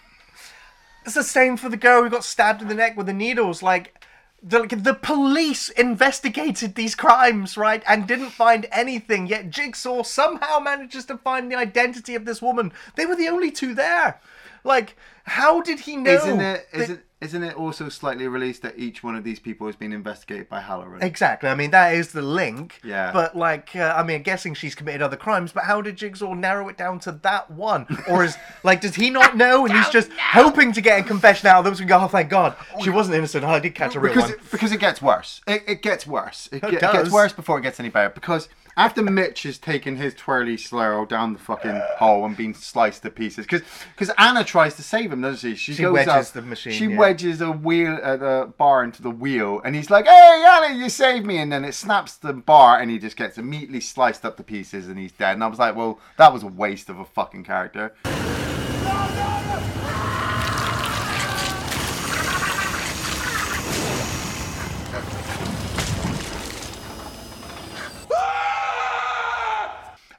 It's 1.05 1.13
the 1.13 1.23
same 1.23 1.55
for 1.55 1.69
the 1.69 1.77
girl 1.77 2.03
who 2.03 2.09
got 2.09 2.23
stabbed 2.23 2.63
in 2.63 2.67
the 2.67 2.73
neck 2.73 2.97
with 2.97 3.05
the 3.05 3.13
needles. 3.13 3.61
Like, 3.61 3.96
the, 4.41 4.67
the 4.67 4.93
police 4.93 5.69
investigated 5.69 6.75
these 6.75 6.95
crimes, 6.95 7.57
right, 7.57 7.83
and 7.87 8.07
didn't 8.07 8.29
find 8.29 8.67
anything. 8.71 9.27
Yet 9.27 9.49
Jigsaw 9.49 10.03
somehow 10.03 10.59
manages 10.59 11.05
to 11.05 11.17
find 11.17 11.51
the 11.51 11.55
identity 11.55 12.15
of 12.15 12.25
this 12.25 12.41
woman. 12.41 12.71
They 12.95 13.05
were 13.05 13.15
the 13.15 13.29
only 13.29 13.51
two 13.51 13.73
there. 13.73 14.21
Like, 14.63 14.95
how 15.23 15.61
did 15.61 15.81
he 15.81 15.97
know? 15.97 16.11
Isn't 16.11 16.41
it? 16.41 16.67
Isn't, 16.73 17.03
isn't 17.19 17.43
it 17.43 17.55
also 17.55 17.89
slightly 17.89 18.27
released 18.27 18.61
that 18.61 18.77
each 18.77 19.03
one 19.03 19.15
of 19.15 19.23
these 19.23 19.39
people 19.39 19.65
has 19.65 19.75
been 19.75 19.91
investigated 19.91 20.47
by 20.47 20.59
Halloran? 20.61 21.01
Exactly. 21.01 21.49
I 21.49 21.55
mean, 21.55 21.71
that 21.71 21.95
is 21.95 22.11
the 22.11 22.21
link. 22.21 22.79
Yeah. 22.83 23.11
But 23.11 23.35
like, 23.35 23.75
uh, 23.75 23.95
I 23.97 24.03
mean, 24.03 24.21
guessing 24.21 24.53
she's 24.53 24.75
committed 24.75 25.01
other 25.01 25.17
crimes. 25.17 25.51
But 25.51 25.63
how 25.63 25.81
did 25.81 25.95
Jigsaw 25.95 26.35
narrow 26.35 26.69
it 26.69 26.77
down 26.77 26.99
to 27.01 27.11
that 27.23 27.49
one? 27.49 27.87
Or 28.07 28.23
is 28.23 28.37
like, 28.63 28.81
does 28.81 28.93
he 28.95 29.09
not 29.09 29.35
know, 29.35 29.65
and 29.65 29.73
he's 29.73 29.89
just 29.89 30.11
hoping 30.13 30.71
to 30.73 30.81
get 30.81 30.99
a 30.99 31.03
confession 31.03 31.47
out 31.47 31.59
of 31.59 31.65
those 31.65 31.79
and 31.79 31.89
go, 31.89 31.99
"Oh, 31.99 32.07
thank 32.07 32.29
God, 32.29 32.55
she 32.83 32.91
wasn't 32.91 33.15
innocent. 33.15 33.43
I 33.43 33.59
did 33.59 33.73
catch 33.73 33.95
a 33.95 33.99
real 33.99 34.13
because 34.13 34.29
one." 34.29 34.39
it, 34.39 34.51
because 34.51 34.71
it 34.71 34.79
gets 34.79 35.01
worse. 35.01 35.41
It, 35.47 35.63
it 35.67 35.81
gets 35.81 36.05
worse. 36.05 36.49
It, 36.51 36.63
It 36.63 36.69
ge- 36.69 36.73
it 36.75 36.81
gets 36.81 37.09
worse 37.11 37.33
before 37.33 37.57
it 37.57 37.63
gets 37.63 37.79
any 37.79 37.89
better. 37.89 38.09
Because 38.09 38.47
after 38.77 39.01
Mitch 39.01 39.43
has 39.43 39.57
taken 39.57 39.97
his 39.97 40.13
twirly 40.13 40.55
slow 40.55 41.05
down 41.05 41.33
the 41.33 41.39
fucking 41.39 41.81
hole 41.97 42.23
and 42.25 42.37
been 42.37 42.53
sliced 42.53 43.01
to 43.01 43.09
pieces, 43.09 43.45
because 43.47 44.11
Anna 44.17 44.43
tries 44.43 44.75
to 44.75 44.83
save 44.83 45.11
him, 45.11 45.21
doesn't 45.21 45.39
she? 45.39 45.55
She, 45.55 45.73
She 45.73 45.81
goes 45.81 45.93
wedges 45.93 46.27
up, 46.29 46.33
the 46.33 46.41
machine, 46.43 46.73
She 46.73 46.85
yeah. 46.85 46.97
wedges 46.97 47.41
a 47.41 47.51
wheel, 47.51 47.99
uh, 48.01 48.17
the 48.17 48.53
bar 48.57 48.83
into 48.83 49.01
the 49.01 49.11
wheel, 49.11 49.61
and 49.65 49.75
he's 49.75 49.89
like, 49.89 50.05
"Hey, 50.05 50.45
Anna, 50.47 50.75
you 50.77 50.89
saved 50.89 51.25
me!" 51.25 51.39
And 51.39 51.51
then 51.51 51.65
it 51.65 51.73
snaps 51.73 52.15
the 52.15 52.33
bar, 52.33 52.79
and 52.79 52.91
he 52.91 52.99
just 52.99 53.17
gets 53.17 53.37
immediately 53.37 53.81
sliced 53.81 54.23
up 54.23 54.37
to 54.37 54.43
pieces, 54.43 54.87
and 54.87 54.97
he's 54.99 55.11
dead. 55.11 55.33
And 55.33 55.43
I 55.43 55.47
was 55.47 55.59
like, 55.59 55.75
"Well, 55.75 55.99
that 56.17 56.31
was 56.31 56.43
a 56.43 56.47
waste 56.47 56.89
of 56.89 56.99
a 56.99 57.05
fucking 57.05 57.43
character." 57.43 57.93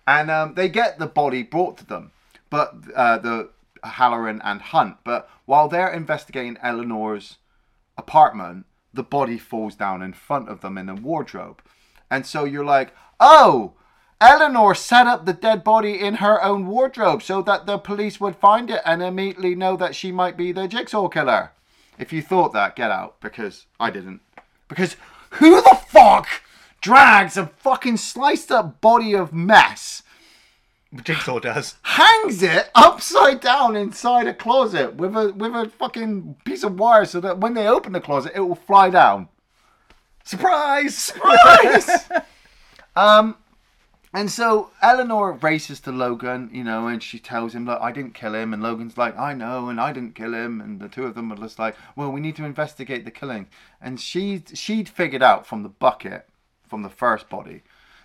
And 0.08 0.30
um, 0.30 0.54
they 0.54 0.70
get 0.70 0.98
the 0.98 1.06
body 1.06 1.42
brought 1.42 1.76
to 1.76 1.86
them, 1.86 2.12
but 2.48 2.74
uh, 2.96 3.18
the 3.18 3.50
Halloran 3.84 4.40
and 4.42 4.62
Hunt. 4.62 4.96
But 5.04 5.28
while 5.44 5.68
they're 5.68 5.92
investigating 5.92 6.56
Eleanor's 6.62 7.36
apartment, 7.98 8.64
the 8.94 9.02
body 9.02 9.36
falls 9.36 9.74
down 9.74 10.00
in 10.00 10.14
front 10.14 10.48
of 10.48 10.62
them 10.62 10.78
in 10.78 10.88
a 10.88 10.94
wardrobe, 10.94 11.60
and 12.10 12.26
so 12.26 12.44
you're 12.44 12.64
like, 12.64 12.92
oh. 13.20 13.74
Eleanor 14.20 14.74
set 14.74 15.06
up 15.06 15.26
the 15.26 15.32
dead 15.32 15.62
body 15.62 16.00
in 16.00 16.14
her 16.14 16.42
own 16.42 16.66
wardrobe 16.66 17.22
so 17.22 17.40
that 17.40 17.66
the 17.66 17.78
police 17.78 18.18
would 18.18 18.34
find 18.34 18.68
it 18.68 18.82
and 18.84 19.00
immediately 19.00 19.54
know 19.54 19.76
that 19.76 19.94
she 19.94 20.10
might 20.10 20.36
be 20.36 20.50
the 20.50 20.66
jigsaw 20.66 21.06
killer. 21.06 21.52
If 22.00 22.12
you 22.12 22.20
thought 22.20 22.52
that, 22.52 22.74
get 22.74 22.90
out 22.90 23.20
because 23.20 23.66
I 23.78 23.90
didn't. 23.90 24.20
Because 24.66 24.96
who 25.30 25.62
the 25.62 25.78
fuck 25.86 26.26
drags 26.80 27.36
a 27.36 27.46
fucking 27.46 27.96
sliced 27.96 28.50
up 28.50 28.80
body 28.80 29.14
of 29.14 29.32
mess, 29.32 30.02
Jigsaw 31.04 31.38
does. 31.38 31.76
hangs 31.82 32.42
it 32.42 32.70
upside 32.74 33.40
down 33.40 33.76
inside 33.76 34.26
a 34.26 34.34
closet 34.34 34.94
with 34.94 35.14
a 35.16 35.32
with 35.32 35.54
a 35.54 35.68
fucking 35.68 36.36
piece 36.44 36.62
of 36.62 36.78
wire 36.78 37.04
so 37.04 37.20
that 37.20 37.38
when 37.38 37.54
they 37.54 37.66
open 37.66 37.92
the 37.92 38.00
closet 38.00 38.32
it 38.34 38.40
will 38.40 38.54
fly 38.54 38.90
down. 38.90 39.28
Surprise! 40.24 41.12
Um, 42.96 43.36
and 44.12 44.28
so 44.28 44.70
Eleanor 44.82 45.32
races 45.34 45.78
to 45.80 45.92
Logan, 45.92 46.50
you 46.52 46.64
know, 46.64 46.88
and 46.88 47.00
she 47.00 47.20
tells 47.20 47.54
him, 47.54 47.66
Look, 47.66 47.80
I 47.80 47.92
didn't 47.92 48.14
kill 48.14 48.34
him. 48.34 48.52
And 48.52 48.60
Logan's 48.60 48.98
like, 48.98 49.16
I 49.16 49.34
know, 49.34 49.68
and 49.68 49.80
I 49.80 49.92
didn't 49.92 50.16
kill 50.16 50.34
him. 50.34 50.60
And 50.60 50.80
the 50.80 50.88
two 50.88 51.04
of 51.04 51.14
them 51.14 51.30
are 51.30 51.36
just 51.36 51.58
like, 51.60 51.76
Well, 51.94 52.10
we 52.10 52.20
need 52.20 52.34
to 52.36 52.44
investigate 52.44 53.04
the 53.04 53.12
killing. 53.12 53.46
And 53.80 54.00
she, 54.00 54.42
she'd 54.52 54.88
figured 54.88 55.22
out 55.22 55.46
from 55.46 55.62
the 55.62 55.68
bucket, 55.68 56.26
from 56.68 56.82
the 56.82 56.88
first 56.90 57.28
body, 57.28 57.62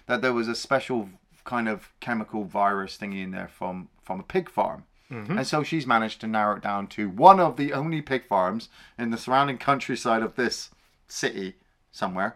that 0.08 0.21
there 0.21 0.34
was 0.34 0.47
a 0.47 0.56
special 0.56 1.10
kind 1.45 1.67
of 1.67 1.89
chemical 1.99 2.43
virus 2.45 2.97
thingy 2.97 3.23
in 3.23 3.32
there 3.32 3.47
from, 3.49 3.89
from 4.02 4.19
a 4.19 4.23
pig 4.23 4.49
farm. 4.49 4.86
And 5.10 5.45
so 5.45 5.62
she's 5.62 5.86
managed 5.86 6.21
to 6.21 6.28
narrow 6.28 6.56
it 6.56 6.63
down 6.63 6.88
to 6.88 7.08
one 7.08 7.39
of 7.39 7.56
the 7.56 7.71
only 7.71 8.02
pig 8.02 8.26
farms 8.26 8.69
in 8.97 9.12
the 9.12 9.17
surrounding 9.17 9.60
countryside 9.60 10.23
of 10.23 10.36
this 10.36 10.71
city 11.08 11.54
somewhere. 11.91 12.36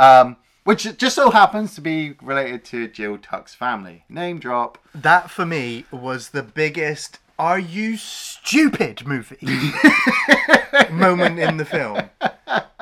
Um, 0.00 0.36
which 0.64 0.96
just 0.98 1.14
so 1.14 1.30
happens 1.30 1.76
to 1.76 1.80
be 1.80 2.16
related 2.20 2.64
to 2.64 2.88
Jill 2.88 3.18
Tuck's 3.18 3.54
family. 3.54 4.02
Name 4.08 4.40
drop. 4.40 4.76
that 4.92 5.30
for 5.30 5.46
me 5.46 5.84
was 5.92 6.30
the 6.30 6.42
biggest 6.42 7.20
"Are 7.38 7.60
you 7.60 7.96
stupid?" 7.96 9.06
movie 9.06 9.36
moment 10.90 11.38
in 11.38 11.58
the 11.58 11.64
film. 11.64 12.10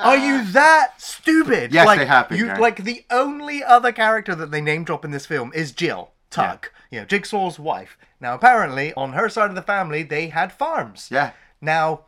Are 0.05 0.17
you 0.17 0.45
that 0.51 0.93
stupid? 1.01 1.73
Yes, 1.73 1.85
like, 1.85 1.99
they 1.99 2.05
have 2.05 2.29
been, 2.29 2.37
You 2.37 2.45
like 2.57 2.83
the 2.83 3.03
only 3.11 3.63
other 3.63 3.91
character 3.91 4.35
that 4.35 4.51
they 4.51 4.61
name 4.61 4.83
drop 4.83 5.03
in 5.03 5.11
this 5.11 5.25
film 5.25 5.51
is 5.55 5.71
Jill 5.71 6.11
Tuck. 6.29 6.71
You 6.91 6.99
know, 7.01 7.05
Jigsaw's 7.05 7.59
wife. 7.59 7.97
Now, 8.21 8.33
apparently, 8.35 8.93
on 8.95 9.13
her 9.13 9.27
side 9.29 9.49
of 9.49 9.55
the 9.55 9.61
family, 9.61 10.03
they 10.03 10.27
had 10.27 10.51
farms. 10.53 11.09
Yeah. 11.11 11.31
Now, 11.61 12.01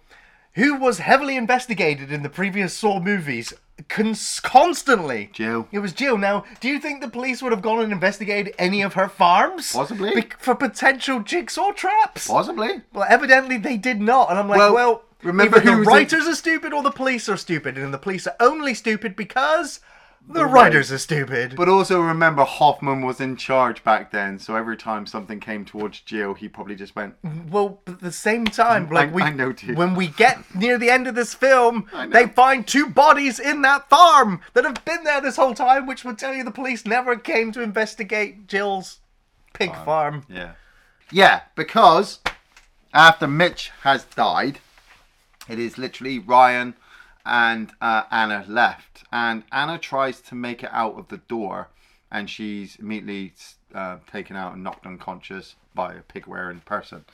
who 0.53 0.75
was 0.75 0.99
heavily 0.99 1.35
investigated 1.35 2.11
in 2.11 2.23
the 2.23 2.29
previous 2.29 2.73
Saw 2.73 2.99
movies 2.99 3.53
cons- 3.89 4.39
constantly? 4.39 5.29
Jill. 5.33 5.67
It 5.71 5.79
was 5.79 5.93
Jill. 5.93 6.17
Now, 6.17 6.45
do 6.59 6.67
you 6.67 6.79
think 6.79 7.01
the 7.01 7.09
police 7.09 7.41
would 7.41 7.51
have 7.51 7.61
gone 7.61 7.79
and 7.83 7.91
investigated 7.91 8.53
any 8.57 8.81
of 8.81 8.93
her 8.93 9.07
farms? 9.09 9.71
Possibly. 9.73 10.13
Bec- 10.15 10.39
for 10.39 10.55
potential 10.55 11.19
jigsaw 11.19 11.71
traps? 11.71 12.27
Possibly. 12.27 12.81
Well, 12.93 13.05
evidently 13.09 13.57
they 13.57 13.77
did 13.77 14.01
not. 14.01 14.29
And 14.29 14.39
I'm 14.39 14.47
like, 14.47 14.57
Well, 14.57 14.73
well, 14.73 15.03
remember 15.23 15.57
either 15.57 15.71
the 15.71 15.77
was 15.77 15.87
in- 15.87 15.93
writers 15.93 16.27
are 16.27 16.35
stupid 16.35 16.73
or 16.73 16.83
the 16.83 16.91
police 16.91 17.27
are 17.29 17.37
stupid. 17.37 17.77
And 17.77 17.93
the 17.93 17.97
police 17.97 18.27
are 18.27 18.35
only 18.39 18.73
stupid 18.73 19.15
because 19.15 19.79
the 20.29 20.45
writers 20.45 20.91
are 20.91 20.97
stupid. 20.97 21.55
But 21.55 21.69
also 21.69 22.01
remember, 22.01 22.43
Hoffman 22.43 23.01
was 23.01 23.21
in 23.21 23.37
charge 23.37 23.81
back 23.85 24.11
then, 24.11 24.39
so 24.39 24.55
every 24.57 24.75
time 24.75 25.05
something 25.05 25.39
came 25.39 25.63
towards 25.63 26.01
Jill, 26.01 26.33
he 26.33 26.49
probably 26.49 26.75
just 26.75 26.97
went, 26.97 27.15
Well, 27.49 27.79
at 27.87 28.01
the 28.01 28.11
same 28.11 28.43
time, 28.43 28.87
mm, 28.87 28.91
like 28.91 29.09
I- 29.09 29.13
we, 29.13 29.21
I 29.23 29.29
know, 29.29 29.53
dude. 29.53 29.77
when 29.77 29.95
we 29.95 30.07
get 30.07 30.53
near 30.53 30.77
the 30.77 30.89
end 30.89 31.07
of 31.07 31.15
this 31.15 31.33
film, 31.33 31.87
they 32.09 32.27
find 32.27 32.67
two 32.67 32.89
bodies 32.89 33.39
in 33.39 33.61
that 33.61 33.89
farm 33.89 34.41
that 34.53 34.65
have 34.65 34.83
been 34.83 35.05
there 35.05 35.21
this 35.21 35.37
whole 35.37 35.53
time, 35.53 35.85
which 35.87 36.03
would 36.03 36.17
tell 36.17 36.33
you 36.33 36.43
the 36.43 36.51
police 36.51 36.85
never 36.85 37.15
came 37.15 37.53
to 37.53 37.61
investigate 37.61 38.47
Jill's 38.47 38.99
pig 39.53 39.73
farm. 39.85 40.25
Yeah. 40.29 40.51
Yeah, 41.09 41.43
because 41.55 42.19
after 42.93 43.27
Mitch 43.27 43.71
has 43.83 44.03
died, 44.03 44.59
it 45.47 45.59
is 45.59 45.77
literally 45.77 46.19
Ryan 46.19 46.75
and 47.25 47.71
uh, 47.81 48.03
Anna 48.09 48.45
left. 48.47 49.03
And 49.11 49.43
Anna 49.51 49.77
tries 49.77 50.21
to 50.21 50.35
make 50.35 50.63
it 50.63 50.69
out 50.71 50.97
of 50.97 51.09
the 51.09 51.17
door, 51.17 51.69
and 52.11 52.29
she's 52.29 52.77
immediately 52.77 53.33
uh, 53.75 53.97
taken 54.11 54.35
out 54.35 54.53
and 54.53 54.63
knocked 54.63 54.85
unconscious 54.85 55.55
by 55.75 55.93
a 55.93 56.01
pig 56.01 56.25
wearing 56.25 56.61
person. 56.61 57.05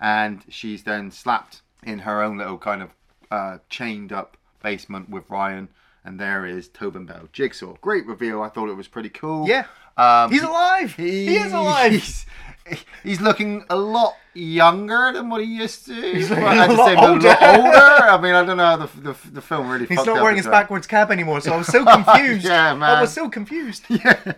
And 0.00 0.42
she's 0.48 0.84
then 0.84 1.10
slapped 1.10 1.60
in 1.82 2.00
her 2.00 2.22
own 2.22 2.38
little 2.38 2.58
kind 2.58 2.82
of 2.82 2.90
uh, 3.30 3.58
chained 3.68 4.12
up 4.12 4.36
basement 4.62 5.10
with 5.10 5.28
Ryan. 5.28 5.68
And 6.02 6.18
there 6.18 6.46
is 6.46 6.68
Tobin 6.68 7.04
Bell 7.04 7.28
Jigsaw. 7.32 7.74
Great 7.82 8.06
reveal. 8.06 8.42
I 8.42 8.48
thought 8.48 8.70
it 8.70 8.76
was 8.76 8.88
pretty 8.88 9.10
cool. 9.10 9.46
Yeah. 9.46 9.66
Um, 9.98 10.30
He's 10.32 10.42
alive. 10.42 10.94
He 10.94 11.36
is 11.36 11.52
alive. 11.52 12.26
He's, 13.02 13.20
looking 13.20 13.64
a 13.70 13.76
lot 13.76 14.14
younger 14.34 15.12
than 15.12 15.28
what 15.28 15.40
he 15.42 15.46
used 15.46 15.86
to. 15.86 15.94
He's 15.94 16.30
Well, 16.30 16.40
looking 16.40 16.76
a 16.76 16.78
lot 16.78 16.86
same 16.86 16.98
older. 16.98 17.28
older. 17.28 17.78
I 18.10 18.18
mean, 18.20 18.34
I 18.34 18.44
don't 18.44 18.56
know 18.56 18.64
how 18.64 18.76
the, 18.76 19.00
the, 19.00 19.16
the 19.32 19.40
film 19.42 19.68
really. 19.70 19.86
He's 19.86 20.04
not 20.04 20.22
wearing 20.22 20.36
his 20.36 20.44
that. 20.46 20.50
backwards 20.52 20.86
cap 20.86 21.10
anymore, 21.10 21.40
so 21.40 21.52
I 21.52 21.56
was 21.56 21.66
so 21.78 21.84
confused. 21.84 22.44
Yeah, 22.44 22.74
man. 22.74 22.96
I 22.96 23.00
was 23.00 23.12
so 23.20 23.28
confused. 23.28 23.84
Yeah, 23.88 24.32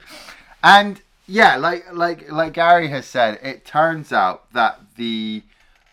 And 0.63 1.01
yeah, 1.27 1.57
like 1.57 1.85
like 1.93 2.31
like 2.31 2.53
Gary 2.55 2.89
has 2.89 3.07
said, 3.07 3.39
it 3.43 3.65
turns 3.65 4.13
out 4.13 4.53
that 4.53 4.81
the 4.97 5.43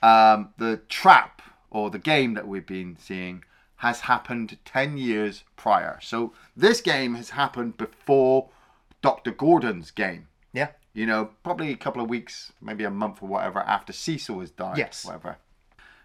um, 0.01 0.49
the 0.57 0.81
trap 0.89 1.41
or 1.71 1.89
the 1.89 1.99
game 1.99 2.33
that 2.35 2.47
we've 2.47 2.65
been 2.65 2.97
seeing 2.99 3.43
has 3.77 4.01
happened 4.01 4.57
ten 4.65 4.97
years 4.97 5.43
prior. 5.55 5.99
So 6.01 6.33
this 6.55 6.81
game 6.81 7.15
has 7.15 7.31
happened 7.31 7.77
before 7.77 8.49
Doctor 9.01 9.31
Gordon's 9.31 9.91
game. 9.91 10.27
Yeah. 10.51 10.69
You 10.93 11.05
know, 11.05 11.29
probably 11.43 11.71
a 11.71 11.77
couple 11.77 12.01
of 12.01 12.09
weeks, 12.09 12.51
maybe 12.61 12.83
a 12.83 12.89
month 12.89 13.21
or 13.21 13.27
whatever 13.29 13.59
after 13.59 13.93
Cecil 13.93 14.39
has 14.39 14.51
died. 14.51 14.77
Yes. 14.77 15.05
Whatever. 15.05 15.37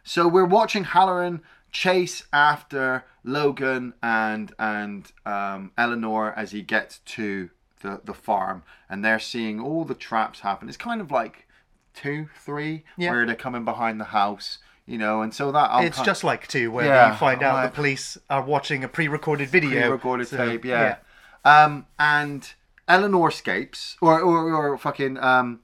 So 0.03 0.29
we're 0.29 0.45
watching 0.45 0.85
Halloran 0.85 1.41
chase 1.73 2.25
after 2.33 3.05
Logan 3.25 3.95
and 4.03 4.53
and 4.59 5.11
um, 5.27 5.73
Eleanor 5.79 6.33
as 6.37 6.53
he 6.53 6.63
gets 6.63 6.99
to 7.01 7.51
the 7.81 8.01
the 8.05 8.15
farm, 8.15 8.63
and 8.89 9.05
they're 9.05 9.19
seeing 9.19 9.61
all 9.61 9.85
the 9.85 9.95
traps 9.95 10.41
happen. 10.41 10.69
It's 10.69 10.77
kind 10.77 11.01
of 11.01 11.11
like 11.11 11.47
two, 11.95 12.29
three, 12.39 12.85
Yeah. 12.97 13.11
where 13.11 13.25
they're 13.27 13.35
coming 13.37 13.65
behind 13.65 14.01
the 14.01 14.05
house, 14.07 14.59
you 14.85 14.99
know, 14.99 15.23
and 15.23 15.33
so 15.33 15.53
that 15.53 15.71
I'm 15.71 15.85
It's 15.87 15.97
kind- 15.97 16.07
just 16.07 16.25
like 16.25 16.49
two, 16.49 16.71
where 16.73 16.87
Yeah, 16.87 17.13
you 17.13 17.17
find 17.19 17.43
out 17.43 17.55
like- 17.55 17.71
the 17.71 17.75
police 17.77 18.19
are 18.29 18.43
watching 18.43 18.83
a 18.85 18.89
pre-recorded 18.89 19.49
video. 19.49 19.83
pre-recorded 19.83 20.27
So, 20.29 20.37
tape, 20.37 20.65
yeah. 20.65 20.97
Um, 21.45 21.87
and 21.99 22.53
Eleanor 22.87 23.29
escapes, 23.29 23.97
or 24.01 24.21
or, 24.21 24.53
or 24.53 24.79
fucking 24.79 25.19
um, 25.19 25.61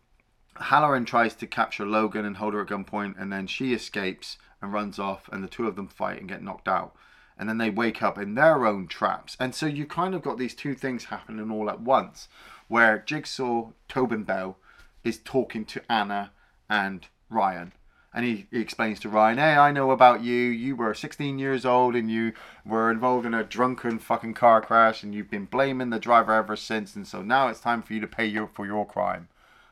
Halloran 0.56 1.04
tries 1.04 1.34
to 1.36 1.46
capture 1.46 1.86
Logan 1.86 2.24
and 2.24 2.36
hold 2.36 2.54
her 2.54 2.62
at 2.62 2.68
gunpoint, 2.68 3.20
and 3.20 3.32
then 3.32 3.46
she 3.46 3.74
escapes 3.74 4.38
and 4.62 4.72
runs 4.72 4.98
off, 4.98 5.28
and 5.32 5.42
the 5.42 5.48
two 5.48 5.66
of 5.66 5.76
them 5.76 5.88
fight 5.88 6.18
and 6.20 6.28
get 6.28 6.42
knocked 6.42 6.68
out. 6.68 6.94
And 7.38 7.48
then 7.48 7.58
they 7.58 7.70
wake 7.70 8.02
up 8.02 8.18
in 8.18 8.34
their 8.34 8.66
own 8.66 8.86
traps, 8.86 9.36
and 9.40 9.54
so 9.54 9.66
you 9.66 9.86
kind 9.86 10.14
of 10.14 10.22
got 10.22 10.36
these 10.38 10.54
two 10.54 10.74
things 10.74 11.04
happening 11.04 11.50
all 11.50 11.70
at 11.70 11.80
once, 11.80 12.28
where 12.68 12.98
Jigsaw 12.98 13.70
Tobin 13.88 14.24
Bell 14.24 14.58
is 15.02 15.18
talking 15.18 15.64
to 15.66 15.82
Anna 15.90 16.32
and 16.68 17.06
Ryan. 17.30 17.72
And 18.12 18.24
he, 18.24 18.46
he 18.50 18.60
explains 18.60 18.98
to 19.00 19.08
Ryan, 19.08 19.38
hey, 19.38 19.54
I 19.54 19.70
know 19.70 19.92
about 19.92 20.24
you. 20.24 20.34
You 20.34 20.74
were 20.74 20.94
16 20.94 21.38
years 21.38 21.64
old 21.64 21.94
and 21.94 22.10
you 22.10 22.32
were 22.66 22.90
involved 22.90 23.24
in 23.24 23.34
a 23.34 23.44
drunken 23.44 24.00
fucking 24.00 24.34
car 24.34 24.60
crash 24.60 25.02
and 25.02 25.14
you've 25.14 25.30
been 25.30 25.44
blaming 25.44 25.90
the 25.90 26.00
driver 26.00 26.32
ever 26.32 26.56
since. 26.56 26.96
And 26.96 27.06
so 27.06 27.22
now 27.22 27.48
it's 27.48 27.60
time 27.60 27.82
for 27.82 27.94
you 27.94 28.00
to 28.00 28.08
pay 28.08 28.26
your, 28.26 28.48
for 28.48 28.66
your 28.66 28.84
crime. 28.84 29.28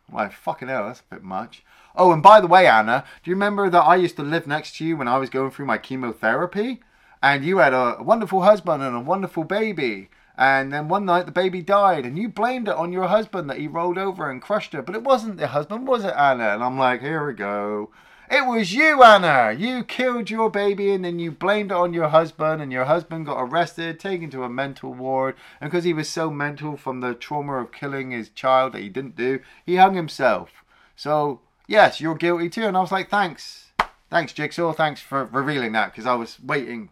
I'm 0.09 0.15
like, 0.15 0.33
fucking 0.33 0.69
hell, 0.69 0.87
that's 0.87 1.01
a 1.01 1.15
bit 1.15 1.25
much. 1.25 1.65
Oh, 1.97 2.13
and 2.13 2.23
by 2.23 2.41
the 2.41 2.47
way, 2.47 2.69
Anna, 2.69 3.05
do 3.25 3.31
you 3.31 3.35
remember 3.35 3.69
that 3.71 3.83
I 3.83 3.97
used 3.97 4.17
to 4.17 4.23
live 4.23 4.47
next 4.47 4.77
to 4.77 4.85
you 4.85 4.97
when 4.97 5.09
I 5.09 5.19
was 5.19 5.31
going 5.31 5.51
through 5.51 5.67
my 5.67 5.79
chemotherapy? 5.79 6.81
And 7.21 7.45
you 7.45 7.59
had 7.59 7.75
a 7.75 7.97
wonderful 8.01 8.43
husband 8.43 8.85
and 8.85 8.95
a 8.95 9.01
wonderful 9.01 9.43
baby. 9.43 10.11
And 10.37 10.73
then 10.73 10.87
one 10.87 11.05
night 11.05 11.27
the 11.27 11.33
baby 11.33 11.63
died, 11.63 12.07
and 12.07 12.17
you 12.17 12.29
blamed 12.29 12.69
it 12.69 12.77
on 12.77 12.93
your 12.93 13.09
husband 13.09 13.51
that 13.51 13.59
he 13.59 13.67
rolled 13.67 13.99
over 13.99 14.31
and 14.31 14.41
crushed 14.41 14.73
her. 14.73 14.83
But 14.83 14.95
it 14.95 15.03
wasn't 15.03 15.37
the 15.37 15.49
husband, 15.49 15.89
was 15.89 16.05
it, 16.05 16.15
Anna? 16.17 16.51
And 16.55 16.63
I'm 16.63 16.79
like, 16.79 17.01
here 17.01 17.27
we 17.27 17.33
go. 17.33 17.91
It 18.31 18.45
was 18.45 18.75
you, 18.75 19.03
Anna. 19.03 19.53
You 19.59 19.85
killed 19.85 20.29
your 20.29 20.51
baby, 20.51 20.93
and 20.93 21.03
then 21.03 21.19
you 21.19 21.31
blamed 21.31 21.71
it 21.71 21.77
on 21.77 21.95
your 21.95 22.09
husband, 22.09 22.61
and 22.61 22.71
your 22.71 22.85
husband 22.85 23.25
got 23.25 23.41
arrested, 23.41 23.99
taken 23.99 24.29
to 24.31 24.45
a 24.45 24.51
mental 24.51 24.93
ward. 24.93 25.35
And 25.61 25.71
because 25.71 25.85
he 25.85 25.95
was 25.95 26.11
so 26.11 26.31
mental 26.31 26.77
from 26.77 27.01
the 27.01 27.15
trauma 27.15 27.55
of 27.55 27.73
killing 27.73 28.11
his 28.11 28.29
child 28.29 28.75
that 28.75 28.83
he 28.83 28.91
didn't 28.91 29.17
do, 29.17 29.41
he 29.65 29.77
hung 29.77 29.95
himself. 29.95 30.63
So, 30.95 31.41
yes, 31.67 32.03
you're 32.03 32.17
guilty 32.17 32.51
too. 32.51 32.67
And 32.67 32.77
I 32.77 32.81
was 32.81 32.93
like, 32.93 33.09
thanks. 33.09 33.73
Thanks, 34.11 34.35
Jigsaw. 34.35 34.73
Thanks 34.73 35.01
for 35.01 35.25
revealing 35.25 35.73
that 35.73 35.93
because 35.93 36.07
I 36.07 36.15
was 36.15 36.39
waiting 36.41 36.91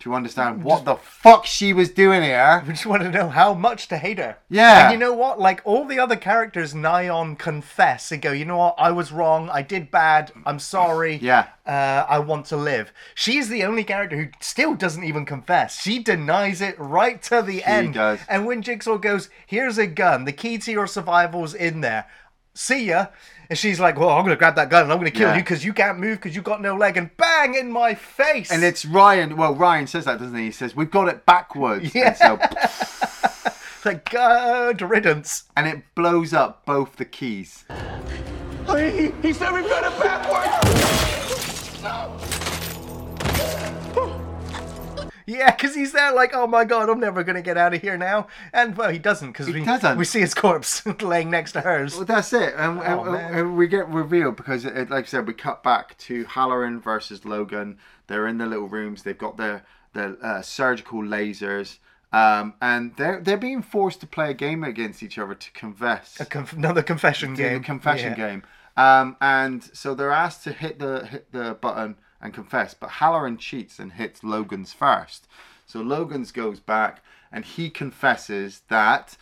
to 0.00 0.14
understand 0.14 0.64
what 0.64 0.84
the 0.84 0.96
fuck 0.96 1.46
she 1.46 1.72
was 1.72 1.90
doing 1.90 2.22
here. 2.22 2.62
We 2.66 2.72
just 2.72 2.86
want 2.86 3.02
to 3.02 3.10
know 3.10 3.28
how 3.28 3.54
much 3.54 3.88
to 3.88 3.98
hate 3.98 4.18
her. 4.18 4.38
Yeah. 4.48 4.84
And 4.84 4.92
you 4.92 4.98
know 4.98 5.12
what? 5.12 5.38
Like 5.38 5.60
all 5.64 5.84
the 5.84 5.98
other 5.98 6.16
characters 6.16 6.74
nigh 6.74 7.08
on 7.08 7.36
confess 7.36 8.10
and 8.12 8.20
go, 8.20 8.32
you 8.32 8.44
know 8.44 8.58
what? 8.58 8.74
I 8.78 8.90
was 8.90 9.12
wrong. 9.12 9.48
I 9.50 9.62
did 9.62 9.90
bad. 9.90 10.32
I'm 10.44 10.58
sorry. 10.58 11.16
Yeah. 11.16 11.48
Uh, 11.66 12.04
I 12.08 12.18
want 12.18 12.46
to 12.46 12.56
live. 12.56 12.92
She's 13.14 13.48
the 13.48 13.64
only 13.64 13.84
character 13.84 14.16
who 14.16 14.28
still 14.40 14.74
doesn't 14.74 15.04
even 15.04 15.24
confess. 15.24 15.80
She 15.80 16.02
denies 16.02 16.60
it 16.60 16.78
right 16.78 17.22
to 17.24 17.42
the 17.42 17.62
end. 17.64 17.94
does. 17.94 18.20
And 18.28 18.46
when 18.46 18.62
Jigsaw 18.62 18.98
goes, 18.98 19.30
here's 19.46 19.78
a 19.78 19.86
gun. 19.86 20.24
The 20.24 20.32
key 20.32 20.58
to 20.58 20.72
your 20.72 20.86
survival's 20.86 21.54
in 21.54 21.80
there. 21.80 22.06
See 22.54 22.86
ya. 22.86 23.06
And 23.50 23.58
she's 23.58 23.80
like, 23.80 23.98
well, 23.98 24.10
I'm 24.10 24.22
going 24.24 24.30
to 24.30 24.38
grab 24.38 24.54
that 24.54 24.70
gun 24.70 24.84
and 24.84 24.92
I'm 24.92 24.98
going 25.00 25.10
to 25.10 25.16
kill 25.18 25.28
Yeah. 25.28 25.34
you 25.36 25.42
because 25.42 25.64
you 25.64 25.72
can't 25.72 25.98
move 25.98 26.18
because 26.18 26.36
you 26.36 26.40
got 26.42 26.62
no 26.62 26.76
leg. 26.76 26.96
And 26.96 27.14
bang 27.16 27.56
in 27.56 27.70
my 27.70 27.94
face. 27.94 28.50
And 28.52 28.62
it's 28.62 28.84
Ryan. 28.86 29.36
Well, 29.36 29.54
Ryan 29.56 29.88
says 29.88 30.04
that, 30.04 30.20
doesn't 30.20 30.36
he? 30.38 30.44
He 30.46 30.50
says, 30.52 30.76
we've 30.76 30.90
got 30.90 31.08
it 31.08 31.26
backwards. 31.26 31.92
Yeah. 31.92 32.10
And, 32.10 32.16
so, 32.16 33.50
like, 33.84 34.08
good 34.08 34.80
riddance. 34.82 35.44
and 35.56 35.66
it 35.66 35.82
blows 35.96 36.32
up 36.32 36.64
both 36.64 36.94
the 36.96 37.04
keys. 37.04 37.64
He, 38.68 39.10
he 39.20 39.32
said 39.32 39.52
we've 39.52 39.68
got 39.68 39.92
it 39.92 39.98
backwards! 40.00 41.19
Yeah, 45.30 45.50
because 45.52 45.74
he's 45.74 45.92
there 45.92 46.12
like, 46.12 46.32
oh 46.34 46.46
my 46.46 46.64
god, 46.64 46.88
I'm 46.90 46.98
never 47.00 47.22
going 47.22 47.36
to 47.36 47.42
get 47.42 47.56
out 47.56 47.72
of 47.74 47.80
here 47.80 47.96
now. 47.96 48.26
And, 48.52 48.76
well, 48.76 48.90
he 48.90 48.98
doesn't 48.98 49.32
because 49.32 49.46
He 49.46 49.52
we, 49.52 49.64
doesn't. 49.64 49.96
we 49.98 50.04
see 50.04 50.20
his 50.20 50.34
corpse 50.34 50.84
laying 51.02 51.30
next 51.30 51.52
to 51.52 51.60
hers. 51.60 51.94
Well, 51.96 52.04
that's 52.04 52.32
it. 52.32 52.54
And, 52.56 52.80
and- 52.80 53.00
Oh, 53.00 53.04
man. 53.12 53.34
and 53.34 53.56
we 53.56 53.68
get 53.68 53.88
revealed 53.88 54.36
because, 54.36 54.64
it, 54.64 54.90
like 54.90 55.04
I 55.04 55.08
said, 55.08 55.26
we 55.26 55.34
cut 55.34 55.62
back 55.62 55.96
to 55.98 56.24
Halloran 56.24 56.80
versus 56.80 57.24
Logan. 57.24 57.78
They're 58.08 58.26
in 58.26 58.38
the 58.38 58.46
little 58.46 58.68
rooms. 58.68 59.02
They've 59.04 59.16
got 59.16 59.36
their 59.36 59.64
their 59.92 60.16
uh, 60.24 60.40
surgical 60.42 61.00
lasers, 61.02 61.78
um, 62.12 62.54
and 62.60 62.94
they're 62.96 63.20
they're 63.20 63.36
being 63.36 63.62
forced 63.62 64.00
to 64.00 64.06
play 64.06 64.30
a 64.30 64.34
game 64.34 64.62
against 64.64 65.02
each 65.02 65.18
other 65.18 65.34
to 65.34 65.50
confess. 65.52 66.18
A 66.20 66.24
conf- 66.24 66.52
another 66.52 66.82
confession 66.82 67.34
game. 67.34 67.58
the 67.58 67.64
confession 67.64 68.14
Yeah. 68.18 68.26
game. 68.28 68.42
Um, 68.76 69.16
and 69.20 69.62
so 69.62 69.94
they're 69.94 70.10
asked 70.12 70.44
to 70.44 70.52
hit 70.52 70.78
the 70.78 71.06
hit 71.06 71.32
the 71.32 71.54
button 71.60 71.96
and 72.20 72.34
confess, 72.34 72.74
but 72.74 72.90
Halloran 72.90 73.38
cheats 73.38 73.78
and 73.78 73.92
hits 73.92 74.22
Logan's 74.22 74.72
first. 74.72 75.26
So 75.66 75.80
Logan's 75.80 76.32
goes 76.32 76.60
back 76.60 77.02
and 77.32 77.44
he 77.44 77.70
confesses 77.70 78.62
that 78.68 79.16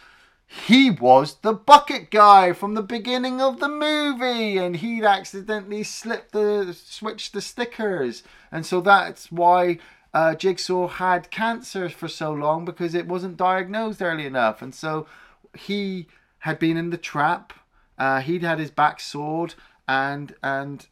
he 0.46 0.90
was 0.90 1.34
the 1.42 1.52
bucket 1.52 2.10
guy 2.10 2.54
from 2.54 2.72
the 2.72 2.82
beginning 2.82 3.40
of 3.40 3.60
the 3.60 3.68
movie 3.68 4.56
and 4.56 4.76
he'd 4.76 5.04
accidentally 5.04 5.82
slipped 5.82 6.32
the 6.32 6.72
switched 6.72 7.34
the 7.34 7.42
stickers 7.42 8.22
and 8.50 8.64
so 8.64 8.80
that's 8.80 9.30
why 9.30 9.78
uh, 10.14 10.34
jigsaw 10.34 10.88
had 10.88 11.30
cancer 11.30 11.90
for 11.90 12.08
so 12.08 12.32
long 12.32 12.64
because 12.64 12.94
it 12.94 13.06
wasn't 13.06 13.36
diagnosed 13.36 14.00
early 14.00 14.24
enough 14.24 14.62
and 14.62 14.74
so 14.74 15.06
he 15.54 16.06
had 16.38 16.58
been 16.58 16.78
in 16.78 16.88
the 16.88 16.96
trap 16.96 17.52
uh, 17.98 18.20
he'd 18.20 18.42
had 18.42 18.58
his 18.58 18.70
back 18.70 19.00
sawed 19.00 19.54
and 19.86 20.34
and 20.42 20.86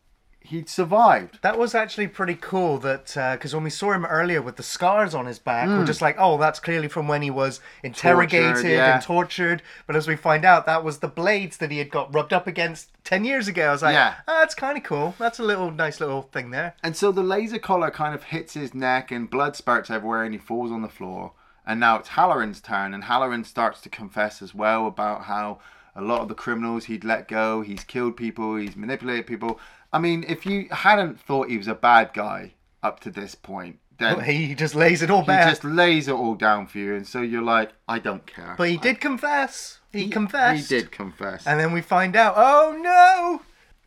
he'd 0.47 0.68
survived 0.68 1.38
That 1.42 1.59
was 1.59 1.74
actually 1.74 2.09
pretty 2.09 2.34
cool. 2.34 2.78
That 2.78 3.07
because 3.32 3.55
when 3.55 3.64
we 3.64 3.70
saw 3.70 3.92
him 3.92 4.05
earlier 4.05 4.40
with 4.40 4.57
the 4.57 4.62
scars 4.62 5.14
on 5.14 5.26
his 5.26 5.38
back, 5.38 5.68
we're 5.68 5.84
just 5.84 6.03
like, 6.03 6.16
oh, 6.18 6.38
that's 6.38 6.61
clearly 6.61 6.88
from 6.88 7.09
when 7.09 7.22
he 7.22 7.30
was 7.30 7.61
interrogated. 7.82 8.55
Tortured, 8.55 8.70
yeah. 8.70 8.94
and 8.94 9.03
tortured. 9.03 9.62
But 9.86 9.97
as 9.97 10.09
we 10.09 10.16
find 10.16 10.44
out, 10.44 10.66
that 10.66 10.84
was 10.84 10.99
the 10.99 11.09
blades 11.09 11.57
that 11.59 11.70
he 11.70 11.78
had 11.78 11.90
got 11.90 12.14
rubbed 12.14 12.32
up 12.32 12.47
against 12.47 12.90
ten 13.05 13.24
years 13.24 13.49
ago. 13.49 13.68
I 13.68 13.72
was 13.72 13.82
like, 13.82 13.94
Yeah. 13.94 14.14
ah, 14.26 14.40
that's 14.40 14.55
kind 14.55 14.76
of 14.76 14.84
cool. 14.84 15.14
That's 15.18 15.38
a 15.38 15.44
little 15.44 15.70
nice 15.70 16.01
little 16.01 16.22
thing 16.22 16.51
there. 16.51 16.74
And 16.82 16.97
so 16.97 17.12
the 17.12 17.22
laser 17.22 17.59
collar 17.59 17.90
kind 17.90 18.14
of 18.14 18.24
hits 18.24 18.55
his 18.55 18.74
neck 18.74 19.11
and 19.11 19.28
blood 19.30 19.57
spurts 19.57 19.90
everywhere 19.90 20.24
and 20.24 20.34
he 20.34 20.38
falls 20.38 20.70
on 20.70 20.82
the 20.82 20.88
floor. 20.88 21.32
And 21.66 21.80
now 21.80 21.97
it's 21.97 22.11
Halloran's 22.11 22.61
turn 22.61 22.94
and 22.94 23.05
Halloran 23.05 23.44
starts 23.44 23.80
to 23.82 23.88
confess 23.88 24.40
as 24.40 24.55
well 24.55 24.86
about 24.86 25.22
how 25.22 25.59
a 25.97 26.03
lot 26.03 26.20
of 26.20 26.28
the 26.28 26.34
criminals 26.34 26.84
he'd 26.84 27.05
let 27.05 27.26
go, 27.26 27.62
he's 27.62 27.82
killed 27.82 28.16
people, 28.16 28.57
he's 28.57 28.76
manipulated 28.76 29.26
people. 29.26 29.59
I 29.93 29.99
mean, 29.99 30.24
if 30.28 30.45
you 30.47 30.68
hadn't 30.70 31.20
thought 31.20 31.49
he 31.51 31.57
was 31.59 31.68
a 31.68 31.74
bad 31.74 32.11
guy 32.12 32.55
up 32.82 33.01
to 33.01 33.11
this 33.11 33.34
point, 33.34 33.78
then 33.99 34.20
he 34.20 34.47
He 34.47 34.55
just 34.55 34.74
lays 34.74 35.01
it 35.03 35.11
all 35.11 35.22
bare. 35.22 35.49
just 35.49 35.64
lays 35.64 36.07
it 36.09 36.12
all 36.12 36.34
down 36.34 36.66
for 36.66 36.78
you. 36.78 36.95
And 36.95 37.07
so 37.07 37.22
you're 37.22 37.43
like, 37.43 37.72
I 37.89 37.99
don't 37.99 38.26
care. 38.26 38.55
But 38.59 38.68
he 38.68 38.76
did 38.76 39.01
confess. 39.01 39.80
He, 39.93 40.09
confessed. 40.09 40.68
He 40.70 40.78
did 40.80 40.91
confess. 40.93 41.47
And 41.47 41.59
then 41.59 41.72
we 41.72 41.80
find 41.80 42.14
out, 42.16 42.34
oh 42.37 42.76
no, 42.78 43.41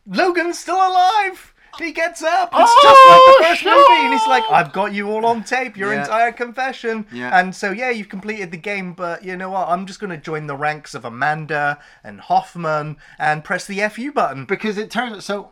Logan's 0.06 0.58
still 0.58 0.74
alive. 0.76 1.54
He 1.78 1.92
gets 1.92 2.20
up. 2.22 2.50
It's 2.52 2.70
Oh, 2.74 2.80
just 2.82 3.06
like 3.06 3.20
the 3.24 3.36
oh, 3.38 3.44
first 3.48 3.60
shit. 3.62 3.72
movie, 3.72 4.04
and 4.04 4.12
he's 4.12 4.26
like, 4.26 4.42
"I've 4.50 4.72
got 4.72 4.92
you 4.92 5.08
all 5.08 5.24
on 5.24 5.44
tape, 5.44 5.76
your 5.76 5.94
Yeah. 5.94 6.00
entire 6.00 6.32
confession." 6.32 7.06
Yeah. 7.12 7.38
And 7.38 7.54
so, 7.54 7.70
yeah, 7.70 7.90
you've 7.90 8.08
completed 8.08 8.50
the 8.50 8.56
game, 8.56 8.92
but 8.92 9.24
you 9.24 9.36
know 9.36 9.50
what? 9.50 9.68
I'm 9.68 9.86
just 9.86 10.00
going 10.00 10.10
to 10.10 10.16
join 10.16 10.48
the 10.48 10.56
ranks 10.56 10.94
of 10.96 11.04
Amanda 11.04 11.78
and 12.02 12.20
Hoffman 12.20 12.96
and 13.20 13.44
press 13.44 13.66
the 13.66 13.80
FU 13.82 14.10
button. 14.10 14.46
because 14.46 14.76
it 14.78 14.90
turns 14.90 15.14
out 15.14 15.22
so 15.22 15.50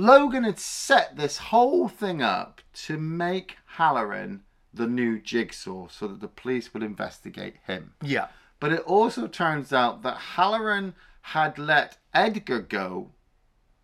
Logan 0.00 0.44
had 0.44 0.58
set 0.58 1.16
this 1.16 1.36
whole 1.36 1.86
thing 1.88 2.22
up 2.22 2.62
to 2.86 2.96
make 2.96 3.58
Halloran 3.76 4.42
the 4.72 4.86
new 4.86 5.18
jigsaw 5.20 5.88
so 5.88 6.08
that 6.08 6.20
the 6.20 6.28
police 6.28 6.72
would 6.72 6.82
investigate 6.82 7.56
him. 7.66 7.92
Yeah. 8.02 8.28
But 8.60 8.72
it 8.72 8.80
also 8.80 9.26
turns 9.26 9.72
out 9.72 10.02
that 10.02 10.16
Halloran 10.16 10.94
had 11.22 11.58
let 11.58 11.98
Edgar 12.14 12.60
go, 12.60 13.10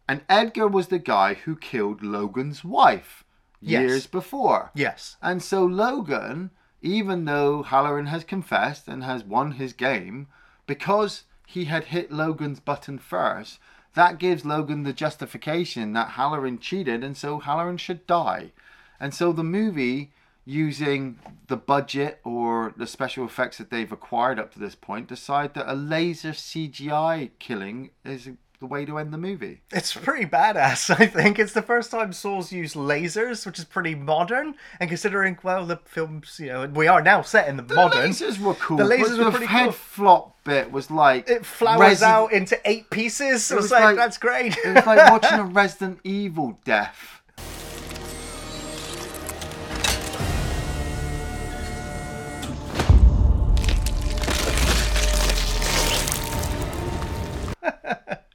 and 0.08 0.22
Edgar 0.28 0.68
was 0.68 0.88
the 0.88 0.98
guy 0.98 1.34
who 1.34 1.54
killed 1.54 2.02
Logan's 2.02 2.64
wife 2.64 3.24
Yes. 3.60 3.80
years 3.82 4.06
before. 4.06 4.70
Yes. 4.74 5.16
And 5.20 5.42
so 5.42 5.64
Logan, 5.64 6.50
even 6.80 7.24
though 7.24 7.62
Halloran 7.62 8.06
has 8.06 8.24
confessed 8.24 8.86
and 8.88 9.02
has 9.02 9.24
won 9.24 9.52
his 9.52 9.72
game, 9.72 10.28
because 10.66 11.24
he 11.46 11.64
had 11.66 11.84
hit 11.84 12.12
Logan's 12.12 12.60
button 12.60 12.98
first, 12.98 13.58
that 13.96 14.18
gives 14.18 14.44
Logan 14.44 14.82
the 14.82 14.92
justification 14.92 15.94
that 15.94 16.10
Halloran 16.10 16.58
cheated 16.58 17.02
and 17.02 17.16
so 17.16 17.38
Halloran 17.38 17.78
should 17.78 18.06
die. 18.06 18.52
And 19.00 19.14
so 19.14 19.32
the 19.32 19.42
movie, 19.42 20.12
using 20.44 21.18
the 21.48 21.56
budget 21.56 22.20
or 22.22 22.74
the 22.76 22.86
special 22.86 23.24
effects 23.24 23.56
that 23.56 23.70
they've 23.70 23.90
acquired 23.90 24.38
up 24.38 24.52
to 24.52 24.58
this 24.58 24.74
point, 24.74 25.08
decide 25.08 25.54
that 25.54 25.70
a 25.70 25.74
laser 25.74 26.32
CGI 26.32 27.30
killing 27.38 27.88
is 28.04 28.28
the 28.58 28.66
way 28.66 28.84
to 28.84 28.98
end 28.98 29.12
the 29.12 29.18
movie. 29.18 29.60
It's 29.72 29.92
pretty 29.94 30.26
badass, 30.26 30.90
I 31.00 31.06
think. 31.06 31.38
It's 31.38 31.52
the 31.52 31.62
first 31.62 31.90
time 31.90 32.12
Saw's 32.12 32.52
used 32.52 32.74
lasers, 32.74 33.44
which 33.46 33.58
is 33.58 33.64
pretty 33.64 33.94
modern. 33.94 34.54
And 34.80 34.88
considering, 34.88 35.38
well, 35.42 35.66
the 35.66 35.76
films, 35.84 36.38
you 36.40 36.48
know, 36.48 36.66
we 36.66 36.88
are 36.88 37.02
now 37.02 37.22
set 37.22 37.48
in 37.48 37.56
the, 37.56 37.62
The 37.62 37.74
modern. 37.74 38.10
lasers 38.10 38.38
were 38.38 38.54
cool. 38.54 38.76
The 38.78 38.84
lasers 38.84 39.18
were 39.18 39.24
the 39.24 39.30
pretty 39.30 39.46
head 39.46 39.64
cool. 39.64 39.72
flop 39.72 40.44
bit 40.44 40.70
was 40.70 40.90
like 40.90 41.28
It 41.28 41.44
flowers 41.44 42.00
Resi- 42.00 42.02
out 42.02 42.32
into 42.32 42.58
eight 42.64 42.88
pieces. 42.90 43.50
It 43.50 43.54
was, 43.56 43.64
was 43.64 43.70
like, 43.72 43.82
like- 43.84 43.96
that's 43.96 44.18
great. 44.18 44.56
It 44.64 44.74
was 44.76 44.86
like 44.86 45.10
watching 45.10 45.38
a 45.38 45.44
Resident 45.56 46.00
Evil 46.04 46.58
death. 46.64 47.20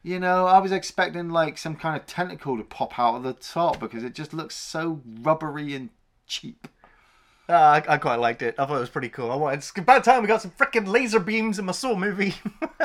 You 0.03 0.19
know, 0.19 0.47
I 0.47 0.59
was 0.59 0.71
expecting 0.71 1.29
like 1.29 1.57
some 1.57 1.75
kind 1.75 1.95
of 1.95 2.05
tentacle 2.07 2.57
to 2.57 2.63
pop 2.63 2.97
out 2.97 3.15
of 3.15 3.23
the 3.23 3.33
top 3.33 3.79
because 3.79 4.03
it 4.03 4.13
just 4.13 4.33
looks 4.33 4.55
so 4.55 5.01
rubbery 5.21 5.75
and 5.75 5.89
cheap. 6.25 6.67
Uh, 7.47 7.53
I, 7.53 7.93
I 7.93 7.97
quite 7.97 8.15
liked 8.15 8.41
it. 8.41 8.55
I 8.57 8.65
thought 8.65 8.77
it 8.77 8.79
was 8.79 8.89
pretty 8.89 9.09
cool. 9.09 9.31
I 9.31 9.35
wanted, 9.35 9.57
it's 9.57 9.71
about 9.77 10.03
time 10.03 10.21
we 10.21 10.27
got 10.27 10.41
some 10.41 10.51
freaking 10.51 10.87
laser 10.87 11.19
beams 11.19 11.59
in 11.59 11.65
my 11.65 11.73
Saw 11.73 11.95
movie. 11.95 12.33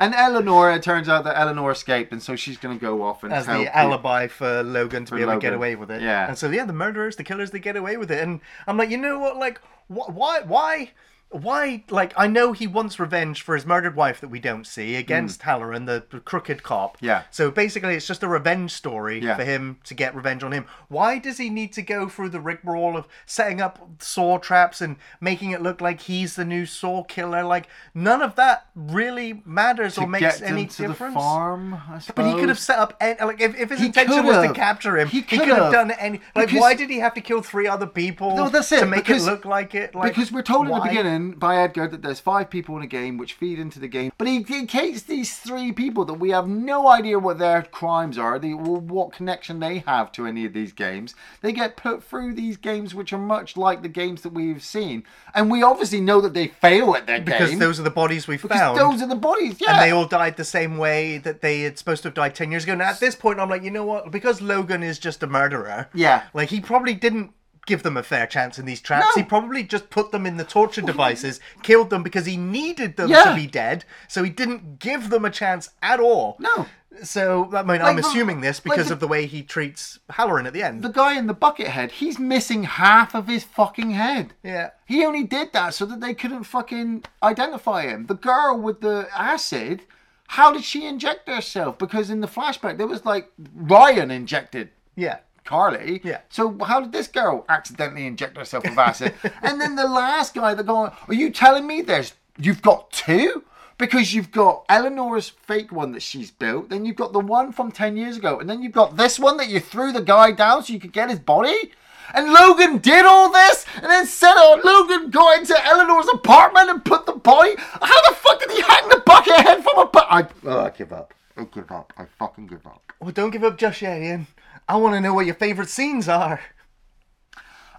And 0.00 0.14
Eleanor, 0.14 0.72
it 0.72 0.82
turns 0.82 1.10
out 1.10 1.24
that 1.24 1.38
Eleanor 1.38 1.70
escaped, 1.70 2.10
and 2.10 2.22
so 2.22 2.34
she's 2.34 2.56
going 2.56 2.76
to 2.76 2.80
go 2.80 3.02
off 3.02 3.22
and 3.22 3.34
as 3.34 3.44
help 3.44 3.58
the 3.58 3.76
alibi 3.76 4.28
for 4.28 4.62
Logan 4.62 5.04
to 5.04 5.10
For 5.10 5.16
be 5.16 5.22
able 5.22 5.34
to 5.34 5.38
get 5.38 5.52
away 5.52 5.76
with 5.76 5.90
it. 5.90 6.00
Yeah. 6.00 6.26
And 6.26 6.38
so 6.38 6.48
yeah, 6.48 6.64
the 6.64 6.72
murderers, 6.72 7.16
the 7.16 7.22
killers, 7.22 7.50
they 7.50 7.58
get 7.58 7.76
away 7.76 7.98
with 7.98 8.10
it. 8.10 8.22
And 8.22 8.40
I'm 8.66 8.78
like, 8.78 8.88
you 8.88 8.96
know 8.96 9.18
what? 9.18 9.36
Like, 9.36 9.60
wh- 9.88 10.08
why, 10.08 10.40
why, 10.40 10.92
why? 11.30 11.84
Like, 11.90 12.12
I 12.16 12.26
know 12.26 12.52
he 12.52 12.66
wants 12.66 12.98
revenge 12.98 13.42
for 13.42 13.54
his 13.54 13.64
murdered 13.64 13.94
wife 13.94 14.20
that 14.20 14.28
we 14.28 14.40
don't 14.40 14.66
see 14.66 14.96
against 14.96 15.40
mm. 15.40 15.44
Halloran, 15.44 15.84
the, 15.84 16.04
the 16.10 16.18
crooked 16.18 16.64
cop. 16.64 16.98
Yeah. 17.00 17.22
So 17.30 17.52
basically, 17.52 17.94
it's 17.94 18.06
just 18.06 18.24
a 18.24 18.28
revenge 18.28 18.72
story 18.72 19.20
Yeah. 19.20 19.36
for 19.36 19.44
him 19.44 19.78
to 19.84 19.94
get 19.94 20.14
revenge 20.14 20.42
on 20.42 20.50
him. 20.50 20.66
Why 20.88 21.18
does 21.18 21.38
he 21.38 21.48
need 21.48 21.72
to 21.74 21.82
go 21.82 22.08
through 22.08 22.30
the 22.30 22.40
rigmarole 22.40 22.96
of 22.96 23.06
setting 23.26 23.60
up 23.60 23.78
saw 24.00 24.38
traps 24.38 24.80
and 24.80 24.96
making 25.20 25.52
it 25.52 25.62
look 25.62 25.80
like 25.80 26.00
he's 26.02 26.34
the 26.34 26.44
new 26.44 26.66
saw 26.66 27.04
killer? 27.04 27.44
Like, 27.44 27.68
none 27.94 28.22
of 28.22 28.34
that 28.34 28.66
really 28.74 29.42
matters 29.44 29.94
to 29.94 30.02
or 30.02 30.06
makes 30.08 30.42
any 30.42 30.66
to 30.66 30.88
difference. 30.88 31.14
the 31.14 31.20
farm. 31.20 31.74
I 31.74 32.00
But 32.14 32.26
he 32.26 32.40
could 32.40 32.48
have 32.48 32.58
set 32.58 32.80
up 32.80 32.96
any, 33.00 33.20
like 33.20 33.40
if, 33.40 33.56
if 33.56 33.70
his 33.70 33.78
He 33.78 33.86
intention 33.86 34.26
was 34.26 34.48
to 34.48 34.52
capture 34.52 34.98
him, 34.98 35.06
He 35.06 35.18
he, 35.18 35.22
could 35.22 35.40
could've. 35.40 35.56
have 35.56 35.72
done 35.72 35.90
any. 35.92 36.20
Like, 36.34 36.48
Because- 36.48 36.60
why 36.60 36.74
did 36.74 36.90
he 36.90 36.98
have 36.98 37.14
to 37.14 37.20
kill 37.20 37.40
three 37.40 37.68
other 37.68 37.86
people? 37.86 38.34
No, 38.36 38.48
that's 38.48 38.72
it, 38.72 38.80
to 38.80 38.86
make 38.86 39.04
because- 39.04 39.28
it 39.28 39.30
look 39.30 39.44
like 39.44 39.76
it. 39.76 39.94
Like, 39.94 40.14
because 40.14 40.32
we're 40.32 40.42
told 40.42 40.66
in 40.66 40.74
the 40.74 40.80
beginning 40.80 41.19
by 41.32 41.56
Edgar 41.56 41.88
that 41.88 42.02
there's 42.02 42.20
five 42.20 42.50
people 42.50 42.76
in 42.76 42.82
a 42.82 42.86
game 42.86 43.16
which 43.16 43.34
feed 43.34 43.58
into 43.58 43.78
the 43.78 43.88
game, 43.88 44.12
but 44.18 44.26
he, 44.26 44.40
takes 44.66 45.02
these 45.02 45.38
three 45.38 45.72
people 45.72 46.04
that 46.04 46.14
we 46.14 46.30
have 46.30 46.46
no 46.46 46.88
idea 46.88 47.18
what 47.18 47.38
their 47.38 47.62
crimes 47.62 48.18
are, 48.18 48.38
the, 48.38 48.52
or 48.52 48.78
what 48.78 49.12
connection 49.12 49.60
they 49.60 49.78
have 49.78 50.12
to 50.12 50.26
any 50.26 50.44
of 50.44 50.52
these 50.52 50.72
games. 50.72 51.14
They 51.40 51.52
get 51.52 51.76
put 51.76 52.02
through 52.02 52.34
these 52.34 52.56
games 52.56 52.94
which 52.94 53.12
are 53.12 53.18
much 53.18 53.56
like 53.56 53.82
the 53.82 53.88
games 53.88 54.22
that 54.22 54.32
we've 54.32 54.62
seen, 54.62 55.04
and 55.34 55.50
we 55.50 55.62
obviously 55.62 56.00
know 56.00 56.20
that 56.20 56.34
they 56.34 56.48
fail 56.48 56.94
at 56.94 57.06
their 57.06 57.20
because 57.20 57.50
game 57.50 57.58
those 57.58 57.80
are 57.80 57.84
the 57.84 57.90
bodies 57.90 58.26
we 58.26 58.36
because 58.36 58.58
found. 58.58 58.78
those 58.78 59.02
are 59.02 59.08
the 59.08 59.14
bodies. 59.14 59.60
Yeah, 59.60 59.72
and 59.72 59.80
they 59.80 59.90
all 59.90 60.06
died 60.06 60.36
the 60.36 60.44
same 60.44 60.78
way 60.78 61.18
that 61.18 61.40
they 61.40 61.62
had 61.62 61.78
supposed 61.78 62.02
to 62.02 62.08
have 62.08 62.14
died 62.14 62.34
10 62.34 62.50
years 62.50 62.64
ago. 62.64 62.74
Now, 62.74 62.90
at 62.90 63.00
this 63.00 63.14
point, 63.14 63.40
I'm 63.40 63.48
like, 63.48 63.62
you 63.62 63.70
know 63.70 63.84
what? 63.84 64.10
Because 64.10 64.40
Logan 64.40 64.82
is 64.82 64.98
just 64.98 65.22
a 65.22 65.26
murderer. 65.26 65.88
Yeah. 65.94 66.24
Like, 66.34 66.50
he 66.50 66.60
probably 66.60 66.94
didn't 66.94 67.32
give 67.70 67.82
them 67.84 67.96
a 67.96 68.02
fair 68.02 68.26
chance 68.26 68.58
in 68.58 68.66
these 68.66 68.80
traps. 68.80 69.06
No. 69.16 69.22
He 69.22 69.26
probably 69.26 69.62
just 69.62 69.88
put 69.88 70.10
them 70.10 70.26
in 70.26 70.36
the 70.36 70.44
torture 70.44 70.82
devices, 70.82 71.40
killed 71.62 71.88
them 71.90 72.02
because 72.02 72.26
he 72.26 72.36
needed 72.36 72.96
them 72.98 73.08
Yeah. 73.08 73.24
to 73.24 73.34
be 73.34 73.46
dead. 73.46 73.84
So 74.08 74.22
he 74.22 74.30
didn't 74.30 74.78
give 74.80 75.08
them 75.08 75.24
a 75.24 75.30
chance 75.30 75.70
at 75.80 76.00
all. 76.00 76.36
No. 76.38 76.66
So, 77.04 77.48
I 77.54 77.62
mean, 77.62 77.80
I'm 77.80 77.94
the- 77.96 78.02
assuming 78.06 78.40
this 78.40 78.58
like 78.58 78.64
because 78.76 78.88
the- 78.88 78.94
of 78.94 79.00
the 79.00 79.06
way 79.08 79.24
he 79.26 79.42
treats 79.42 80.00
Halloran 80.10 80.46
at 80.46 80.52
the 80.52 80.62
end. 80.62 80.82
the 80.82 80.88
guy 80.90 81.16
in 81.16 81.28
the 81.28 81.32
bucket 81.34 81.68
head, 81.68 81.92
he's 81.92 82.18
missing 82.18 82.64
half 82.64 83.14
of 83.14 83.28
his 83.28 83.44
fucking 83.44 83.92
head. 83.92 84.34
yeah. 84.42 84.70
He 84.84 85.04
only 85.06 85.22
did 85.22 85.52
that 85.52 85.72
so 85.74 85.86
that 85.86 86.00
they 86.00 86.14
couldn't 86.14 86.44
fucking 86.44 87.04
identify 87.22 87.82
him. 87.82 88.06
The 88.06 88.14
girl 88.16 88.58
with 88.58 88.80
the 88.80 89.08
acid, 89.16 89.82
how 90.26 90.52
did 90.52 90.64
she 90.64 90.84
inject 90.84 91.28
herself? 91.28 91.78
Because 91.78 92.10
in 92.10 92.20
the 92.20 92.26
flashback, 92.28 92.76
there 92.76 92.88
was 92.88 93.04
like 93.06 93.30
Ryan 93.54 94.10
injected 94.10 94.70
Yeah. 94.96 95.18
Carly. 95.44 96.00
Yeah. 96.04 96.20
So 96.28 96.56
how 96.64 96.80
did 96.80 96.92
this 96.92 97.08
girl 97.08 97.44
accidentally 97.48 98.06
inject 98.06 98.36
herself 98.36 98.64
with 98.64 98.78
acid? 98.78 99.14
and 99.42 99.60
then 99.60 99.76
the 99.76 99.86
last 99.86 100.34
guy 100.34 100.54
that 100.54 100.66
going, 100.66 100.92
are 101.08 101.14
you 101.14 101.30
telling 101.30 101.66
me 101.66 101.82
there's 101.82 102.14
you've 102.38 102.62
got 102.62 102.90
two? 102.90 103.44
Because 103.78 104.12
you've 104.12 104.30
got 104.30 104.66
Eleanor's 104.68 105.30
fake 105.30 105.72
one 105.72 105.92
that 105.92 106.02
she's 106.02 106.30
built, 106.30 106.68
then 106.68 106.84
you've 106.84 106.96
got 106.96 107.14
the 107.14 107.20
one 107.20 107.50
from 107.50 107.72
ten 107.72 107.96
years 107.96 108.18
ago, 108.18 108.38
and 108.38 108.48
then 108.48 108.62
you've 108.62 108.72
got 108.72 108.98
this 108.98 109.18
one 109.18 109.38
that 109.38 109.48
you 109.48 109.58
threw 109.58 109.90
the 109.90 110.02
guy 110.02 110.32
down 110.32 110.62
so 110.62 110.74
you 110.74 110.80
could 110.80 110.92
get 110.92 111.08
his 111.08 111.18
body. 111.18 111.72
And 112.12 112.32
Logan 112.32 112.78
did 112.78 113.06
all 113.06 113.32
this, 113.32 113.64
and 113.76 113.86
then 113.86 114.04
said, 114.04 114.34
"Oh, 114.36 114.60
Logan 114.62 115.10
got 115.10 115.38
into 115.38 115.56
Eleanor's 115.66 116.08
apartment 116.12 116.68
and 116.68 116.84
put 116.84 117.06
the 117.06 117.12
body. 117.12 117.54
How 117.56 118.10
the 118.10 118.16
fuck 118.16 118.40
did 118.40 118.50
he 118.50 118.60
hang 118.60 118.88
the 118.88 119.02
bucket 119.06 119.36
head 119.36 119.62
from 119.62 119.78
a? 119.78 119.86
Bu- 119.86 119.98
I, 120.00 120.26
oh, 120.44 120.60
I 120.60 120.70
give 120.70 120.92
up. 120.92 121.14
I 121.36 121.44
give 121.44 121.70
up. 121.70 121.92
I 121.96 122.04
fucking 122.18 122.48
give 122.48 122.66
up. 122.66 122.92
Well, 123.00 123.12
don't 123.12 123.30
give 123.30 123.44
up 123.44 123.56
just 123.56 123.80
yet, 123.80 124.02
Iain. 124.02 124.26
I 124.70 124.76
want 124.76 124.94
to 124.94 125.00
know 125.00 125.14
what 125.14 125.26
your 125.26 125.34
favorite 125.34 125.68
scenes 125.68 126.08
are. 126.08 126.40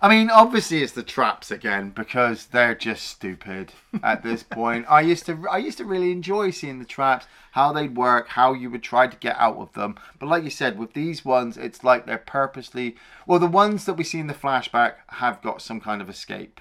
I 0.02 0.10
mean, 0.10 0.30
obviously 0.30 0.84
it's 0.84 0.92
the 0.92 1.04
traps 1.04 1.50
again 1.50 1.92
because 1.92 2.48
they're 2.48 2.76
just 2.76 3.08
stupid 3.08 3.72
at 4.04 4.24
this 4.24 4.44
point. 4.50 4.86
I 4.90 5.00
used 5.00 5.26
to 5.28 5.48
I 5.50 5.60
used 5.60 5.78
to 5.78 5.86
really 5.86 6.12
enjoy 6.12 6.52
seeing 6.52 6.80
the 6.80 6.86
traps, 6.86 7.28
how 7.52 7.72
they'd 7.72 7.96
work, 7.96 8.28
how 8.28 8.52
you 8.52 8.70
would 8.70 8.84
try 8.84 9.08
to 9.08 9.16
get 9.16 9.38
out 9.38 9.56
of 9.56 9.72
them. 9.72 9.96
But 10.20 10.28
like 10.28 10.44
you 10.44 10.50
said, 10.50 10.78
with 10.78 10.92
these 10.92 11.24
ones, 11.24 11.56
it's 11.56 11.82
like 11.82 12.06
they're 12.06 12.18
purposely 12.18 12.98
well, 13.26 13.40
the 13.40 13.48
ones 13.48 13.86
that 13.86 13.94
we 13.94 14.04
see 14.04 14.20
in 14.20 14.28
the 14.28 14.34
flashback 14.34 14.96
have 15.08 15.42
got 15.42 15.62
some 15.62 15.80
kind 15.80 16.02
of 16.02 16.10
escape. 16.10 16.60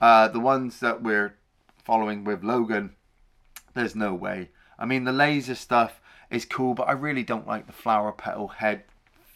Uh, 0.00 0.26
the 0.26 0.40
ones 0.40 0.80
that 0.80 1.04
we're 1.04 1.36
following 1.84 2.24
with 2.24 2.42
Logan, 2.42 2.96
there's 3.74 3.94
no 3.94 4.12
way. 4.12 4.48
I 4.76 4.86
mean, 4.86 5.04
the 5.04 5.12
laser 5.12 5.54
stuff 5.54 6.00
is 6.32 6.44
cool, 6.44 6.74
but 6.74 6.88
I 6.88 6.92
really 6.92 7.22
don't 7.22 7.46
like 7.46 7.68
the 7.68 7.72
flower 7.72 8.10
petal 8.10 8.48
head 8.48 8.82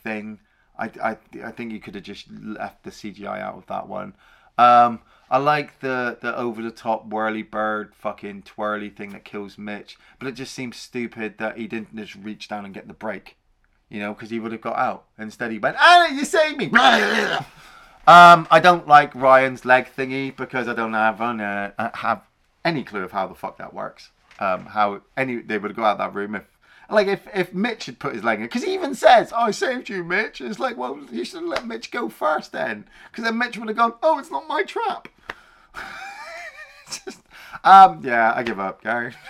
thing. 0.03 0.41
I, 0.79 0.91
I, 1.03 1.17
I 1.45 1.51
think 1.51 1.73
you 1.73 1.81
could 1.81 1.95
have 1.95 2.05
just 2.05 2.31
left 2.31 2.83
the 2.83 2.91
CGI 2.91 3.41
out 3.41 3.57
of 3.57 3.67
that 3.67 3.89
one. 3.89 4.15
Um, 4.59 5.01
I 5.31 5.39
like 5.39 5.81
the, 5.81 6.19
the 6.21 6.37
over 6.37 6.63
the 6.63 6.71
top 6.71 7.07
whirly 7.07 7.43
bird 7.43 7.95
fucking 7.95 8.43
twirly 8.43 8.91
thing 8.91 9.11
that 9.11 9.25
kills 9.25 9.57
Mitch, 9.57 9.97
but 10.19 10.29
it 10.29 10.33
just 10.33 10.53
seems 10.55 10.77
stupid 10.77 11.39
that 11.39 11.57
he 11.57 11.67
didn't 11.67 11.97
just 11.97 12.15
reach 12.17 12.49
down 12.49 12.65
and 12.65 12.75
get 12.75 12.87
the 12.87 12.95
break, 12.95 13.37
you 13.89 13.99
know, 13.99 14.13
because 14.13 14.31
he 14.31 14.39
would 14.39 14.53
have 14.53 14.61
got 14.61 14.77
out. 14.77 15.05
Instead, 15.19 15.51
he 15.51 15.59
went, 15.59 15.77
Anna, 15.79 16.15
you 16.15 16.27
saved 16.27 16.59
me! 16.59 16.67
um, 18.07 18.47
I 18.51 18.61
don't 18.63 18.87
like 18.87 19.15
Ryan's 19.15 19.65
leg 19.65 19.89
thingy 19.97 20.37
because 20.37 20.69
I 20.69 20.75
don't 20.75 20.93
have, 20.93 21.21
uh, 21.21 21.91
have 21.95 22.23
any 22.65 22.85
clue 22.85 23.03
of 23.03 23.13
how 23.13 23.27
the 23.27 23.35
fuck 23.35 23.57
that 23.59 23.73
works. 23.73 24.11
Um, 24.39 24.67
how 24.67 25.03
any 25.17 25.37
they 25.41 25.59
would 25.59 25.77
go 25.77 25.85
out 25.85 25.99
that 25.99 26.15
room 26.15 26.35
if 26.35 26.45
like 26.93 27.09
if 27.09 27.27
if 27.35 27.55
Mitch 27.55 27.87
had 27.87 27.99
put 27.99 28.15
his 28.15 28.25
leg 28.25 28.39
in 28.39 28.47
because 28.47 28.65
he 28.65 28.75
even 28.75 28.95
says 28.95 29.33
I 29.33 29.51
saved 29.51 29.89
you 29.89 30.05
Mitch 30.05 30.41
it's 30.41 30.59
like 30.59 30.77
well 30.77 30.99
you 31.11 31.25
should 31.25 31.41
have 31.41 31.49
let 31.49 31.67
Mitch 31.67 31.91
go 31.91 32.09
first 32.09 32.53
then 32.53 32.87
because 33.11 33.25
then 33.25 33.39
Mitch 33.39 33.59
would 33.59 33.69
have 33.69 33.77
gone 33.77 33.95
oh 34.03 34.19
it's 34.19 34.31
not 34.31 34.49
my 34.49 34.63
trap 34.63 35.09
just, 36.87 37.21
um 37.65 38.01
yeah 38.05 38.33
I 38.35 38.43
give 38.43 38.61
up 38.61 38.83
Gary 38.83 39.15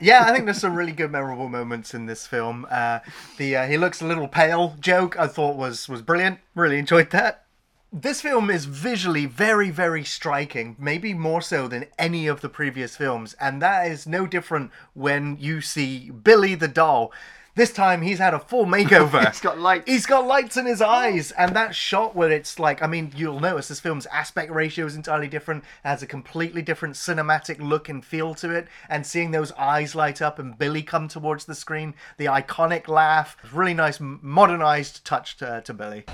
Yeah, 0.00 0.24
I 0.24 0.32
think 0.32 0.44
there's 0.44 0.60
some 0.60 0.76
really 0.76 0.92
good 0.92 1.10
memorable 1.10 1.48
moments 1.48 1.92
in 1.92 2.06
this 2.06 2.24
film. 2.24 2.66
Uh, 2.70 3.00
the 3.36 3.56
uh, 3.56 3.66
he 3.66 3.76
looks 3.76 4.00
a 4.00 4.06
little 4.06 4.28
pale 4.28 4.76
joke 4.78 5.18
I 5.18 5.26
thought 5.26 5.56
was 5.56 5.88
was 5.88 6.02
brilliant. 6.02 6.38
Really 6.54 6.78
enjoyed 6.78 7.10
that. 7.10 7.47
This 7.90 8.20
film 8.20 8.50
is 8.50 8.66
visually 8.66 9.24
very, 9.24 9.70
very 9.70 10.04
striking, 10.04 10.76
maybe 10.78 11.14
more 11.14 11.40
so 11.40 11.66
than 11.66 11.86
any 11.98 12.26
of 12.26 12.42
the 12.42 12.50
previous 12.50 12.98
films, 12.98 13.34
and 13.40 13.62
that 13.62 13.90
is 13.90 14.06
no 14.06 14.26
different 14.26 14.72
when 14.92 15.38
you 15.40 15.62
see 15.62 16.10
Billy 16.10 16.54
the 16.54 16.68
doll. 16.68 17.12
This 17.54 17.72
time 17.72 18.02
he's 18.02 18.18
had 18.18 18.34
a 18.34 18.38
full 18.38 18.66
makeover. 18.76 19.26
He's 19.26 19.40
got 19.40 19.58
lights. 19.58 19.90
He's 19.90 20.04
got 20.04 20.26
lights 20.26 20.58
in 20.58 20.66
his 20.66 20.82
oh. 20.82 20.86
eyes, 20.86 21.30
and 21.30 21.56
that 21.56 21.74
shot 21.74 22.14
where 22.14 22.30
it's 22.30 22.58
like, 22.58 22.82
I 22.82 22.86
mean, 22.86 23.10
you'll 23.16 23.40
notice 23.40 23.68
this 23.68 23.80
film's 23.80 24.04
aspect 24.06 24.52
ratio 24.52 24.84
is 24.84 24.94
entirely 24.94 25.28
different, 25.28 25.64
it 25.64 25.88
has 25.88 26.02
a 26.02 26.06
completely 26.06 26.60
different 26.60 26.94
cinematic 26.94 27.58
look 27.58 27.88
and 27.88 28.04
feel 28.04 28.34
to 28.34 28.50
it, 28.50 28.68
and 28.90 29.06
seeing 29.06 29.30
those 29.30 29.52
eyes 29.52 29.94
light 29.94 30.20
up 30.20 30.38
and 30.38 30.58
Billy 30.58 30.82
come 30.82 31.08
towards 31.08 31.46
the 31.46 31.54
screen, 31.54 31.94
the 32.18 32.26
iconic 32.26 32.86
laugh, 32.86 33.38
really 33.50 33.72
nice 33.72 33.98
modernized 33.98 35.06
touch 35.06 35.38
to, 35.38 35.62
to 35.64 35.72
Billy. 35.72 36.04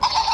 Oh! 0.00 0.29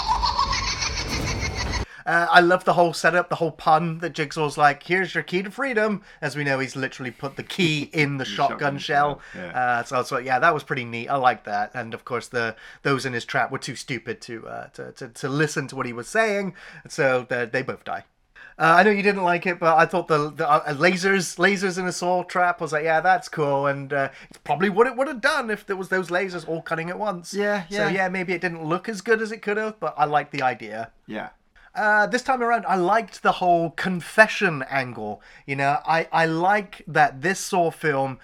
Uh, 2.07 2.29
I 2.31 2.41
love 2.41 2.65
the 2.65 2.75
whole 2.75 2.93
setup, 2.93 3.29
the 3.29 3.35
whole 3.35 3.51
pun 3.51 3.99
that 3.99 4.13
Jigsaw's 4.13 4.57
like, 4.57 4.85
"Here's 4.85 5.15
your 5.15 5.25
key 5.25 5.43
to 5.43 5.51
freedom." 5.51 6.03
As 6.23 6.37
we 6.37 6.45
know, 6.45 6.61
he's 6.61 6.77
literally 6.77 7.11
put 7.11 7.37
the 7.37 7.43
key 7.43 7.83
in 7.93 8.19
the 8.19 8.25
shotgun, 8.25 8.59
shotgun 8.59 8.79
shell. 8.79 9.21
shell, 9.33 9.43
yeah. 9.43 9.59
Uh, 9.61 9.83
so, 9.83 10.03
so 10.05 10.19
yeah, 10.19 10.39
that 10.39 10.55
was 10.55 10.63
pretty 10.63 10.85
neat. 10.85 11.09
I 11.09 11.17
like 11.17 11.45
that. 11.45 11.73
And 11.75 11.93
of 11.95 12.05
course, 12.05 12.29
the 12.29 12.55
those 12.83 13.05
in 13.05 13.13
his 13.13 13.25
trap 13.25 13.51
were 13.51 13.59
too 13.59 13.75
stupid 13.75 14.21
to 14.23 14.47
uh, 14.47 14.67
to, 14.69 14.93
to 14.93 15.09
to 15.09 15.29
listen 15.29 15.67
to 15.69 15.77
what 15.77 15.87
he 15.87 15.93
was 15.93 16.09
saying, 16.09 16.55
so 16.89 17.27
they, 17.29 17.47
they 17.47 17.63
both 17.63 17.85
die. 17.85 18.05
Uh, 18.59 18.77
I 18.79 18.83
know 18.85 18.91
you 18.91 19.03
didn't 19.03 19.23
like 19.23 19.47
it, 19.47 19.59
but 19.59 19.77
I 19.77 19.85
thought 19.85 20.09
the, 20.09 20.31
the 20.31 20.49
uh, 20.49 20.73
lasers, 20.75 21.37
lasers 21.37 21.79
in 21.79 21.87
a 21.87 21.93
saw 21.93 22.23
trap. 22.23 22.63
I 22.63 22.65
was 22.65 22.73
like, 22.73 22.85
yeah, 22.85 23.03
that's 23.03 23.29
cool, 23.29 23.67
and 23.67 23.93
uh, 23.93 24.09
it's 24.31 24.39
probably 24.39 24.71
what 24.71 24.87
it 24.87 24.97
would 24.97 25.09
have 25.09 25.21
done 25.21 25.51
if 25.51 25.67
there 25.67 25.77
was 25.77 25.91
those 25.91 26.09
lasers 26.09 26.49
all 26.49 26.63
cutting 26.63 26.89
at 26.89 26.99
once. 26.99 27.35
Yeah, 27.35 27.65
yeah. 27.69 27.77
So 27.77 27.89
yeah. 27.89 27.91
yeah, 27.91 28.09
maybe 28.09 28.33
it 28.33 28.41
didn't 28.41 28.65
look 28.65 28.89
as 28.89 29.03
good 29.03 29.21
as 29.21 29.31
it 29.31 29.43
could 29.43 29.59
have, 29.59 29.79
but 29.79 29.95
I 29.99 30.07
like 30.07 30.31
the 30.31 30.41
idea. 30.41 30.91
Yeah. 31.07 31.31
Uh, 31.77 32.07
this 32.07 32.23
time 32.23 32.43
around, 32.43 32.65
I 32.67 32.77
liked 32.77 33.23
the 33.23 33.33
whole 33.33 33.71
confession 33.71 34.65
angle. 34.71 35.21
You 35.47 35.57
know, 35.57 35.79
I, 35.87 36.09
I 36.11 36.27
like 36.27 36.83
that 36.87 37.21
this 37.23 37.39
Saw 37.39 37.71
film, 37.71 38.19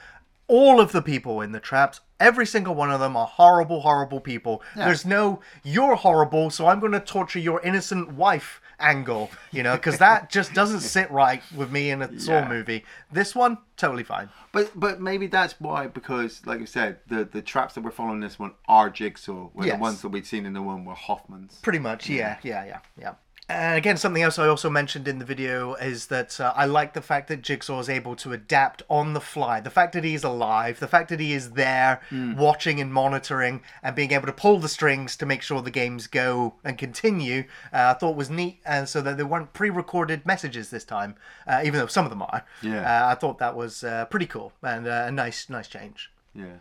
all 0.49 0.81
of 0.81 0.93
the 0.93 1.03
people 1.03 1.41
in 1.41 1.53
the 1.53 1.61
traps, 1.61 2.01
every 2.19 2.47
single 2.47 2.75
one 2.75 2.91
of 2.91 2.99
them 3.01 3.17
are 3.17 3.27
horrible, 3.27 3.83
horrible 3.83 4.21
people. 4.21 4.63
There's 4.75 5.05
no, 5.05 5.41
you're 5.63 5.97
horrible, 5.97 6.51
so 6.51 6.67
I'm 6.67 6.81
going 6.81 6.93
to 6.93 7.01
torture 7.01 7.39
your 7.39 7.61
innocent 7.63 8.13
wife 8.15 8.61
angle, 8.81 9.31
you 9.53 9.63
know, 9.63 9.77
because 9.77 9.99
that 9.99 10.29
just 10.31 10.55
doesn't 10.55 10.81
sit 10.81 11.09
right 11.11 11.43
with 11.55 11.71
me 11.71 11.91
in 11.91 12.03
a 12.03 12.19
Saw 12.19 12.49
movie. 12.49 12.85
This 13.13 13.35
one, 13.35 13.59
totally 13.77 14.03
fine. 14.05 14.29
But 14.51 14.73
but 14.79 15.01
maybe 15.01 15.29
that's 15.29 15.55
why 15.61 15.87
because 15.87 16.45
like 16.47 16.61
I 16.61 16.65
said, 16.65 16.99
the 17.07 17.25
the 17.25 17.41
traps 17.43 17.75
that 17.75 17.83
we're 17.85 17.91
following 17.91 18.21
this 18.21 18.39
one 18.39 18.53
are 18.69 18.91
Jigsaw, 18.91 19.49
where 19.53 19.67
Yes. 19.67 19.77
the 19.77 19.81
ones 19.81 20.03
that 20.03 20.09
we'd 20.09 20.27
seen 20.27 20.45
in 20.47 20.53
the 20.53 20.61
one 20.63 20.85
were 20.85 20.95
Hoffman's. 20.95 21.59
Pretty 21.63 21.79
much, 21.79 22.09
yeah, 22.09 22.39
yeah, 22.43 22.65
yeah, 22.67 22.79
yeah. 22.99 23.15
And 23.53 23.77
again, 23.77 23.97
something 23.97 24.23
else 24.23 24.39
I 24.39 24.49
also 24.49 24.71
mentioned 24.71 25.07
in 25.07 25.19
the 25.19 25.25
video 25.25 25.75
is 25.75 26.07
that 26.07 26.41
uh, 26.41 26.53
I 26.57 26.65
like 26.65 26.95
the 26.95 27.03
fact 27.03 27.29
that 27.29 27.43
Jigsaw 27.43 27.81
is 27.81 27.89
able 27.89 28.17
to 28.17 28.33
adapt 28.33 28.83
on 28.89 29.13
the 29.13 29.21
fly. 29.21 29.61
The 29.61 29.71
fact 29.71 29.93
that 29.93 30.05
he's 30.05 30.25
alive, 30.25 30.81
the 30.81 30.89
fact 30.89 31.11
that 31.11 31.21
he 31.21 31.33
is 31.33 31.53
there 31.53 32.01
watching 32.11 32.81
and 32.81 32.93
monitoring 32.93 33.63
and 33.83 33.95
being 33.95 34.13
able 34.13 34.27
to 34.27 34.33
pull 34.33 34.59
the 34.59 34.69
strings 34.69 35.17
to 35.17 35.27
make 35.27 35.43
sure 35.43 35.61
the 35.61 35.71
games 35.71 36.07
go 36.07 36.55
and 36.65 36.79
continue, 36.79 37.45
uh, 37.73 37.93
I 37.95 37.99
thought 37.99 38.17
was 38.17 38.31
neat. 38.31 38.61
And 38.65 38.89
so 38.89 39.03
that 39.03 39.17
there 39.17 39.27
weren't 39.27 39.53
pre 39.53 39.71
recorded 39.71 40.25
messages 40.25 40.71
this 40.71 40.85
time, 40.85 41.17
uh, 41.47 41.63
even 41.65 41.79
though 41.79 41.87
some 41.87 42.07
of 42.07 42.11
them 42.11 42.23
are. 42.23 42.45
Yeah. 42.63 42.81
Uh, 42.81 43.11
I 43.11 43.15
thought 43.15 43.39
that 43.39 43.55
was 43.55 43.85
uh, 43.85 44.07
pretty 44.07 44.27
cool 44.27 44.53
and 44.63 44.87
uh, 44.87 45.05
a 45.09 45.13
nice, 45.13 45.51
nice 45.51 45.69
change. 45.69 46.11
Yeah. 46.35 46.59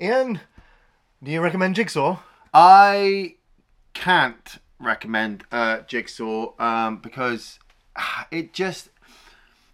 Iain, 0.00 0.40
do 1.22 1.30
you 1.30 1.40
recommend 1.40 1.74
Jigsaw? 1.74 2.18
I 2.54 3.34
can't 3.92 4.58
recommend 4.78 5.44
uh, 5.50 5.80
Jigsaw 5.80 6.52
um, 6.58 6.98
because 6.98 7.58
it 8.30 8.52
just 8.52 8.90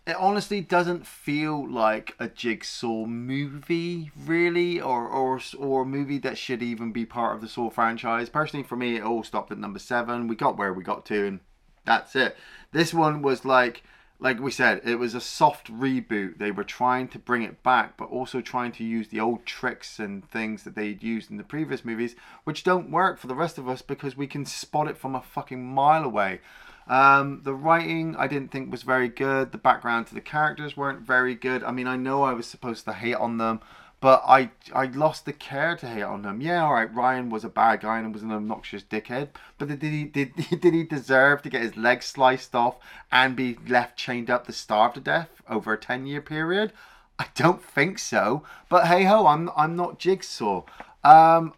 it 0.07 0.16
honestly 0.16 0.61
doesn't 0.61 1.07
feel 1.07 1.70
like 1.70 2.14
a 2.18 2.28
Jigsaw 2.28 3.07
movie, 3.07 4.11
really, 4.16 4.80
or 4.80 5.09
or 5.09 5.40
or 5.59 5.82
a 5.82 5.86
movie 5.86 6.18
that 6.18 6.38
should 6.38 6.62
even 6.62 6.92
be 6.92 7.07
part 7.07 7.34
of 7.36 7.40
the 7.40 7.48
Saw 7.48 7.70
franchise. 7.70 8.28
Personally, 8.28 8.64
for 8.64 8.76
me, 8.76 8.96
it 8.96 9.03
all 9.03 9.22
stopped 9.22 9.53
at 9.53 9.59
number 9.59 9.78
seven. 9.78 10.26
We 10.26 10.34
got 10.34 10.59
where 10.59 10.72
we 10.72 10.82
got 10.82 11.07
to, 11.07 11.26
and 11.26 11.40
that's 11.84 12.16
it. 12.16 12.36
This 12.72 12.92
one 12.92 13.22
was 13.22 13.44
like. 13.44 13.82
Like 14.23 14.39
we 14.39 14.53
said, 14.53 14.83
it 14.85 15.01
was 15.01 15.16
a 15.16 15.20
soft 15.20 15.66
reboot. 15.66 16.39
They 16.39 16.53
were 16.53 16.62
trying 16.62 17.09
to 17.09 17.18
bring 17.18 17.43
it 17.43 17.64
back, 17.64 17.97
but 17.97 18.09
also 18.09 18.41
trying 18.41 18.70
to 18.73 18.85
use 18.85 19.09
the 19.09 19.18
old 19.18 19.45
tricks 19.45 19.99
and 19.99 20.25
things 20.31 20.62
that 20.62 20.77
they'd 20.77 21.03
used 21.03 21.29
in 21.29 21.39
the 21.39 21.43
previous 21.43 21.85
movies, 21.85 22.14
which 22.45 22.62
don't 22.62 22.93
work 22.93 23.18
for 23.18 23.27
the 23.27 23.35
rest 23.35 23.59
of 23.59 23.68
us 23.68 23.83
because 23.83 24.16
we 24.16 24.29
can 24.29 24.47
spot 24.47 24.87
it 24.87 24.97
from 24.97 25.16
a 25.16 25.20
fucking 25.20 25.64
mile 25.64 26.05
away. 26.05 26.41
Um, 26.87 27.41
the 27.43 27.53
writing 27.53 28.14
I 28.14 28.29
didn't 28.29 28.53
think 28.53 28.70
was 28.70 28.85
very 28.85 29.09
good. 29.09 29.51
The 29.51 29.59
background 29.59 30.07
to 30.07 30.14
the 30.14 30.20
characters 30.20 30.77
weren't 30.77 31.01
very 31.01 31.35
good. 31.35 31.64
I 31.64 31.73
mean, 31.73 31.89
I 31.89 31.97
know 31.97 32.23
I 32.23 32.33
was 32.33 32.47
supposed 32.47 32.85
to 32.85 32.93
hate 32.93 33.16
on 33.16 33.39
them, 33.39 33.59
but 34.03 34.20
I 34.26 34.50
I 34.74 34.86
lost 34.86 35.26
the 35.26 35.32
care 35.32 35.76
to 35.76 35.86
hate 35.86 36.03
on 36.03 36.22
them. 36.22 36.40
Yeah, 36.40 36.64
all 36.64 36.74
right, 36.74 36.92
Ryan 36.92 37.30
was 37.30 37.44
a 37.44 37.48
bad 37.48 37.82
guy 37.82 38.00
and 38.00 38.12
was 38.12 38.24
an 38.24 38.32
obnoxious 38.32 38.82
dickhead, 38.82 39.28
but 39.59 39.68
did 39.68 39.80
he 39.80 40.05
did 40.05 40.34
did 40.61 40.74
he 40.74 40.82
deserve 40.82 41.40
to 41.42 41.48
get 41.48 41.62
his 41.62 41.76
legs 41.76 42.07
sliced 42.07 42.55
off 42.55 42.76
and 43.12 43.36
be 43.36 43.57
left 43.66 43.96
chained 43.96 44.28
up 44.28 44.46
to 44.46 44.53
starve 44.53 44.94
to 44.94 45.00
death 45.00 45.30
over 45.48 45.72
a 45.72 45.78
ten 45.78 46.05
year 46.05 46.20
period? 46.20 46.72
I 47.16 47.26
don't 47.36 47.62
think 47.62 48.00
so. 48.00 48.42
But 48.68 48.88
hey 48.88 49.05
ho, 49.05 49.28
I'm 49.28 49.50
I'm 49.57 49.76
not 49.76 50.00
Jigsaw. 50.00 50.64
Um, 51.05 51.55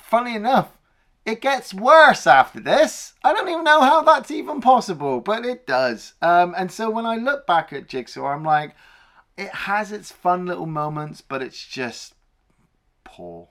funny 0.00 0.34
enough, 0.34 0.78
it 1.26 1.42
gets 1.42 1.74
worse 1.74 2.26
after 2.26 2.60
this. 2.60 3.12
I 3.22 3.34
don't 3.34 3.50
even 3.50 3.64
know 3.64 3.82
how 3.82 4.00
that's 4.02 4.30
even 4.30 4.62
possible, 4.62 5.20
but 5.20 5.44
it 5.44 5.66
does. 5.66 6.14
Um, 6.22 6.54
and 6.56 6.72
so 6.72 6.88
when 6.88 7.04
I 7.04 7.16
look 7.16 7.46
back 7.46 7.74
at 7.74 7.88
Jigsaw, 7.88 8.26
I'm 8.26 8.42
like, 8.42 8.74
it 9.42 9.54
has 9.54 9.92
its 9.92 10.12
fun 10.12 10.46
little 10.46 10.66
moments, 10.66 11.20
but 11.20 11.42
it's 11.42 11.66
just 11.66 12.14
poor. 13.04 13.48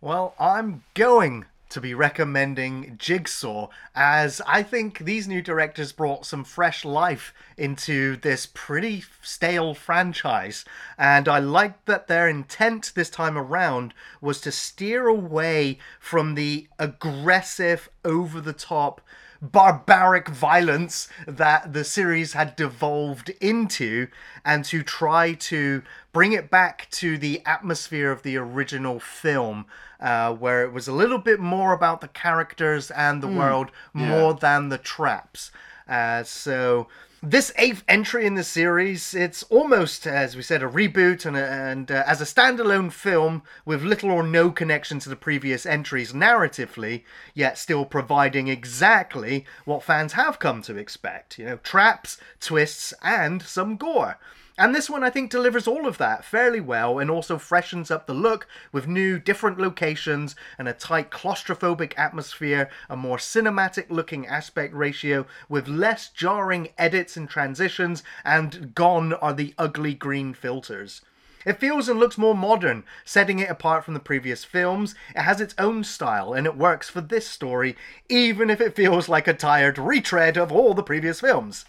Well, 0.00 0.34
I'm 0.38 0.84
going 0.94 1.46
to 1.70 1.80
be 1.80 1.94
recommending 1.94 2.96
Jigsaw 2.98 3.68
as 3.94 4.40
I 4.46 4.62
think 4.62 4.98
these 4.98 5.28
new 5.28 5.40
directors 5.40 5.92
brought 5.92 6.26
some 6.26 6.42
fresh 6.42 6.84
life 6.84 7.32
into 7.56 8.16
this 8.16 8.48
pretty 8.52 9.04
stale 9.22 9.74
franchise. 9.74 10.64
And 10.98 11.28
I 11.28 11.38
like 11.38 11.84
that 11.84 12.08
their 12.08 12.28
intent 12.28 12.92
this 12.94 13.10
time 13.10 13.38
around 13.38 13.94
was 14.20 14.40
to 14.42 14.52
steer 14.52 15.06
away 15.06 15.78
from 16.00 16.34
the 16.34 16.66
aggressive, 16.78 17.88
over 18.04 18.40
the 18.40 18.52
top, 18.52 19.00
barbaric 19.42 20.28
violence 20.28 21.08
that 21.26 21.72
the 21.72 21.84
series 21.84 22.34
had 22.34 22.56
devolved 22.56 23.30
into 23.40 24.06
and 24.44 24.64
to 24.66 24.82
try 24.82 25.32
to 25.32 25.82
bring 26.12 26.32
it 26.32 26.50
back 26.50 26.88
to 26.90 27.16
the 27.16 27.42
atmosphere 27.46 28.10
of 28.10 28.22
the 28.22 28.36
original 28.36 29.00
film 29.00 29.64
uh, 30.00 30.32
where 30.32 30.62
it 30.64 30.72
was 30.72 30.88
a 30.88 30.92
little 30.92 31.18
bit 31.18 31.40
more 31.40 31.72
about 31.72 32.00
the 32.00 32.08
characters 32.08 32.90
and 32.90 33.22
the 33.22 33.28
world 33.28 33.70
more 33.92 34.34
than 34.34 34.68
the 34.68 34.78
traps. 34.78 35.50
Uh, 35.88 36.22
so 36.22 36.86
this 37.22 37.52
eighth 37.56 37.84
entry 37.86 38.24
in 38.24 38.34
the 38.34 38.42
series, 38.42 39.14
it's 39.14 39.42
almost, 39.44 40.06
as 40.06 40.36
we 40.36 40.42
said, 40.42 40.62
a 40.62 40.68
reboot 40.68 41.26
and, 41.26 41.36
a, 41.36 41.44
and 41.44 41.90
uh, 41.90 42.02
as 42.06 42.22
a 42.22 42.24
standalone 42.24 42.90
film 42.90 43.42
with 43.66 43.82
little 43.82 44.10
or 44.10 44.22
no 44.22 44.50
connection 44.50 44.98
to 45.00 45.10
the 45.10 45.16
previous 45.16 45.66
entries 45.66 46.14
narratively, 46.14 47.04
yet 47.34 47.58
still 47.58 47.84
providing 47.84 48.48
exactly 48.48 49.44
what 49.66 49.82
fans 49.82 50.14
have 50.14 50.38
come 50.38 50.62
to 50.62 50.76
expect. 50.76 51.38
You 51.38 51.44
know, 51.44 51.56
traps, 51.58 52.16
twists, 52.40 52.94
and 53.02 53.42
some 53.42 53.76
gore. 53.76 54.18
And 54.60 54.74
this 54.74 54.90
one, 54.90 55.02
I 55.02 55.08
think, 55.08 55.30
delivers 55.30 55.66
all 55.66 55.86
of 55.86 55.96
that 55.96 56.22
fairly 56.22 56.60
well 56.60 56.98
and 56.98 57.10
also 57.10 57.38
freshens 57.38 57.90
up 57.90 58.06
the 58.06 58.12
look 58.12 58.46
with 58.72 58.86
new, 58.86 59.18
different 59.18 59.58
locations 59.58 60.36
and 60.58 60.68
a 60.68 60.74
tight 60.74 61.10
claustrophobic 61.10 61.94
atmosphere, 61.96 62.68
a 62.90 62.94
more 62.94 63.16
cinematic 63.16 63.86
looking 63.88 64.26
aspect 64.26 64.74
ratio 64.74 65.26
with 65.48 65.66
less 65.66 66.10
jarring 66.10 66.68
edits 66.76 67.16
and 67.16 67.30
transitions, 67.30 68.02
and 68.22 68.74
gone 68.74 69.14
are 69.14 69.32
the 69.32 69.54
ugly 69.56 69.94
green 69.94 70.34
filters. 70.34 71.00
It 71.46 71.58
feels 71.58 71.88
and 71.88 71.98
looks 71.98 72.18
more 72.18 72.36
modern, 72.36 72.84
setting 73.02 73.38
it 73.38 73.48
apart 73.48 73.86
from 73.86 73.94
the 73.94 73.98
previous 73.98 74.44
films. 74.44 74.94
It 75.16 75.22
has 75.22 75.40
its 75.40 75.54
own 75.56 75.84
style 75.84 76.34
and 76.34 76.46
it 76.46 76.54
works 76.54 76.90
for 76.90 77.00
this 77.00 77.26
story, 77.26 77.78
even 78.10 78.50
if 78.50 78.60
it 78.60 78.76
feels 78.76 79.08
like 79.08 79.26
a 79.26 79.32
tired 79.32 79.78
retread 79.78 80.36
of 80.36 80.52
all 80.52 80.74
the 80.74 80.82
previous 80.82 81.20
films. 81.20 81.64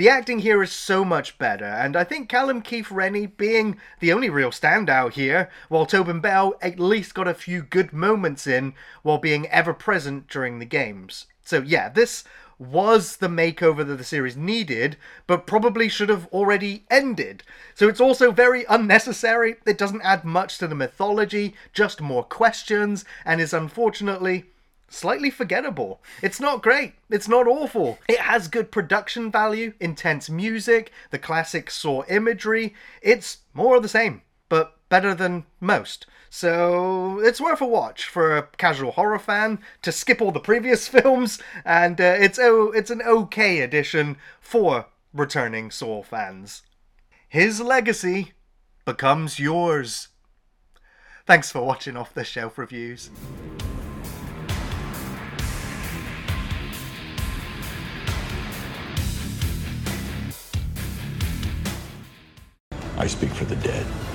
The 0.00 0.08
acting 0.08 0.38
here 0.38 0.62
is 0.62 0.72
so 0.72 1.04
much 1.04 1.36
better, 1.36 1.66
and 1.66 1.94
I 1.94 2.04
think 2.04 2.30
Callum 2.30 2.62
Keith 2.62 2.90
Rennie 2.90 3.26
being 3.26 3.78
the 3.98 4.14
only 4.14 4.30
real 4.30 4.48
standout 4.48 5.12
here, 5.12 5.50
while 5.68 5.84
Tobin 5.84 6.20
Bell 6.20 6.54
at 6.62 6.80
least 6.80 7.12
got 7.12 7.28
a 7.28 7.34
few 7.34 7.60
good 7.60 7.92
moments 7.92 8.46
in 8.46 8.72
while 9.02 9.18
being 9.18 9.46
ever 9.48 9.74
present 9.74 10.26
during 10.26 10.58
the 10.58 10.64
games. 10.64 11.26
So 11.44 11.60
yeah, 11.60 11.90
this 11.90 12.24
was 12.58 13.18
the 13.18 13.28
makeover 13.28 13.86
that 13.86 13.96
the 13.96 14.02
series 14.02 14.38
needed, 14.38 14.96
but 15.26 15.46
probably 15.46 15.90
should 15.90 16.08
have 16.08 16.28
already 16.28 16.86
ended. 16.90 17.42
So 17.74 17.86
it's 17.86 18.00
also 18.00 18.32
very 18.32 18.64
unnecessary, 18.70 19.56
it 19.66 19.76
doesn't 19.76 20.00
add 20.00 20.24
much 20.24 20.56
to 20.60 20.66
the 20.66 20.74
mythology, 20.74 21.54
just 21.74 22.00
more 22.00 22.24
questions, 22.24 23.04
and 23.26 23.38
is 23.38 23.52
unfortunately 23.52 24.46
slightly 24.90 25.30
forgettable. 25.30 26.02
It's 26.20 26.40
not 26.40 26.62
great. 26.62 26.94
It's 27.08 27.28
not 27.28 27.46
awful. 27.46 27.98
It 28.08 28.18
has 28.18 28.48
good 28.48 28.70
production 28.70 29.30
value, 29.30 29.72
intense 29.80 30.28
music, 30.28 30.92
the 31.10 31.18
classic 31.18 31.70
Saw 31.70 32.04
imagery. 32.08 32.74
It's 33.00 33.38
more 33.54 33.76
of 33.76 33.82
the 33.82 33.88
same, 33.88 34.22
but 34.50 34.76
better 34.90 35.14
than 35.14 35.46
most. 35.60 36.06
So 36.28 37.18
it's 37.20 37.40
worth 37.40 37.60
a 37.60 37.66
watch 37.66 38.04
for 38.04 38.36
a 38.36 38.46
casual 38.58 38.92
horror 38.92 39.18
fan 39.18 39.60
to 39.82 39.90
skip 39.90 40.20
all 40.20 40.30
the 40.30 40.40
previous 40.40 40.86
films, 40.96 41.40
and 41.64 42.00
uh, 42.00 42.16
it's 42.18 42.38
oh, 42.38 42.70
it's 42.72 42.90
an 42.90 43.02
okay 43.02 43.60
addition 43.60 44.16
for 44.40 44.86
returning 45.12 45.70
Saw 45.70 46.02
fans. 46.02 46.62
His 47.28 47.60
legacy 47.60 48.32
becomes 48.84 49.38
yours. 49.38 50.08
Thanks 51.26 51.50
for 51.50 51.64
watching 51.64 51.96
Off 51.96 52.14
the 52.14 52.24
Shelf 52.24 52.58
Reviews. 52.58 53.10
I 63.00 63.06
speak 63.06 63.30
for 63.30 63.46
the 63.46 63.56
dead. 63.56 64.09